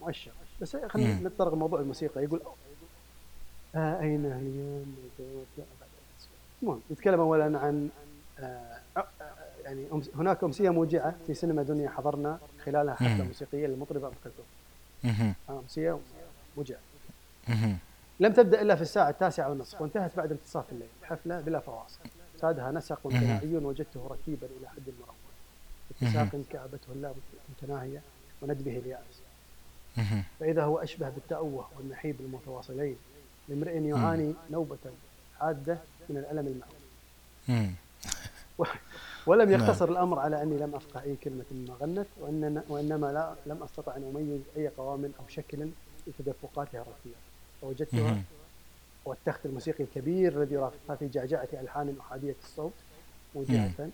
[0.00, 0.32] مؤشر.
[0.60, 1.20] بس خلينا.
[1.28, 2.24] نتطرق موضوع الموسيقى.
[2.24, 2.40] يقول
[3.74, 4.84] آه أين هي
[6.62, 7.88] المهم نتكلم اولا عن
[8.38, 9.06] آه آه،
[9.64, 13.26] يعني هناك أمسية موجعة في سينما دنيا حضرنا خلالها حفلة مم.
[13.26, 14.44] موسيقية للمطربه ام كلثوم
[15.50, 15.98] امسيه
[17.48, 17.78] مهم.
[18.20, 20.88] لم تبدأ إلا في الساعة التاسعة والنصف وانتهت بعد منتصف الليل.
[21.02, 21.98] حفلة بلا فواصل.
[22.40, 25.14] سادها نسق متناهي وجدته ركيبا إلى حد مروع
[25.90, 27.14] اتساق كعبته اللام
[27.48, 28.02] متناهية
[28.42, 29.22] وندبه الياس.
[29.96, 30.24] مهم.
[30.40, 32.96] فإذا هو أشبه بالتأوه والنحيب المتواصلين
[33.48, 34.78] لامرئ يعاني نوبة
[35.40, 35.78] حادة
[36.08, 37.72] من الألم المعروف
[39.28, 39.60] ولم نعم.
[39.60, 43.96] يقتصر الأمر على أني لم أفقه أي كلمة مما غنت وإننا وإنما لا لم أستطع
[43.96, 45.68] أن أميز أي قوام أو شكل
[46.06, 47.16] لتدفقاتها الرثية
[47.60, 48.22] فوجدتها.
[49.04, 52.72] والتخت الموسيقي الكبير الذي يرافقها في جعجعة ألحان أحادية الصوت
[53.34, 53.90] موجهة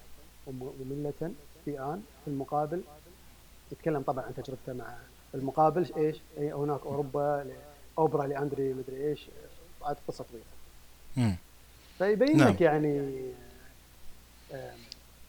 [0.47, 1.30] ومملة
[1.64, 2.82] في آن في المقابل
[3.72, 4.95] يتكلم طبعا عن تجربته مع
[5.35, 7.47] المقابل إيش؟ أي هناك أوروبا
[7.99, 9.26] أوبرا لأندري مدري إيش
[9.80, 11.37] بعد قصة طويلة.
[11.99, 12.49] فيبين نعم.
[12.49, 12.99] لك يعني
[14.53, 14.76] آم،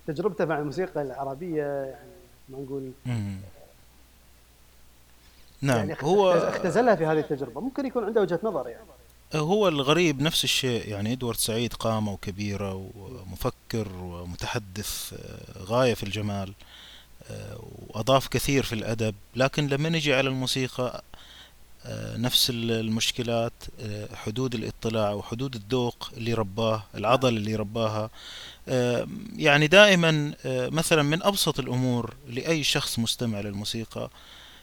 [0.07, 2.09] تجربته مع الموسيقى العربية يعني
[2.49, 3.37] ما نقول مم.
[5.61, 8.83] نعم يعني هو اختزلها في هذه التجربة ممكن يكون عنده وجهة نظر يعني
[9.35, 16.53] هو الغريب نفس الشيء يعني إدوارد سعيد قامة كبيرة ومفكر ومتحدث آه، غاية في الجمال
[17.29, 21.03] آه، وأضاف كثير في الأدب لكن لما نجي على الموسيقى
[22.17, 28.09] نفس ال- المشكلات آه، حدود الاطلاع وحدود الذوق اللي رباه العضل اللي رباها.
[28.69, 34.09] آه، يعني دائما آه، مثلا من أبسط الأمور لأي شخص مستمع للموسيقى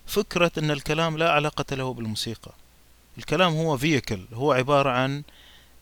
[0.07, 2.53] فكرة أن الكلام لا علاقة له بالموسيقى.
[3.18, 5.23] الكلام هو vehicle هو عبارة عن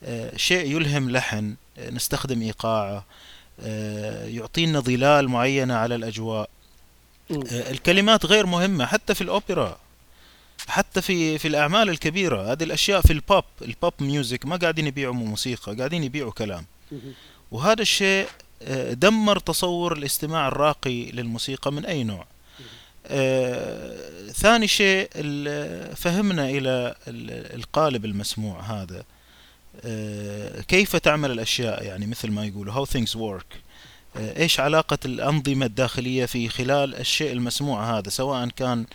[0.04, 3.04] آه، شيء يلهم لحن آه، نستخدم إيقاعه
[3.60, 6.50] آه، يعطينا ظلال معينة على الأجواء.
[7.30, 9.78] آه، الكلمات غير مهمة حتى في الأوبرا.
[10.70, 14.86] حتى في في الأعمال الكبيرة هذه الأشياء في ال pop ال pop music ما قاعدين
[14.86, 16.64] يبيعوا موسيقى قاعدين يبيعوا كلام.
[17.50, 18.26] وهذا الشيء
[18.62, 22.26] آه، دمر تصور الاستماع الراقي للموسيقى من أي نوع.
[23.06, 25.08] آه، ثاني شيء
[25.96, 29.04] فهمنا إلى ال- القالب المسموع هذا.
[29.84, 33.56] آه، كيف تعمل الأشياء؟ يعني مثل ما يقولوا how things work.
[34.16, 38.86] آه، إيش علاقة الأنظمة الداخلية في خلال الشيء المسموع هذا سواء كان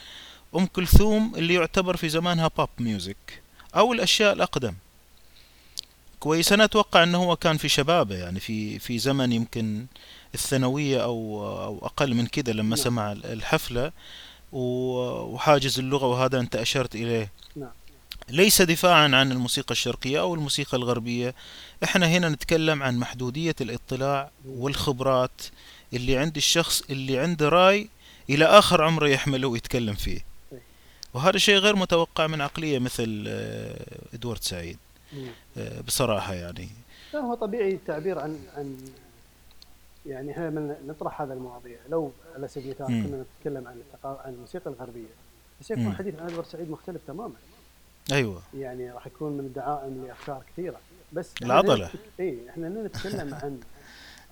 [0.55, 3.41] أم كلثوم اللي يعتبر في زمانها بوب ميوزك
[3.75, 4.73] أو الأشياء الأقدم.
[6.19, 9.85] كويس أنا أتوقع أنه هو كان في شبابه يعني في في زمن يمكن
[10.35, 12.83] الثانوية أو أو أقل من كده لما نعم.
[12.85, 13.91] سمع الحفلة
[14.51, 17.31] و- وحاجز اللغة وهذا أنت أشرت إليه.
[17.55, 17.69] نعم
[18.29, 21.35] ليس دفاعا عن الموسيقى الشرقية أو الموسيقى الغربية.
[21.83, 25.41] إحنا هنا نتكلم عن محدودية الاطلاع والخبرات
[25.93, 27.89] اللي عند الشخص اللي عنده رأي
[28.29, 30.19] إلى آخر عمره يحمله ويتكلم فيه.
[31.15, 34.77] وهذا شيء غير متوقع من عقلية مثل آه، إدوارد سعيد
[35.13, 35.27] مم.
[35.57, 36.67] آه، بصراحة يعني
[37.13, 38.77] لا هو طبيعي التعبير عن عن
[40.05, 43.03] يعني إحنا لما نطرح هذا المواضيع لو على سبيل المثال مم.
[43.07, 43.81] كنا نتكلم عن
[44.25, 45.07] عن الموسيقى الغربية
[45.61, 45.93] بس يكون مم.
[45.95, 47.33] حديث عن إدوارد سعيد مختلف تماما
[48.11, 50.79] أيوة يعني راح يكون من الدعائم لأفكار كثيرة
[51.13, 51.29] بس.
[51.87, 53.59] نتك- اي إحنا نتكلم عن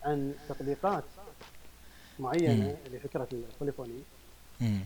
[0.04, 1.04] عن تطبيقات
[2.20, 4.00] معينة لفكرة البوليفوني
[4.62, 4.80] مم.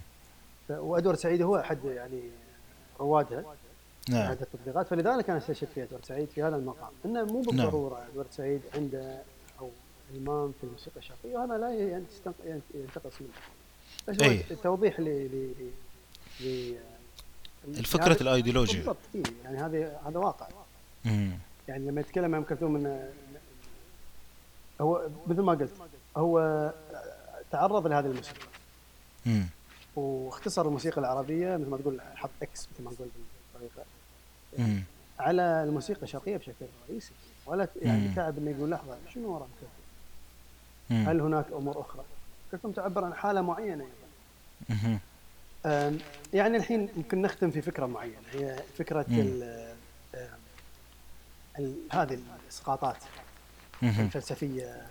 [0.69, 2.21] وادوارد سعيد هو أحد يعني
[2.99, 3.43] روادها.
[4.09, 4.21] نعم.
[4.21, 4.87] هذه التطبيقات.
[4.87, 6.91] فلذلك أنا استشهد في ادوارد سعيد في هذا المقام.
[7.05, 9.21] إنه مو بالضرورة ادوارد سعيد عنده
[9.59, 9.69] أو
[10.15, 11.37] المام في الموسيقى الشرقية.
[11.37, 12.03] وهذا لا يعني
[12.45, 13.29] يعني ينتقص منه.
[14.07, 14.43] بس هو أي.
[14.51, 15.03] التوضيح ل
[16.41, 16.75] ل
[17.67, 18.77] الفكرة الأيديولوجيا.
[18.77, 20.47] بالضبط يعني هذا هذا واقع.
[21.05, 21.31] مم.
[21.67, 23.09] يعني لما يتكلم عن كلثوم انه
[24.81, 25.71] هو مثل ما قلت
[26.17, 26.73] هو
[27.51, 28.47] تعرض لهذه الموسيقى.
[29.97, 33.07] واختصر الموسيقى العربية مثل ما تقول حط إكس مثل ما نقول
[33.53, 33.85] بالطريقة.
[35.19, 37.11] على الموسيقى الشرقية بشكل رئيسي
[37.45, 38.13] ولا يعني.
[38.15, 39.47] تعب إنه يقول لحظة شنو وراء؟
[40.89, 41.05] مم.
[41.09, 42.03] هل هناك أمور أخرى؟
[42.51, 43.85] كلثوم تعبر عن حالة معينة
[44.69, 45.99] أيضا.
[46.33, 49.05] يعني الحين يمكن نختم في فكرة معينة هي فكرة.
[49.09, 49.43] ال
[51.59, 52.97] ال- هذه الإسقاطات.
[53.83, 54.87] الفلسفية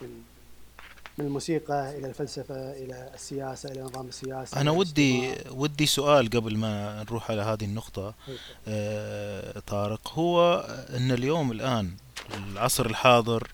[0.00, 0.22] من
[1.18, 5.34] من الموسيقى إلى الفلسفة إلى السياسة إلى النظام السياسي أنا إلى ودي.
[5.50, 8.14] ودي سؤال قبل ما نروح على هذه النقطة.
[8.68, 10.54] آه، طارق هو
[10.96, 11.90] أن اليوم الآن
[12.52, 13.48] العصر الحاضر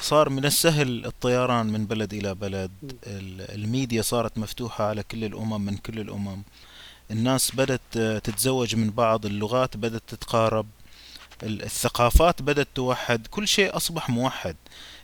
[0.00, 2.70] صار من السهل الطيران من بلد إلى بلد.
[3.06, 6.42] ال- الميديا صارت مفتوحة على كل الأمم من كل الأمم.
[7.10, 10.66] الناس بدأت آه، تتزوج من بعض اللغات بدأت تتقارب
[11.42, 14.56] ال- الثقافات بدأت توحد كل شيء أصبح موحد.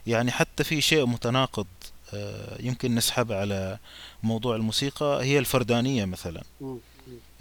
[0.06, 1.66] يعني حتى في شيء متناقض.
[2.60, 3.78] يمكن نسحب على
[4.22, 5.24] موضوع الموسيقى.
[5.24, 6.42] هي الفردانية مثلا.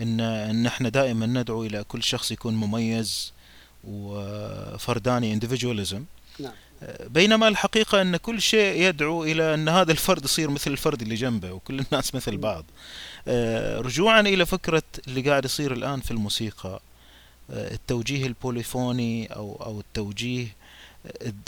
[0.02, 3.34] إن إن إحنا دائما ندعو إلى كل شخص يكون مميز
[3.84, 6.02] وفرداني individualism.
[6.40, 6.54] نعم.
[7.08, 11.52] بينما الحقيقة أن كل شيء يدعو إلى أن هذا الفرد يصير مثل الفرد اللي جنبه
[11.52, 12.66] وكل الناس مثل بعض.
[13.28, 16.82] آه، رجوعا إلى فكرة اللي قاعد يصير الآن في الموسيقى
[17.52, 20.61] آه، التوجيه البوليفوني أو أو التوجيه آه،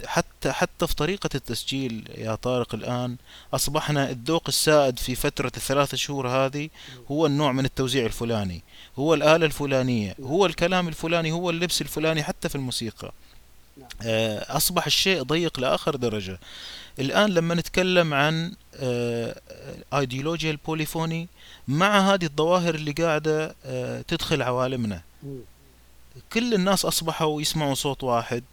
[0.06, 3.16] حتى حتى في طريقة التسجيل يا طارق الآن
[3.54, 6.70] أصبحنا الذوق السائد في فترة الثلاث شهور هذه
[7.12, 8.64] هو النوع من التوزيع الفلاني
[9.00, 13.12] هو الآلة الفلانية هو الكلام الفلاني هو اللبس الفلاني حتى في الموسيقى.
[14.02, 16.40] آه، أصبح الشيء ضيق لآخر درجة
[17.00, 19.36] الآن لما نتكلم عن آه،
[19.94, 21.28] ايديولوجيا البوليفوني
[21.68, 25.02] مع هذه الظواهر اللي قاعدة آه، تدخل عوالمنا.
[26.34, 28.44] كل الناس أصبحوا يسمعوا صوت واحد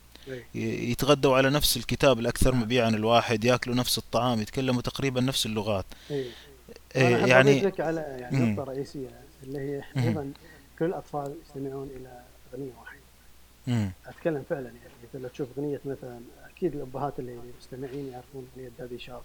[0.55, 6.27] يتغدوا على نفس الكتاب الأكثر مبيعا الواحد يأكلوا نفس الطعام يتكلموا تقريبا نفس اللغات إيه.
[6.97, 8.39] إيه، أنا يعني يعني لك على يعني.
[8.39, 9.09] نقطة رئيسية
[9.43, 9.83] اللي هي.
[9.97, 10.33] أيضا
[10.79, 12.21] كل الأطفال يستمعون إلى
[12.55, 13.01] أغنية واحدة
[13.67, 13.93] مم.
[14.07, 16.21] أتكلم فعلا يعني مثل لو تشوف أغنية مثلا
[16.57, 19.23] أكيد الأبهات اللي المستمعين يعرفون أغنية دادي شارك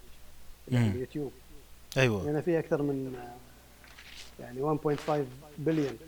[0.68, 0.90] اللي مم.
[0.90, 1.32] اليوتيوب
[1.96, 3.16] أيوة لأن فيها أكثر من
[4.40, 4.78] يعني
[5.08, 5.10] 1.5
[5.58, 5.98] بليون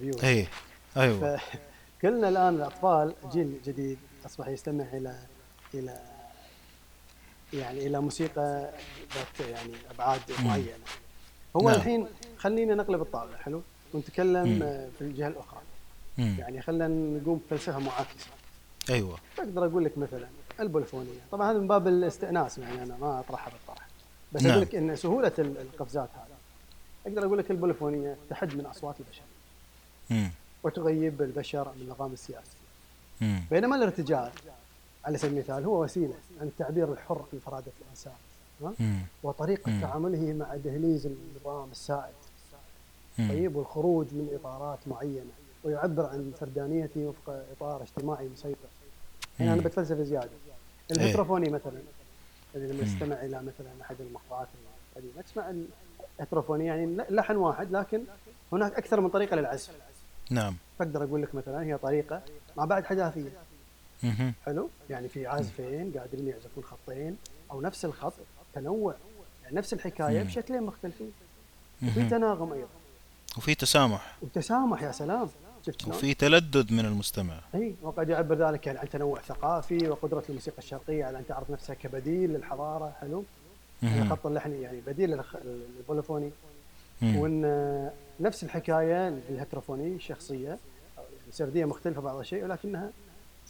[0.00, 0.46] فيو أي
[0.96, 1.40] أيوة
[2.00, 5.18] فكلنا الآن الأطفال جيل جديد أصبح يستمع إلى
[5.74, 6.00] إلى
[7.52, 8.70] يعني إلى موسيقى
[9.14, 10.84] ذات يعني أبعاد معينة
[11.56, 11.74] هو نعم.
[11.78, 12.06] الحين
[12.38, 13.62] خلينا نقلب الطاولة حلو
[13.94, 14.58] ونتكلم مم.
[14.98, 15.60] في الجهة الأخرى
[16.18, 16.36] مم.
[16.38, 18.26] يعني خلينا نقوم بفلسفة معاكسة
[18.90, 20.26] أيوة أقدر أقول لك مثلا
[20.60, 23.86] البوليفونية طبعا هذا من باب الاستئناس يعني أنا ما أطرحها بالطرح
[24.32, 24.50] بس نعم.
[24.50, 26.36] أقول لك إن سهولة ال- القفزات هذا
[27.06, 29.22] أقدر أقول لك البوليفونية تحد من أصوات البشر
[30.10, 30.30] مم.
[30.62, 32.55] وتغيب البشر من النظام السياسي.
[33.50, 34.30] بينما الارتجال
[35.04, 38.12] على سبيل المثال هو وسيلة عن التعبير الحر عن فرادة الإنسان.
[39.22, 39.80] وطريقة مم.
[39.80, 42.14] تعامله مع دهليز النظام السائد.
[43.18, 45.30] طيب والخروج من إطارات معينة
[45.64, 48.68] ويعبر عن فردانيته وفق إطار اجتماعي مسيطر
[49.40, 49.62] هنا أنا.
[49.62, 50.24] بتفلسف زيادة
[50.90, 50.96] إيه.
[50.96, 51.80] ال heterophony مثلا
[52.54, 54.48] لما تستمع إلى مثلا أحد المقطوعات
[54.96, 55.52] القديمة تسمع
[56.18, 58.02] ال heterophony يعني لحن واحد لكن
[58.52, 59.70] هناك أكثر من طريقة للعزف
[60.30, 62.22] نعم فاقدر أقول لك مثلا هي طريقة
[62.56, 63.30] مع بعد حداثيه.
[64.46, 67.16] حلو يعني في عازفين قادرين يعزفون خطين
[67.50, 68.12] أو نفس الخط
[68.54, 68.94] تنوع
[69.44, 70.22] يعني نفس الحكاية.
[70.22, 71.12] بشكلين مختلفين
[71.82, 72.08] وفي.
[72.08, 72.68] تناغم أيضا
[73.36, 75.28] وفي تسامح وتسامح يا سلام
[75.66, 80.58] شفت؟ وفي تلدد من المستمع إي وقد يعبر ذلك يعني عن تنوع ثقافي وقدرة الموسيقى
[80.58, 83.24] الشرقية على أن تعرض نفسها كبديل للحضارة حلو
[83.82, 84.02] يعني.
[84.02, 86.30] الخط اللحني يعني بديل للبوليفوني.
[87.02, 87.90] وإن
[88.20, 90.58] نفس الحكاية الهتروفوني الشخصيه
[91.32, 92.90] سردية مختلفة بعض الشيء ولكنها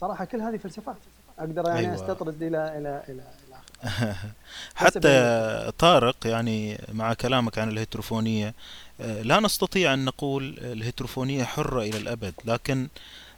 [0.01, 0.97] صراحة كل هذه فلسفات
[1.39, 1.95] أقدر يعني أيوة.
[1.95, 4.17] أستطرد إلى إلى إلى إلى آخره.
[4.75, 8.55] حتى طارق يعني مع كلامك عن الهيتروفونية
[9.01, 12.89] آه، لا نستطيع أن نقول الهيتروفونية حرة إلى الأبد لكن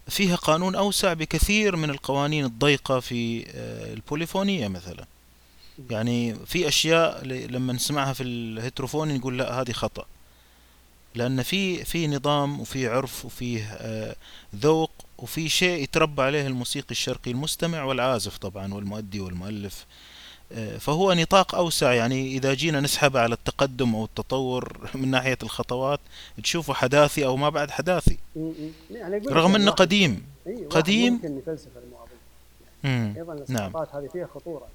[0.09, 5.05] فيها قانون أوسع بكثير من القوانين الضيقة في آه، البوليفونية مثلا
[5.91, 10.07] يعني في أشياء ل- لما نسمعها في ال heterophony نقول لا هذه خطأ
[11.15, 14.17] لأن في في نظام وفي عرف وفيه آه،
[14.57, 19.87] ذوق وفي شيء يتربى عليه الموسيقي الشرقي المستمع والعازف طبعا والمؤدي والمؤلف.
[20.53, 21.93] آه، فهو نطاق أوسع.
[21.93, 26.01] يعني إذا جينا نسحب على التقدم أو التطور من ناحية الخطوات
[26.43, 28.19] تشوفه حداثي أو ما بعد حداثي.
[29.31, 30.27] رغم أنه قديم.
[30.71, 31.13] قديم.
[31.13, 31.69] ممكن يفلسف.
[32.85, 33.77] أيضا نعم.
[33.77, 34.67] هذه فيها خطورة.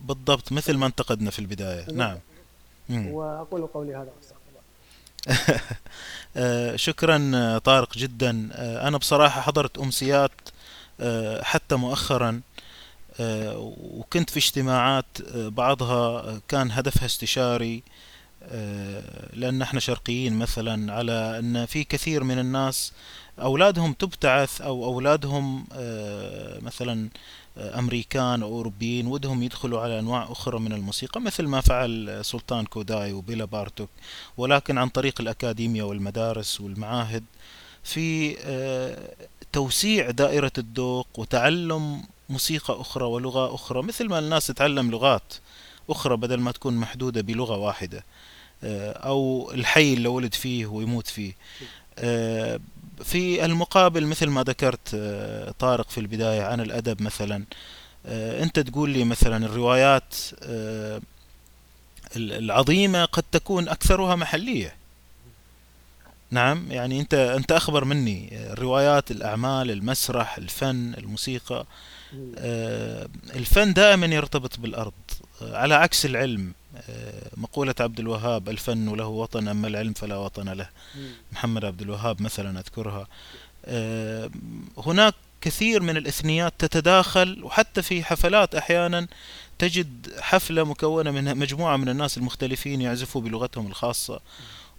[0.00, 1.86] بالضبط مثل ما انتقدنا في البداية.
[1.92, 2.18] نعم.
[2.88, 3.06] مم.
[3.06, 4.08] وأقول قولي هذا.
[6.76, 8.48] شكرا آه، طارق جدا.
[8.52, 10.30] آه، أنا بصراحة حضرت أمسيات
[11.00, 12.40] آه، حتى مؤخرا
[13.20, 17.82] آه، وكنت في اجتماعات آه، بعضها كان هدفها استشاري
[18.44, 19.02] آه،
[19.34, 22.92] لأن إحنا شرقيين مثلا على أن في كثير من الناس
[23.40, 27.10] أولادهم تبتعث أو أولادهم آه، مثلا آه،
[27.58, 33.12] أمريكان أو أوروبيين ودهم يدخلوا على أنواع أخرى من الموسيقى مثل ما فعل زولتان كوداي
[33.12, 33.88] وبيلا بارتوك.
[34.36, 37.24] ولكن عن طريق الأكاديمية والمدارس والمعاهد
[37.84, 39.14] في آه،
[39.52, 45.34] توسيع دائرة الذوق وتعلم موسيقى أخرى ولغة أخرى مثل ما الناس تتعلم لغات
[45.90, 48.04] أخرى بدل ما تكون محدودة بلغة واحدة
[48.64, 51.32] آه، أو الحي اللي ولد فيه ويموت فيه.
[51.98, 52.60] آه،
[53.04, 57.44] في المقابل مثل ما ذكرت آه، طارق في البداية عن الأدب مثلا
[58.06, 61.00] آه، أنت تقول لي مثلا الروايات آه،
[62.16, 64.74] ال- العظيمة قد تكون أكثرها محلية.
[66.30, 71.66] نعم يعني أنت أنت أخبر مني الروايات الأعمال المسرح الفن الموسيقى
[73.36, 74.92] الفن دائما يرتبط بالأرض
[75.42, 76.52] على عكس العلم.
[77.36, 80.68] مقولة عبد الوهاب الفن له وطن أما العلم فلا وطن له.
[81.32, 83.06] محمد عبد الوهاب مثلا أذكرها.
[83.64, 84.30] آه،
[84.78, 89.06] هناك كثير من الإثنيات تتداخل وحتى في حفلات أحيانا
[89.58, 94.20] تجد حفلة مكونة من مجموعة من الناس المختلفين يعزفوا بلغتهم الخاصة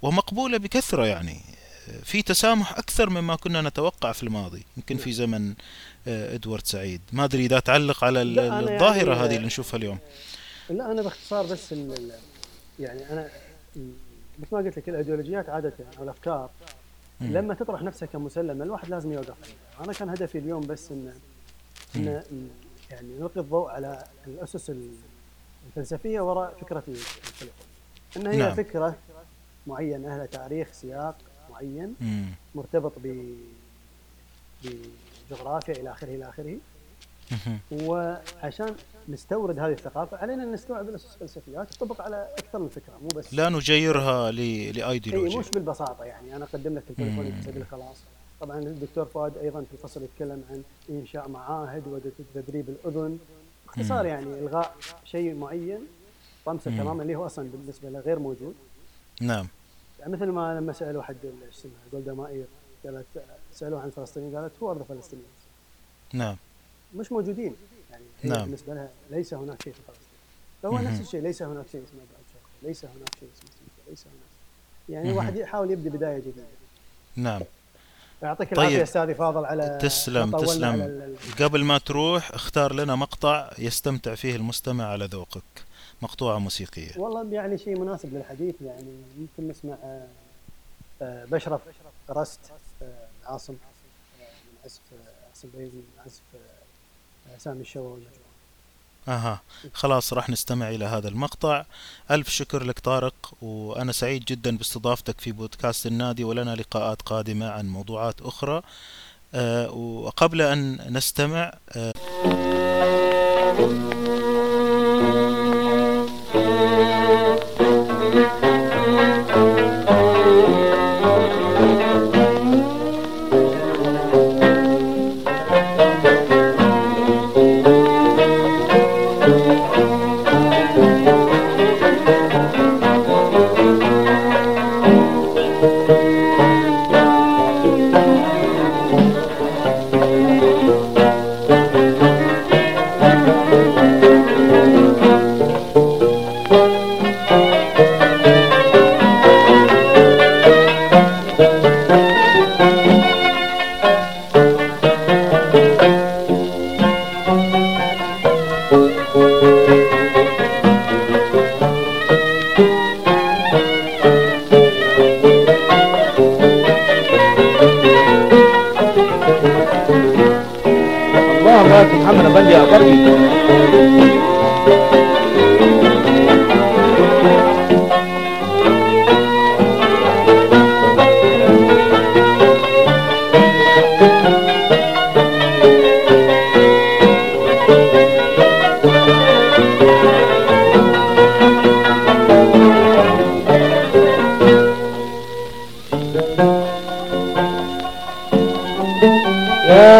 [0.02, 1.42] ومقبولة بكثرة يعني.
[2.04, 5.54] في تسامح أكثر مما كنا نتوقع في الماضي يمكن في زمن
[6.08, 7.02] آه، إدوارد سعيد.
[7.12, 9.98] ما أدري إذا تعلق على الظاهرة يعني- هذه اللي نشوفها اليوم.
[10.70, 12.12] لا أنا باختصار بس ال- ال-
[12.80, 13.30] يعني أنا
[14.40, 16.50] مثل ما قلت لك الأيديولوجيات عادة أو الأفكار.
[17.22, 19.86] لما تطرح نفسها كمسلمة الواحد لازم يوقف عندها.
[19.86, 21.14] أنا كان هدفي اليوم بس إن
[21.96, 22.50] إن
[22.92, 24.92] يعني نلقي الضوء على الأسس ال-
[25.68, 27.50] الفلسفية وراء فكره التليفون
[28.18, 28.54] إن هي نعم.
[28.56, 28.96] فكرة
[29.68, 31.18] معينة لها تاريخ سياق
[31.52, 32.26] معين مم.
[32.56, 33.36] مرتبط ب
[34.64, 36.58] بجغرافيا إلى آخره إلى آخره.
[37.72, 38.76] وعشان
[39.10, 43.34] نستورد هذه الثقافة علينا أن نستوعب الاسس الفلسفية تطبق على أكثر من فكرة مو بس
[43.34, 45.02] لا نجيرها ل- إي
[45.38, 47.26] مش بالبساطة يعني أنا أقدم لك التليفون.
[47.26, 47.98] يكسب خلاص.
[48.42, 53.20] طبعا الدكتور فؤاد أيضا في الفصل يتكلم عن إنشاء معاهد وتدريب الأذن.
[53.66, 54.06] باختصار.
[54.06, 54.76] يعني إلغاء
[55.06, 55.80] شيء معين
[56.46, 56.72] طمسة.
[56.72, 58.56] تماما اللي هو أصلا بالنسبة له غير موجود.
[59.22, 59.48] نعم.
[60.00, 62.46] يعني مثل ما لما سالوا حد إيش اسمها جولدا مائير
[62.86, 63.06] قالت
[63.54, 65.20] سألوه عن الفلسطينيين قالت هو أرض فلسطين
[66.14, 66.36] نعم.
[66.96, 67.56] مش موجودين.
[68.24, 68.42] هي نعم.
[68.46, 70.08] بالنسبة لها ليس هناك شيء في فلسطين.
[70.64, 70.78] فهو.
[70.80, 74.18] نفس الشيء ليس هناك شيء اسمه بعد شرق ليس هناك شيء اسمه سوريا ليس هناك
[74.90, 75.12] يعني.
[75.12, 76.44] الواحد يحاول يبدا بداية جديدة.
[77.16, 77.42] نعم.
[78.24, 78.60] يعطيك طيب.
[78.60, 80.66] العافية أستاذي فاضل على تسلم تسلم.
[80.66, 85.44] على ال- قبل ما تروح اختار لنا مقطع يستمتع فيه المستمع على ذوقك.
[86.02, 86.92] مقطوعة موسيقية.
[86.98, 88.56] والله يعني شيء مناسب للحديث.
[88.62, 88.86] يعني
[89.18, 90.08] ممكن نسمع آه،
[91.02, 91.62] آه، بشرف
[92.10, 92.40] رست
[92.82, 93.60] آه، عاصم من
[94.66, 94.80] عزف
[95.30, 96.22] عاصم بيزي من عزف
[97.38, 98.28] سامي الشوا والمجموعه
[99.08, 99.42] أها.
[99.74, 101.66] خلاص راح نستمع إلى هذا المقطع.
[102.12, 107.70] ألف شكر لك طارق وأنا سعيد جدا باستضافتك في بودكاست النادي ولنا لقاءات قادمة عن
[107.70, 108.62] موضوعات أخرى.
[109.34, 111.94] أه وقبل أن نستمع أه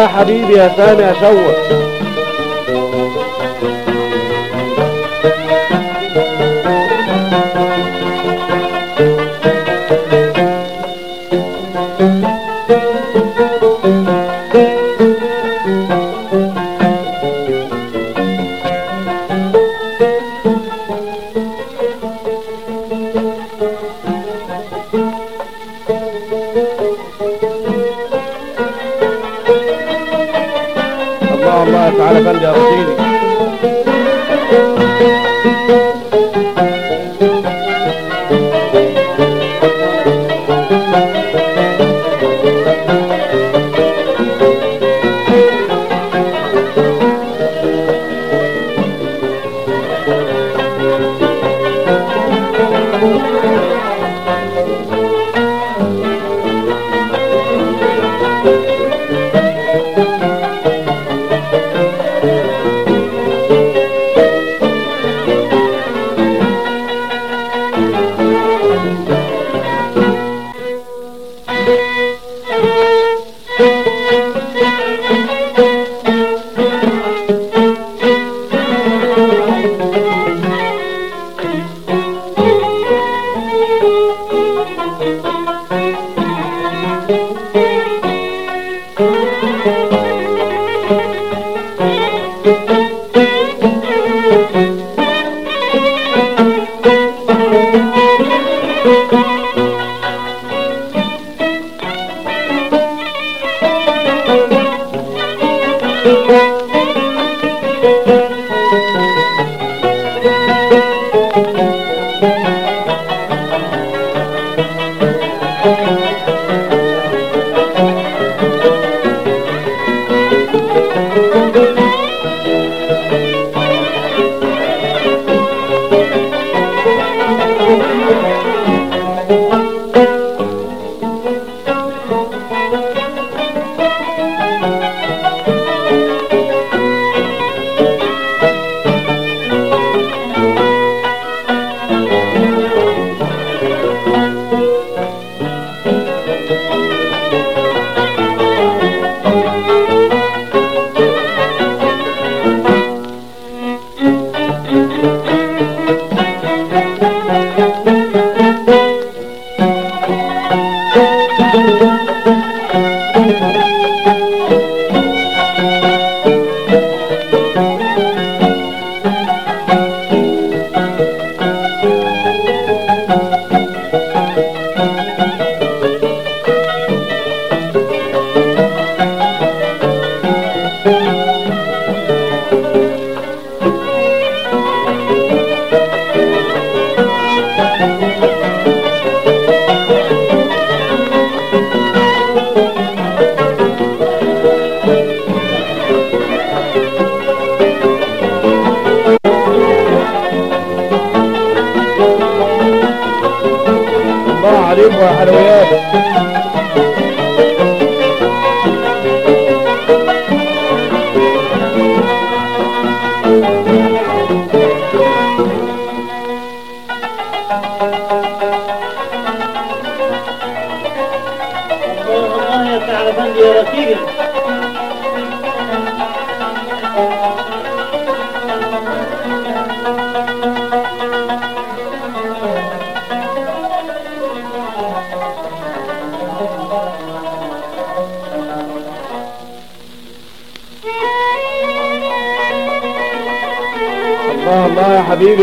[0.06, 1.87] حبيبي يا سامي شوق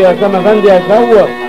[0.06, 1.45] يا حبيبي يا سما فندي يا شوق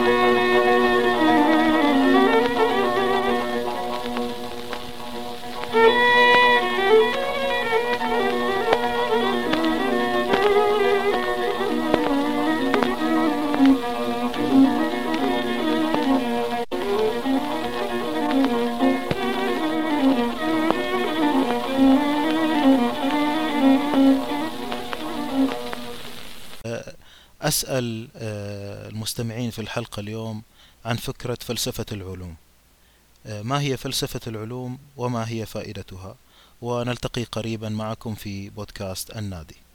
[29.48, 30.44] المستمعين في الحلقة اليوم
[30.86, 32.36] عن فكرة فلسفة العلوم.
[33.26, 36.16] آه، ما هي فلسفة العلوم وما هي فائدتها؟
[36.62, 39.67] ونلتقي قريبا معكم في بودكاست النادي.